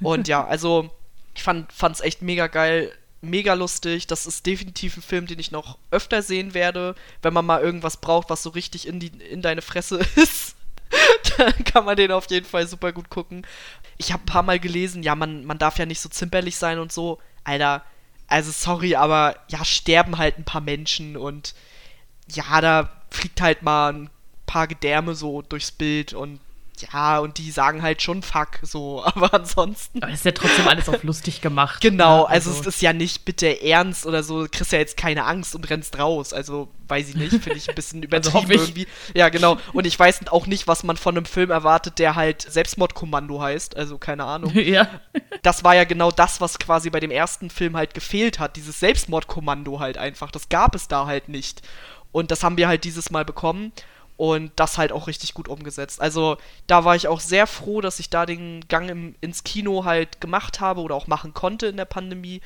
[0.00, 0.90] Und ja, also
[1.34, 2.92] ich fand es echt mega geil
[3.26, 4.06] mega lustig.
[4.06, 6.94] Das ist definitiv ein Film, den ich noch öfter sehen werde.
[7.22, 10.56] Wenn man mal irgendwas braucht, was so richtig in, die, in deine Fresse ist,
[11.36, 13.46] dann kann man den auf jeden Fall super gut gucken.
[13.98, 16.78] Ich habe ein paar Mal gelesen, ja, man, man darf ja nicht so zimperlich sein
[16.78, 17.18] und so.
[17.44, 17.84] Alter,
[18.26, 21.54] also sorry, aber ja, sterben halt ein paar Menschen und
[22.28, 24.10] ja, da fliegt halt mal ein
[24.46, 26.40] paar Gedärme so durchs Bild und
[26.80, 30.02] ja, und die sagen halt schon fuck, so, aber ansonsten.
[30.02, 31.80] Aber es ist ja trotzdem alles auf lustig gemacht.
[31.80, 32.28] Genau, ne?
[32.28, 35.24] also, also, es ist ja nicht bitte ernst oder so, du kriegst ja jetzt keine
[35.24, 36.32] Angst und rennst raus.
[36.32, 38.86] Also, weiß ich nicht, finde ich ein bisschen übertrieben also irgendwie.
[39.14, 39.58] Ja, genau.
[39.72, 43.76] Und ich weiß auch nicht, was man von einem Film erwartet, der halt Selbstmordkommando heißt,
[43.76, 44.52] also keine Ahnung.
[44.54, 44.88] ja.
[45.42, 48.80] Das war ja genau das, was quasi bei dem ersten Film halt gefehlt hat, dieses
[48.80, 50.30] Selbstmordkommando halt einfach.
[50.30, 51.62] Das gab es da halt nicht.
[52.12, 53.72] Und das haben wir halt dieses Mal bekommen
[54.16, 56.00] und das halt auch richtig gut umgesetzt.
[56.00, 56.36] Also
[56.66, 60.20] da war ich auch sehr froh, dass ich da den Gang im, ins Kino halt
[60.20, 62.40] gemacht habe oder auch machen konnte in der Pandemie.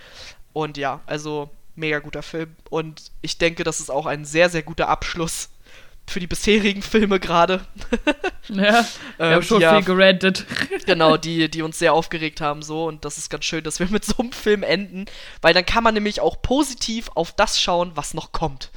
[0.53, 2.57] Und ja, also mega guter Film.
[2.71, 5.51] Und ich denke, das ist auch ein sehr, sehr guter Abschluss
[6.07, 7.61] für die bisherigen Filme gerade.
[8.49, 8.85] ja,
[9.17, 10.45] wir ähm, haben schon ja, viel gerantet.
[10.87, 12.87] genau, die, die uns sehr aufgeregt haben so.
[12.87, 15.07] Und das ist ganz schön, dass wir mit so einem Film enden.
[15.41, 18.71] Weil dann kann man nämlich auch positiv auf das schauen, was noch kommt.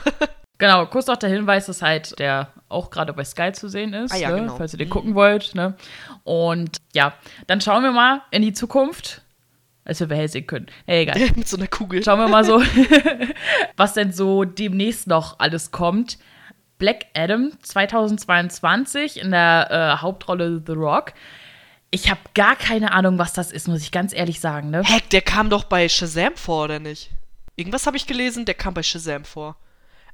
[0.62, 4.12] Genau, kurz noch der Hinweis, dass halt der auch gerade bei Sky zu sehen ist,
[4.12, 4.42] ah, ja, ne?
[4.42, 4.56] genau.
[4.56, 4.92] falls ihr den mhm.
[4.92, 5.56] gucken wollt.
[5.56, 5.74] Ne?
[6.22, 7.14] Und ja,
[7.48, 9.22] dann schauen wir mal in die Zukunft.
[9.84, 10.66] Als wir hell sehen können.
[10.86, 11.18] Hey, egal.
[11.34, 12.04] Mit so einer Kugel.
[12.04, 12.62] Schauen wir mal so,
[13.76, 16.16] was denn so demnächst noch alles kommt.
[16.78, 21.12] Black Adam 2022 in der äh, Hauptrolle The Rock.
[21.90, 24.84] Ich habe gar keine Ahnung, was das ist, muss ich ganz ehrlich sagen, ne?
[24.84, 27.10] Heck, der kam doch bei Shazam vor, oder nicht?
[27.56, 29.56] Irgendwas habe ich gelesen, der kam bei Shazam vor.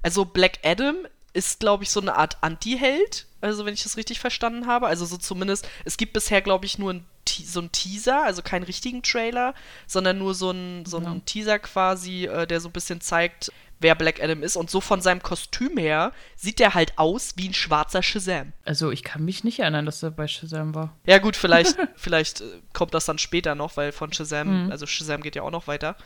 [0.03, 0.97] Also Black Adam
[1.33, 4.87] ist, glaube ich, so eine Art Anti-Held, also wenn ich das richtig verstanden habe.
[4.87, 8.65] Also so zumindest, es gibt bisher, glaube ich, nur ein, so einen Teaser, also keinen
[8.65, 9.55] richtigen Trailer,
[9.87, 11.17] sondern nur so ein, so ja.
[11.25, 14.57] Teaser quasi, äh, der so ein bisschen zeigt, wer Black Adam ist.
[14.57, 18.53] Und so von seinem Kostüm her sieht er halt aus wie ein schwarzer Shazam.
[18.65, 20.95] Also ich kann mich nicht erinnern, dass er bei Shazam war.
[21.07, 24.71] Ja gut, vielleicht, vielleicht äh, kommt das dann später noch, weil von Shazam, mhm.
[24.71, 25.97] also Shazam geht ja auch noch weiter.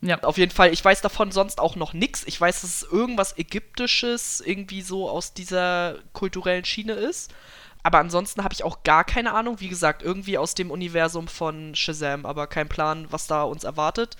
[0.00, 0.20] Ja.
[0.22, 2.24] Auf jeden Fall, ich weiß davon sonst auch noch nichts.
[2.26, 7.32] Ich weiß, dass es irgendwas Ägyptisches irgendwie so aus dieser kulturellen Schiene ist.
[7.84, 9.60] Aber ansonsten habe ich auch gar keine Ahnung.
[9.60, 14.16] Wie gesagt, irgendwie aus dem Universum von Shazam, aber kein Plan, was da uns erwartet.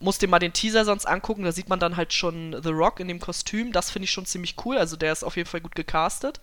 [0.00, 3.00] Muss dir mal den Teaser sonst angucken, da sieht man dann halt schon The Rock
[3.00, 3.72] in dem Kostüm.
[3.72, 4.78] Das finde ich schon ziemlich cool.
[4.78, 6.40] Also der ist auf jeden Fall gut gecastet.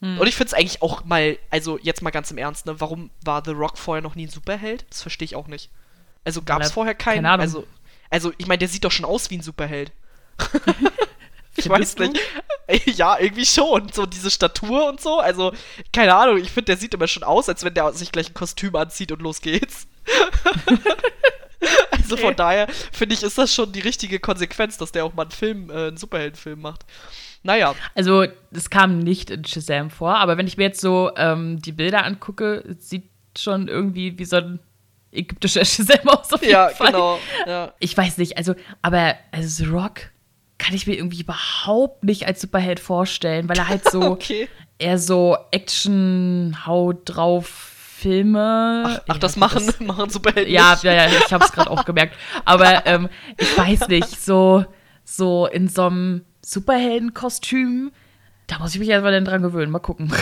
[0.00, 0.18] Hm.
[0.18, 3.10] Und ich finde es eigentlich auch mal, also jetzt mal ganz im Ernst, ne, warum
[3.24, 4.84] war The Rock vorher noch nie ein Superheld?
[4.88, 5.70] Das verstehe ich auch nicht.
[6.24, 7.16] Also gab es vorher keinen.
[7.16, 7.42] Keine Ahnung.
[7.42, 7.66] Also,
[8.10, 9.92] also ich meine, der sieht doch schon aus wie ein Superheld.
[11.56, 12.18] ich weiß nicht.
[12.86, 13.90] Ja, irgendwie schon.
[13.92, 15.18] So diese Statur und so.
[15.18, 15.52] Also,
[15.92, 18.34] keine Ahnung, ich finde, der sieht immer schon aus, als wenn der sich gleich ein
[18.34, 19.86] Kostüm anzieht und los geht's.
[21.90, 25.22] Also von daher finde ich, ist das schon die richtige Konsequenz, dass der auch mal
[25.22, 26.84] einen Film, äh, einen Superheldenfilm macht.
[27.42, 27.74] Naja.
[27.94, 31.72] Also, es kam nicht in Shazam vor, aber wenn ich mir jetzt so ähm, die
[31.72, 33.08] Bilder angucke, sieht
[33.38, 34.60] schon irgendwie wie so ein
[35.10, 36.32] ägyptischer Shazam aus.
[36.32, 36.88] Auf jeden ja, Fall.
[36.88, 37.18] genau.
[37.46, 37.72] Ja.
[37.78, 40.10] Ich weiß nicht, also, aber also The Rock
[40.58, 44.48] kann ich mir irgendwie überhaupt nicht als Superheld vorstellen, weil er halt so okay.
[44.78, 47.71] eher so Action, Haut drauf
[48.02, 48.82] Filme.
[48.84, 50.52] Ach, ach das machen, das, machen Superhelden.
[50.52, 52.16] Ja, ja, ja, ich habe es gerade auch gemerkt.
[52.44, 54.64] Aber ähm, ich weiß nicht, so,
[55.04, 57.92] so in so einem Superheldenkostüm,
[58.48, 59.70] da muss ich mich erstmal dran gewöhnen.
[59.70, 60.12] Mal gucken.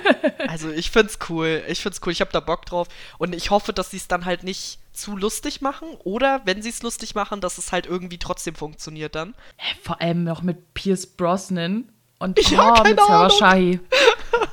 [0.48, 1.62] also ich find's cool.
[1.66, 2.12] Ich find's cool.
[2.12, 2.88] Ich habe da Bock drauf.
[3.16, 5.88] Und ich hoffe, dass sie es dann halt nicht zu lustig machen.
[6.04, 9.34] Oder wenn sie es lustig machen, dass es halt irgendwie trotzdem funktioniert dann.
[9.82, 13.80] Vor allem noch mit Pierce Brosnan und ja, oh, mit Sarah Shahi.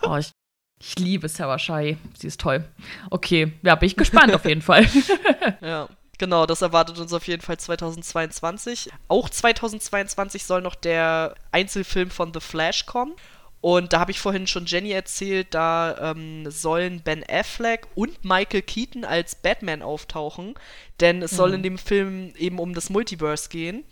[0.04, 0.32] Oh, ich
[0.80, 1.98] ich liebe Sarah Shai.
[2.18, 2.64] Sie ist toll.
[3.10, 4.86] Okay, ja, bin ich gespannt auf jeden Fall.
[5.62, 5.88] ja.
[6.20, 8.90] Genau, das erwartet uns auf jeden Fall 2022.
[9.08, 13.14] Auch 2022 soll noch der Einzelfilm von The Flash kommen.
[13.62, 18.62] Und da habe ich vorhin schon Jenny erzählt, da ähm, sollen Ben Affleck und Michael
[18.62, 20.56] Keaton als Batman auftauchen.
[21.00, 21.36] Denn es mhm.
[21.36, 23.84] soll in dem Film eben um das Multiverse gehen.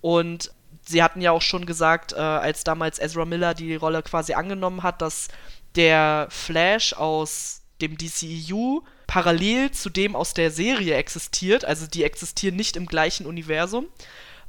[0.00, 4.34] Und sie hatten ja auch schon gesagt, äh, als damals Ezra Miller die Rolle quasi
[4.34, 5.28] angenommen hat, dass
[5.76, 11.64] der Flash aus dem DCEU parallel zu dem aus der Serie existiert.
[11.64, 13.88] Also die existieren nicht im gleichen Universum,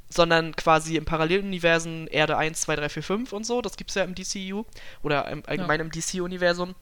[0.08, 3.60] sondern quasi im Paralleluniversen Erde 1, 2, 3, 4, 5 und so.
[3.60, 4.62] Das gibt es ja im DCEU
[5.02, 5.84] oder im, allgemein ja.
[5.84, 6.74] im DC-Universum.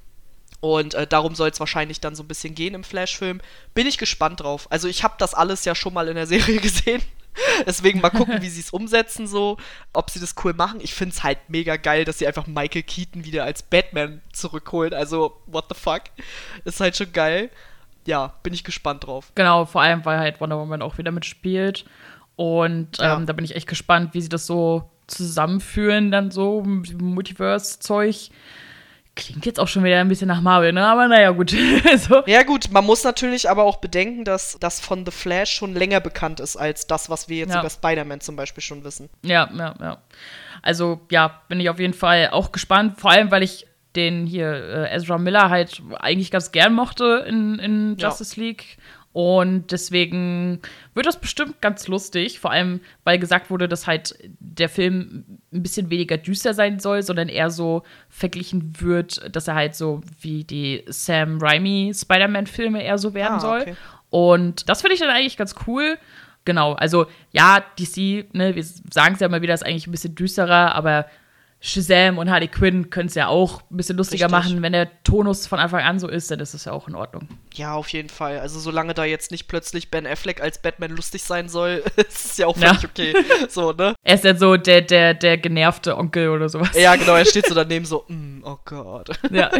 [0.60, 3.40] Und äh, darum soll es wahrscheinlich dann so ein bisschen gehen im Flash-Film.
[3.74, 4.70] Bin ich gespannt drauf.
[4.70, 7.02] Also ich habe das alles ja schon mal in der Serie gesehen.
[7.66, 9.56] Deswegen mal gucken, wie sie es umsetzen, so,
[9.92, 10.80] ob sie das cool machen.
[10.82, 14.94] Ich finde es halt mega geil, dass sie einfach Michael Keaton wieder als Batman zurückholen.
[14.94, 16.02] Also, what the fuck?
[16.64, 17.50] Ist halt schon geil.
[18.04, 19.32] Ja, bin ich gespannt drauf.
[19.34, 21.84] Genau, vor allem, weil halt Wonder Woman auch wieder mitspielt.
[22.36, 23.20] Und ähm, ja.
[23.20, 28.30] da bin ich echt gespannt, wie sie das so zusammenführen, dann so, Multiverse-Zeug.
[29.14, 30.86] Klingt jetzt auch schon wieder ein bisschen nach Marvel, ne?
[30.86, 31.50] Aber naja, gut.
[31.98, 32.22] so.
[32.26, 36.00] Ja, gut, man muss natürlich aber auch bedenken, dass das von The Flash schon länger
[36.00, 37.60] bekannt ist als das, was wir jetzt ja.
[37.60, 39.10] über Spider-Man zum Beispiel schon wissen.
[39.22, 39.98] Ja, ja, ja.
[40.62, 43.00] Also, ja, bin ich auf jeden Fall auch gespannt.
[43.00, 47.58] Vor allem, weil ich den hier äh, Ezra Miller halt eigentlich ganz gern mochte in,
[47.58, 48.46] in Justice ja.
[48.46, 48.78] League.
[49.12, 50.60] Und deswegen
[50.94, 55.62] wird das bestimmt ganz lustig, vor allem weil gesagt wurde, dass halt der Film ein
[55.62, 60.44] bisschen weniger düster sein soll, sondern eher so verglichen wird, dass er halt so wie
[60.44, 63.64] die Sam Raimi Spider-Man-Filme eher so werden ah, okay.
[63.64, 63.76] soll.
[64.08, 65.98] Und das finde ich dann eigentlich ganz cool.
[66.44, 70.14] Genau, also ja, DC, ne, wir sagen es ja immer wieder, ist eigentlich ein bisschen
[70.14, 71.06] düsterer, aber
[71.64, 74.50] Shazam und Harley Quinn können es ja auch ein bisschen lustiger Richtig.
[74.50, 74.62] machen.
[74.62, 77.28] Wenn der Tonus von Anfang an so ist, dann ist es ja auch in Ordnung.
[77.54, 78.40] Ja, auf jeden Fall.
[78.40, 82.36] Also solange da jetzt nicht plötzlich Ben Affleck als Batman lustig sein soll, ist es
[82.36, 82.88] ja auch völlig ja.
[82.88, 83.14] okay.
[83.48, 83.94] So, ne?
[84.02, 86.70] Er ist dann so der, der, der genervte Onkel oder sowas.
[86.74, 89.10] Ja, genau, er steht so daneben so, mm, oh Gott.
[89.30, 89.50] Ja.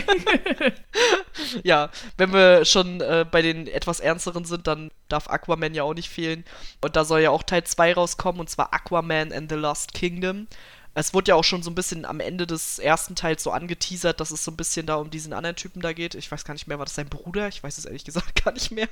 [1.63, 5.95] ja, wenn wir schon äh, bei den etwas ernsteren sind, dann darf Aquaman ja auch
[5.95, 6.45] nicht fehlen.
[6.81, 10.49] Und da soll ja auch Teil 2 rauskommen, und zwar Aquaman and the Lost Kingdom.
[10.95, 14.21] Es wurde ja auch schon so ein bisschen am Ende des ersten Teils so angeteasert,
[14.21, 16.15] dass es so ein bisschen da um diesen anderen Typen da geht.
[16.15, 17.49] Ich weiß gar nicht mehr, war das sein Bruder?
[17.49, 18.89] Ich weiß es ehrlich gesagt gar nicht mehr.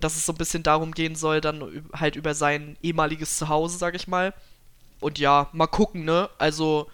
[0.00, 3.94] dass es so ein bisschen darum gehen soll, dann halt über sein ehemaliges Zuhause, sag
[3.94, 4.34] ich mal.
[5.00, 6.28] Und ja, mal gucken, ne?
[6.38, 6.88] Also,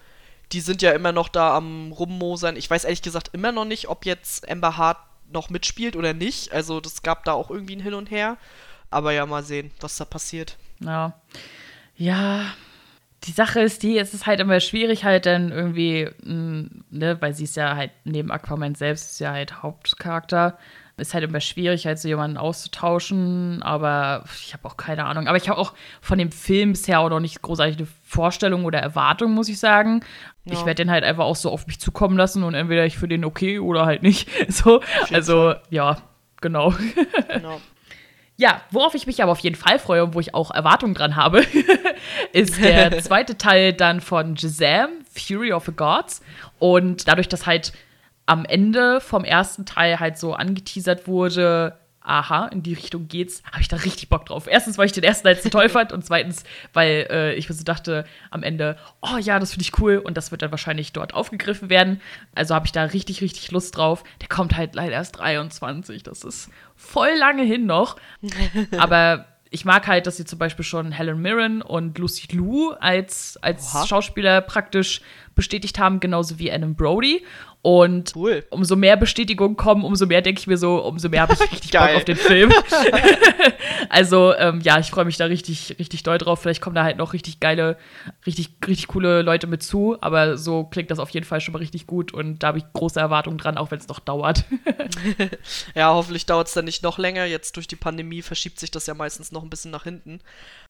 [0.53, 2.57] die sind ja immer noch da am Rummosern.
[2.57, 4.99] Ich weiß ehrlich gesagt immer noch nicht, ob jetzt Amber Hart
[5.31, 6.53] noch mitspielt oder nicht.
[6.53, 8.39] Also das gab da auch irgendwie ein Hin und Her.
[8.91, 10.57] Aber ja, mal sehen, was da passiert.
[10.81, 11.20] Ja.
[11.97, 12.55] Ja,
[13.24, 17.35] die Sache ist die, es ist halt immer schwierig, halt dann irgendwie, mm, ne, weil
[17.35, 20.59] sie ist ja halt neben Aquaman selbst, ist ja halt Hauptcharakter.
[20.97, 25.28] Ist halt immer schwierig, halt so jemanden auszutauschen, aber ich habe auch keine Ahnung.
[25.28, 28.81] Aber ich habe auch von dem Film bisher auch noch nicht großartig eine Vorstellung oder
[28.81, 30.01] Erwartung, muss ich sagen.
[30.45, 30.55] Ja.
[30.55, 33.07] Ich werde den halt einfach auch so auf mich zukommen lassen und entweder ich für
[33.07, 34.28] den okay oder halt nicht.
[34.49, 34.81] So,
[35.12, 35.99] also ja,
[36.40, 36.74] genau.
[37.32, 37.61] Genau.
[38.40, 41.16] Ja, worauf ich mich aber auf jeden Fall freue und wo ich auch Erwartungen dran
[41.16, 41.44] habe,
[42.32, 46.23] ist der zweite Teil dann von Shazam, Fury of the Gods.
[46.60, 47.73] Und dadurch, dass halt
[48.27, 53.60] am Ende vom ersten Teil halt so angeteasert wurde, aha, in die Richtung geht's, habe
[53.60, 54.47] ich da richtig Bock drauf.
[54.48, 57.64] Erstens, weil ich den ersten so toll fand und zweitens, weil äh, ich mir so
[57.64, 61.12] dachte am Ende, oh ja, das finde ich cool und das wird dann wahrscheinlich dort
[61.14, 62.01] aufgegriffen werden.
[62.35, 64.05] Also habe ich da richtig, richtig Lust drauf.
[64.22, 67.97] Der kommt halt leider erst 23, das ist voll lange hin noch.
[68.78, 73.39] Aber ich mag halt, dass sie zum Beispiel schon Helen Mirren und Lucy Liu als,
[73.43, 75.01] als Schauspieler praktisch
[75.35, 77.24] bestätigt haben, genauso wie Adam Brody.
[77.60, 78.44] Und cool.
[78.51, 81.70] umso mehr Bestätigungen kommen, umso mehr denke ich mir so, umso mehr habe ich richtig
[81.72, 82.52] Bock auf den Film.
[83.89, 86.40] also, ähm, ja, ich freue mich da richtig, richtig doll drauf.
[86.40, 87.76] Vielleicht kommen da halt noch richtig geile,
[88.26, 89.97] richtig, richtig coole Leute mit zu.
[90.01, 92.64] Aber so klingt das auf jeden Fall schon mal richtig gut und da habe ich
[92.72, 94.44] große Erwartungen dran, auch wenn es noch dauert.
[95.74, 97.24] ja, hoffentlich dauert es dann nicht noch länger.
[97.24, 100.20] Jetzt durch die Pandemie verschiebt sich das ja meistens noch ein bisschen nach hinten.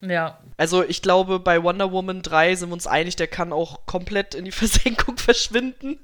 [0.01, 0.39] Ja.
[0.57, 4.35] Also, ich glaube, bei Wonder Woman 3 sind wir uns einig, der kann auch komplett
[4.35, 5.99] in die Versenkung verschwinden.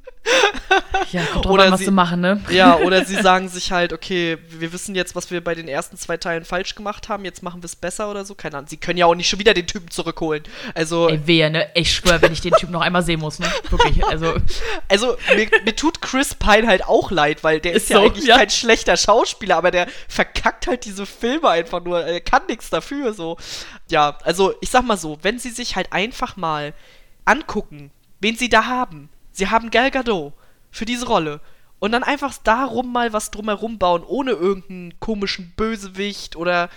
[1.13, 2.41] Ja, kommt oder an, was sie, machen, ne?
[2.51, 5.97] Ja, oder sie sagen sich halt, okay, wir wissen jetzt, was wir bei den ersten
[5.97, 8.35] zwei Teilen falsch gemacht haben, jetzt machen wir es besser oder so.
[8.35, 8.69] Keine Ahnung.
[8.69, 10.43] Sie können ja auch nicht schon wieder den Typen zurückholen.
[10.75, 11.09] Also.
[11.09, 11.69] Ey, wehe, ne?
[11.75, 13.47] Ich schwöre, wenn ich den Typen noch einmal sehen muss, ne?
[13.71, 14.05] Wirklich.
[14.05, 14.35] Also.
[14.89, 18.05] Also, mir, mir tut Chris Pine halt auch leid, weil der ist, ist ja so,
[18.05, 18.37] eigentlich ja.
[18.37, 22.05] kein schlechter Schauspieler, aber der verkackt halt diese Filme einfach nur.
[22.05, 23.37] Er kann nichts dafür, so.
[23.89, 26.75] Ja, also, ich sag mal so, wenn sie sich halt einfach mal
[27.25, 27.91] angucken,
[28.21, 29.09] wen sie da haben.
[29.33, 30.33] Sie haben Gal Gadot
[30.75, 31.41] für diese Rolle.
[31.79, 36.71] Und dann einfach darum mal was drumherum bauen, ohne irgendeinen komischen Bösewicht oder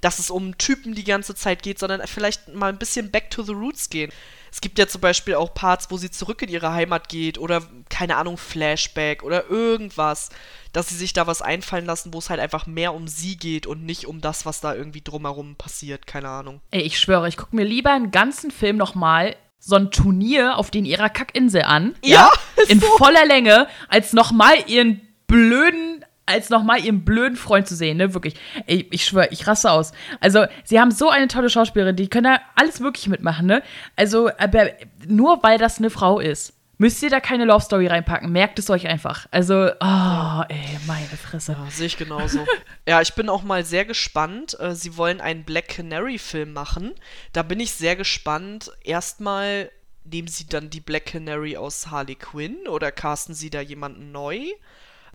[0.00, 3.42] dass es um Typen die ganze Zeit geht, sondern vielleicht mal ein bisschen back to
[3.42, 4.12] the roots gehen.
[4.50, 7.62] Es gibt ja zum Beispiel auch Parts, wo sie zurück in ihre Heimat geht oder,
[7.88, 10.30] keine Ahnung, Flashback oder irgendwas,
[10.72, 13.66] dass sie sich da was einfallen lassen, wo es halt einfach mehr um sie geht
[13.66, 16.60] und nicht um das, was da irgendwie drumherum passiert, keine Ahnung.
[16.70, 20.70] Ey, ich schwöre, ich gucke mir lieber einen ganzen Film nochmal so ein Turnier auf
[20.70, 21.94] den ihrer Kackinsel an.
[22.04, 22.30] Ja.
[22.58, 22.86] ja in so.
[22.98, 28.14] voller Länge, als nochmal ihren blöden als nochmal ihren blöden Freund zu sehen, ne?
[28.14, 28.34] Wirklich.
[28.66, 29.92] Ey, ich schwöre, ich rasse aus.
[30.20, 33.62] Also, sie haben so eine tolle Schauspielerin, die können da alles Mögliche mitmachen, ne?
[33.94, 34.70] Also, aber
[35.06, 38.30] nur weil das eine Frau ist, müsst ihr da keine Love Story reinpacken.
[38.30, 39.26] Merkt es euch einfach.
[39.30, 41.52] Also, oh, ey, meine Fresse.
[41.52, 42.44] Ja, sehe ich genauso.
[42.88, 44.58] ja, ich bin auch mal sehr gespannt.
[44.60, 46.94] Äh, sie wollen einen Black Canary-Film machen.
[47.32, 48.70] Da bin ich sehr gespannt.
[48.82, 49.70] Erstmal
[50.04, 54.38] nehmen sie dann die Black Canary aus Harley Quinn oder casten sie da jemanden neu?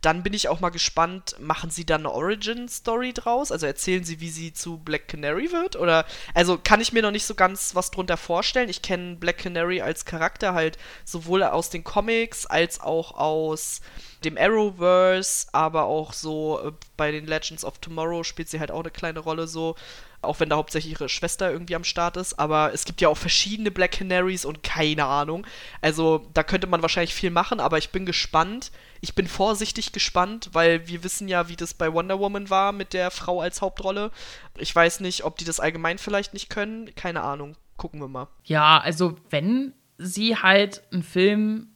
[0.01, 3.51] Dann bin ich auch mal gespannt, machen sie dann eine Origin-Story draus?
[3.51, 5.75] Also erzählen sie, wie sie zu Black Canary wird?
[5.75, 8.69] Oder, also kann ich mir noch nicht so ganz was drunter vorstellen.
[8.69, 13.81] Ich kenne Black Canary als Charakter halt sowohl aus den Comics als auch aus
[14.23, 18.81] dem Arrowverse, aber auch so äh, bei den Legends of Tomorrow spielt sie halt auch
[18.81, 19.75] eine kleine Rolle so.
[20.21, 22.37] Auch wenn da hauptsächlich ihre Schwester irgendwie am Start ist.
[22.39, 25.45] Aber es gibt ja auch verschiedene Black Canaries und keine Ahnung.
[25.81, 28.71] Also da könnte man wahrscheinlich viel machen, aber ich bin gespannt.
[29.01, 32.93] Ich bin vorsichtig gespannt, weil wir wissen ja, wie das bei Wonder Woman war mit
[32.93, 34.11] der Frau als Hauptrolle.
[34.57, 36.93] Ich weiß nicht, ob die das allgemein vielleicht nicht können.
[36.95, 37.55] Keine Ahnung.
[37.77, 38.27] Gucken wir mal.
[38.43, 41.69] Ja, also wenn sie halt einen Film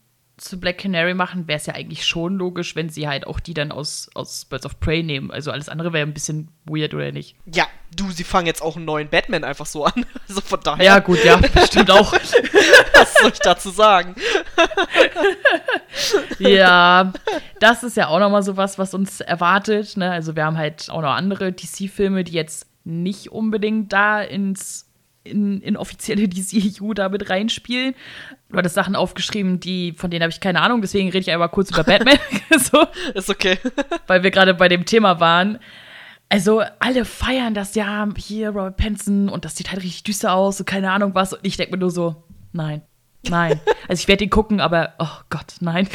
[0.43, 3.53] zu Black Canary machen, wäre es ja eigentlich schon logisch, wenn sie halt auch die
[3.53, 5.31] dann aus, aus Birds of Prey nehmen.
[5.31, 7.35] Also alles andere wäre ein bisschen weird, oder nicht?
[7.45, 7.65] Ja,
[7.95, 10.05] du, sie fangen jetzt auch einen neuen Batman einfach so an.
[10.27, 10.83] Also von daher.
[10.83, 12.13] Ja, gut, ja, stimmt auch.
[12.93, 14.15] Was soll ich dazu sagen?
[16.39, 17.11] ja,
[17.59, 19.97] das ist ja auch nochmal so was, was uns erwartet.
[19.97, 20.09] Ne?
[20.09, 24.89] Also wir haben halt auch noch andere DC-Filme, die jetzt nicht unbedingt da ins
[25.23, 27.95] in, in offizielle DCU da mit reinspielen.
[28.49, 31.49] Du hattest Sachen aufgeschrieben, die, von denen habe ich keine Ahnung, deswegen rede ich einmal
[31.49, 32.19] kurz über Batman.
[32.59, 32.85] so.
[33.13, 33.57] Ist okay.
[34.07, 35.59] Weil wir gerade bei dem Thema waren.
[36.29, 40.59] Also, alle feiern das ja hier, Robert Pattinson, und das sieht halt richtig düster aus
[40.59, 41.33] und keine Ahnung was.
[41.33, 42.23] Und ich denke mir nur so,
[42.53, 42.81] nein.
[43.29, 43.61] Nein.
[43.87, 45.87] Also ich werde ihn gucken, aber oh Gott, nein.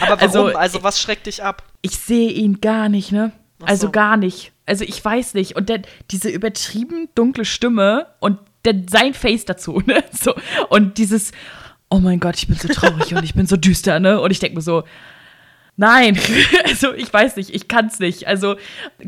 [0.00, 0.46] Aber warum?
[0.46, 1.64] Also, also was schreckt dich ab?
[1.80, 3.32] Ich sehe ihn gar nicht, ne?
[3.64, 4.52] Also gar nicht.
[4.66, 5.56] Also ich weiß nicht.
[5.56, 8.38] Und der, diese übertrieben dunkle Stimme und
[8.88, 10.04] sein Face dazu, ne?
[10.12, 10.34] So.
[10.68, 11.32] Und dieses,
[11.90, 14.20] oh mein Gott, ich bin so traurig und ich bin so düster, ne?
[14.20, 14.84] Und ich denke mir so,
[15.76, 16.18] Nein,
[16.64, 18.26] also ich weiß nicht, ich kann es nicht.
[18.26, 18.56] Also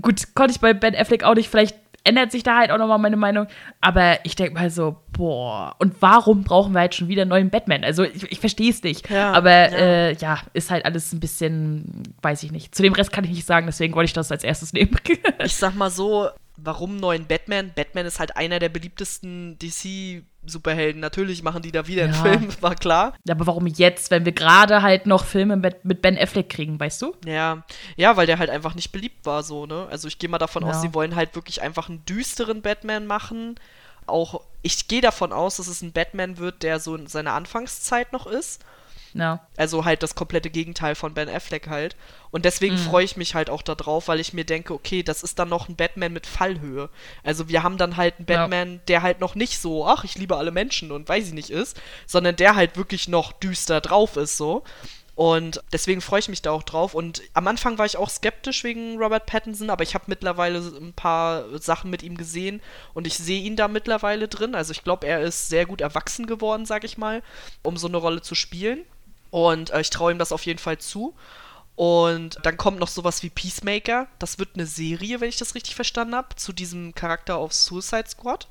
[0.00, 1.50] gut, konnte ich bei Ben Affleck auch nicht.
[1.50, 3.46] Vielleicht ändert sich da halt auch nochmal meine Meinung.
[3.80, 7.50] Aber ich denke mal so, boah, und warum brauchen wir halt schon wieder einen neuen
[7.50, 7.82] Batman?
[7.82, 9.08] Also ich, ich verstehe es nicht.
[9.10, 9.76] Ja, aber ja.
[9.76, 10.38] Äh, ja.
[10.52, 12.74] ist halt alles ein bisschen, weiß ich nicht.
[12.74, 14.96] Zu dem Rest kann ich nicht sagen, deswegen wollte ich das als erstes nehmen.
[15.44, 17.72] ich sag mal so, warum neuen Batman?
[17.74, 21.00] Batman ist halt einer der beliebtesten DC- Superhelden.
[21.00, 23.14] Natürlich machen die da wieder einen Film, war klar.
[23.26, 27.02] Ja, aber warum jetzt, wenn wir gerade halt noch Filme mit Ben Affleck kriegen, weißt
[27.02, 27.14] du?
[27.24, 27.64] Ja,
[27.96, 29.86] ja, weil der halt einfach nicht beliebt war, so, ne?
[29.90, 30.70] Also ich gehe mal davon ja.
[30.70, 33.56] aus, sie wollen halt wirklich einfach einen düsteren Batman machen.
[34.06, 38.12] Auch, ich gehe davon aus, dass es ein Batman wird, der so in seiner Anfangszeit
[38.12, 38.62] noch ist.
[39.14, 39.46] Ja.
[39.56, 41.96] Also halt das komplette Gegenteil von Ben Affleck halt.
[42.32, 42.80] Und deswegen mhm.
[42.80, 45.68] freue ich mich halt auch darauf, weil ich mir denke, okay, das ist dann noch
[45.68, 46.90] ein Batman mit Fallhöhe.
[47.22, 48.80] Also wir haben dann halt einen Batman, ja.
[48.88, 51.80] der halt noch nicht so, ach, ich liebe alle Menschen und weiß ich nicht ist,
[52.06, 54.64] sondern der halt wirklich noch düster drauf ist so.
[55.14, 56.92] Und deswegen freue ich mich da auch drauf.
[56.92, 60.92] Und am Anfang war ich auch skeptisch wegen Robert Pattinson, aber ich habe mittlerweile ein
[60.92, 62.60] paar Sachen mit ihm gesehen
[62.94, 64.56] und ich sehe ihn da mittlerweile drin.
[64.56, 67.22] Also ich glaube, er ist sehr gut erwachsen geworden, sag ich mal,
[67.62, 68.84] um so eine Rolle zu spielen.
[69.34, 71.12] Und äh, ich traue ihm das auf jeden Fall zu.
[71.74, 74.06] Und dann kommt noch sowas wie Peacemaker.
[74.20, 78.06] Das wird eine Serie, wenn ich das richtig verstanden habe, zu diesem Charakter auf Suicide
[78.06, 78.46] Squad.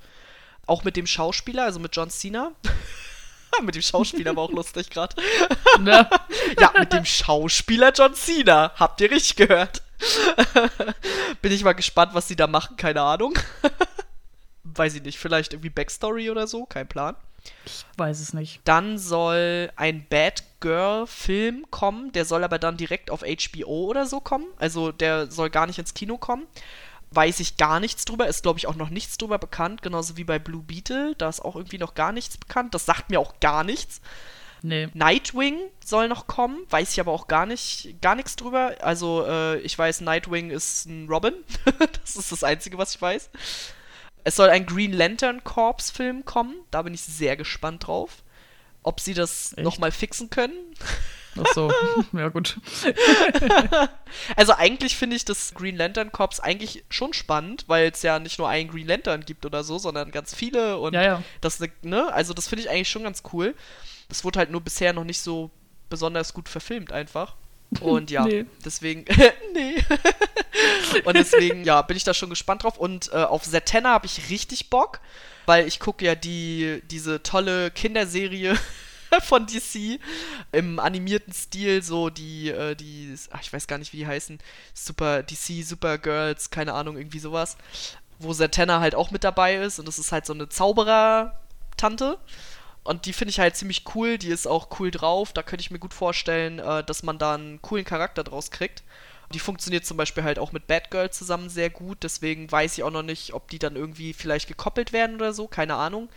[0.66, 2.52] Auch mit dem Schauspieler, also mit John Cena.
[3.62, 5.16] mit dem Schauspieler war auch lustig gerade.
[5.80, 6.10] Ne?
[6.60, 8.74] ja, mit dem Schauspieler John Cena.
[8.76, 9.84] Habt ihr richtig gehört?
[11.42, 13.40] Bin ich mal gespannt, was sie da machen, keine Ahnung.
[14.66, 17.16] Weiß ich nicht, vielleicht irgendwie Backstory oder so, kein Plan.
[17.66, 18.62] Ich weiß es nicht.
[18.64, 24.20] Dann soll ein Bad Girl-Film kommen, der soll aber dann direkt auf HBO oder so
[24.20, 24.48] kommen.
[24.58, 26.48] Also der soll gar nicht ins Kino kommen.
[27.12, 30.24] Weiß ich gar nichts drüber, ist glaube ich auch noch nichts drüber bekannt, genauso wie
[30.24, 32.74] bei Blue Beetle, da ist auch irgendwie noch gar nichts bekannt.
[32.74, 34.02] Das sagt mir auch gar nichts.
[34.64, 34.88] Nee.
[34.94, 38.76] Nightwing soll noch kommen, weiß ich aber auch gar nicht, gar nichts drüber.
[38.80, 41.34] Also, äh, ich weiß, Nightwing ist ein Robin.
[42.04, 43.30] das ist das Einzige, was ich weiß.
[44.24, 46.56] Es soll ein Green Lantern Corps Film kommen.
[46.72, 48.24] Da bin ich sehr gespannt drauf.
[48.84, 50.58] Ob sie das nochmal fixen können.
[51.42, 51.72] Ach so,
[52.14, 52.58] ja gut.
[54.36, 58.38] also eigentlich finde ich das Green Lantern Corps eigentlich schon spannend, weil es ja nicht
[58.40, 61.24] nur einen Green Lantern gibt oder so, sondern ganz viele und ja, ja.
[61.42, 63.56] das ne, also das finde ich eigentlich schon ganz cool.
[64.10, 65.50] Das wurde halt nur bisher noch nicht so
[65.90, 67.36] besonders gut verfilmt einfach.
[67.82, 68.46] Und ja, nee.
[68.64, 69.06] deswegen,
[69.54, 69.76] nee.
[71.06, 72.78] und deswegen, ja, bin ich da schon gespannt drauf.
[72.78, 75.00] Und äh, auf Zatanna habe ich richtig Bock,
[75.46, 78.58] weil ich gucke ja die, diese tolle Kinderserie
[79.22, 80.00] von DC
[80.52, 84.40] im animierten Stil, so die, äh, die, ach, ich weiß gar nicht, wie die heißen,
[84.74, 87.58] Super, DC, Supergirls, keine Ahnung, irgendwie sowas,
[88.20, 92.18] wo Zatanna halt auch mit dabei ist und das ist halt so eine Zauberer-Tante
[92.84, 95.32] und die finde ich halt ziemlich cool, die ist auch cool drauf.
[95.34, 98.84] Da könnte ich mir gut vorstellen, äh, dass man da einen coolen Charakter draus kriegt.
[99.34, 102.92] Die funktioniert zum Beispiel halt auch mit Batgirl zusammen sehr gut, deswegen weiß ich auch
[102.92, 106.10] noch nicht, ob die dann irgendwie vielleicht gekoppelt werden oder so, keine Ahnung.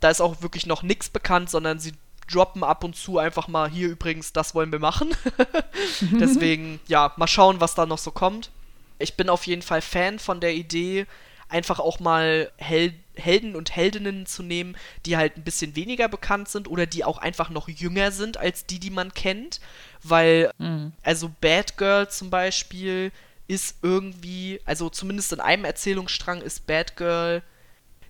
[0.00, 1.92] Da ist auch wirklich noch nichts bekannt, sondern sie
[2.30, 5.14] droppen ab und zu einfach mal hier übrigens, das wollen wir machen.
[6.00, 8.50] deswegen, ja, mal schauen, was da noch so kommt.
[8.98, 11.06] Ich bin auf jeden Fall Fan von der Idee,
[11.48, 14.76] einfach auch mal Hel Helden und Heldinnen zu nehmen,
[15.06, 18.66] die halt ein bisschen weniger bekannt sind oder die auch einfach noch jünger sind als
[18.66, 19.60] die, die man kennt.
[20.02, 20.92] Weil, mhm.
[21.02, 23.12] also Bad Girl zum Beispiel
[23.48, 27.42] ist irgendwie, also zumindest in einem Erzählungsstrang ist Bad Girl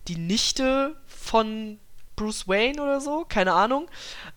[0.09, 1.79] die Nichte von
[2.23, 3.89] Bruce Wayne oder so, keine Ahnung.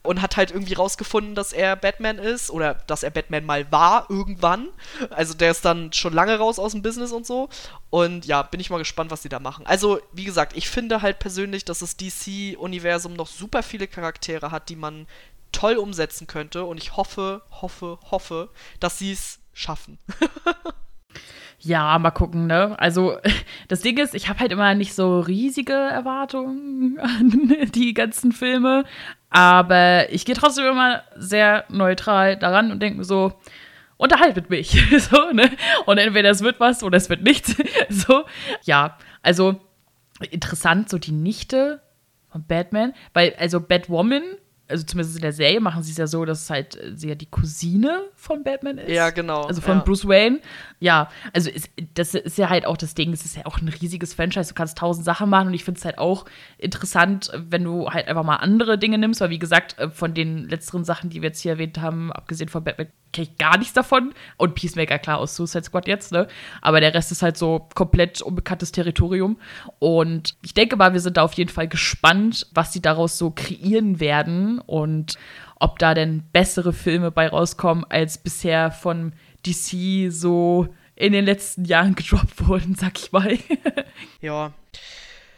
[0.04, 4.08] Und hat halt irgendwie rausgefunden, dass er Batman ist oder dass er Batman mal war
[4.10, 4.70] irgendwann.
[5.10, 7.50] Also der ist dann schon lange raus aus dem Business und so.
[7.90, 9.66] Und ja, bin ich mal gespannt, was die da machen.
[9.66, 14.70] Also, wie gesagt, ich finde halt persönlich, dass das DC-Universum noch super viele Charaktere hat,
[14.70, 15.08] die man
[15.52, 16.66] toll umsetzen könnte.
[16.66, 18.50] Und ich hoffe, hoffe, hoffe,
[18.80, 19.98] dass sie es schaffen.
[21.60, 22.78] Ja, mal gucken, ne?
[22.80, 23.18] Also,
[23.68, 28.84] das Ding ist, ich habe halt immer nicht so riesige Erwartungen an die ganzen Filme,
[29.30, 33.34] aber ich gehe trotzdem immer sehr neutral daran und denke mir so,
[33.98, 34.78] unterhaltet mich,
[35.10, 35.50] so, ne?
[35.86, 37.56] Und entweder es wird was oder es wird nichts,
[37.90, 38.26] so.
[38.64, 39.60] Ja, also
[40.32, 41.82] interessant, so die Nichte
[42.32, 44.24] von Batman, weil, also Batwoman
[44.68, 47.10] also zumindest in der Serie machen sie es ja so, dass es halt äh, sie
[47.10, 48.90] ja die Cousine von Batman ist.
[48.90, 49.44] Ja, genau.
[49.44, 49.84] Also von ja.
[49.84, 50.40] Bruce Wayne.
[50.80, 53.70] Ja, also ist, das ist ja halt auch das Ding, es ist ja auch ein
[53.70, 56.26] riesiges Franchise, du kannst tausend Sachen machen und ich finde es halt auch
[56.58, 60.50] interessant, wenn du halt einfach mal andere Dinge nimmst, weil wie gesagt, äh, von den
[60.50, 63.74] letzteren Sachen, die wir jetzt hier erwähnt haben, abgesehen von Batman, kenne ich gar nichts
[63.74, 64.14] davon.
[64.38, 66.28] Und Peacemaker, klar, aus Suicide Squad jetzt, ne?
[66.62, 69.40] Aber der Rest ist halt so komplett unbekanntes Territorium.
[69.80, 73.32] Und ich denke mal, wir sind da auf jeden Fall gespannt, was sie daraus so
[73.32, 75.18] kreieren werden und
[75.58, 79.14] ob da denn bessere Filme bei rauskommen, als bisher von
[79.46, 83.38] DC so in den letzten Jahren gedroppt wurden, sag ich mal.
[84.22, 84.52] ja.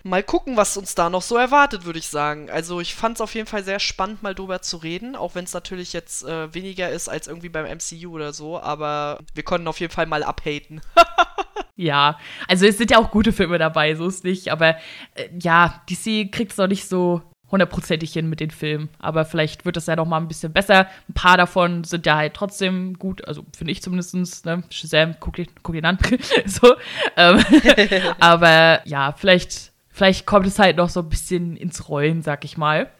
[0.03, 2.49] Mal gucken, was uns da noch so erwartet, würde ich sagen.
[2.49, 5.45] Also ich fand es auf jeden Fall sehr spannend, mal drüber zu reden, auch wenn
[5.45, 9.67] es natürlich jetzt äh, weniger ist als irgendwie beim MCU oder so, aber wir konnten
[9.67, 10.81] auf jeden Fall mal abhaten.
[11.75, 12.17] ja,
[12.47, 14.77] also es sind ja auch gute Filme dabei, so ist nicht, aber
[15.15, 17.21] äh, ja, DC kriegt es noch nicht so
[17.51, 18.89] hundertprozentig hin mit den Filmen.
[18.99, 20.87] Aber vielleicht wird das ja noch mal ein bisschen besser.
[21.09, 24.45] Ein paar davon sind ja halt trotzdem gut, also finde ich zumindest.
[24.45, 24.63] Ne?
[24.69, 25.97] Shazam, guck, guck ihn an.
[26.45, 26.75] so.
[27.15, 27.43] Ähm,
[28.19, 32.55] aber ja, vielleicht, vielleicht kommt es halt noch so ein bisschen ins Rollen, sag ich
[32.55, 32.91] mal.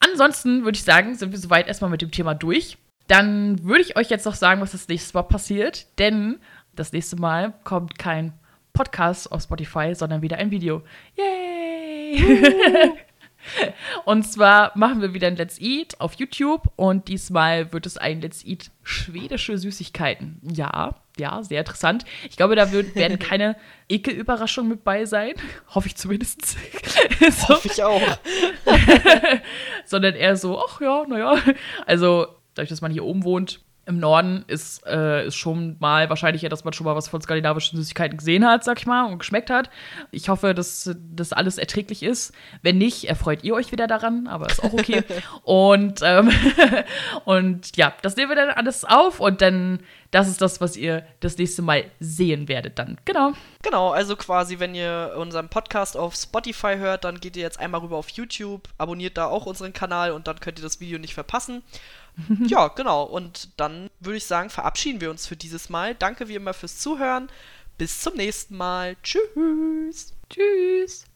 [0.00, 2.76] Ansonsten würde ich sagen, sind wir soweit erstmal mit dem Thema durch.
[3.06, 5.86] Dann würde ich euch jetzt noch sagen, was das nächste Mal passiert.
[6.00, 6.40] Denn
[6.74, 8.32] das nächste Mal kommt kein
[8.72, 10.82] Podcast auf Spotify, sondern wieder ein Video.
[11.16, 12.92] Yay!
[14.04, 18.20] Und zwar machen wir wieder ein Let's Eat auf YouTube und diesmal wird es ein
[18.20, 20.40] Let's Eat schwedische Süßigkeiten.
[20.42, 22.04] Ja, ja, sehr interessant.
[22.28, 23.56] Ich glaube, da wird, werden keine
[23.88, 25.34] Ekelüberraschungen mit bei sein.
[25.74, 26.42] Hoffe ich zumindest.
[27.20, 27.48] so.
[27.48, 28.00] Hoffe ich auch.
[29.84, 31.36] Sondern eher so, ach ja, naja.
[31.86, 36.42] Also, dadurch, dass man hier oben wohnt, im Norden ist, äh, ist schon mal wahrscheinlich
[36.42, 39.18] ja, dass man schon mal was von skandinavischen Süßigkeiten gesehen hat, sag ich mal, und
[39.18, 39.70] geschmeckt hat.
[40.12, 42.32] Ich hoffe, dass das alles erträglich ist.
[42.62, 45.02] Wenn nicht, erfreut ihr euch wieder daran, aber ist auch okay.
[45.42, 46.30] und, ähm,
[47.24, 49.80] und ja, das nehmen wir dann alles auf und dann,
[50.12, 52.98] das ist das, was ihr das nächste Mal sehen werdet dann.
[53.04, 53.32] Genau.
[53.62, 57.80] Genau, also quasi, wenn ihr unseren Podcast auf Spotify hört, dann geht ihr jetzt einmal
[57.80, 61.14] rüber auf YouTube, abonniert da auch unseren Kanal und dann könnt ihr das Video nicht
[61.14, 61.62] verpassen.
[62.46, 63.04] ja, genau.
[63.04, 65.94] Und dann würde ich sagen, verabschieden wir uns für dieses Mal.
[65.94, 67.28] Danke wie immer fürs Zuhören.
[67.78, 68.96] Bis zum nächsten Mal.
[69.02, 70.14] Tschüss.
[70.28, 71.04] Tschüss.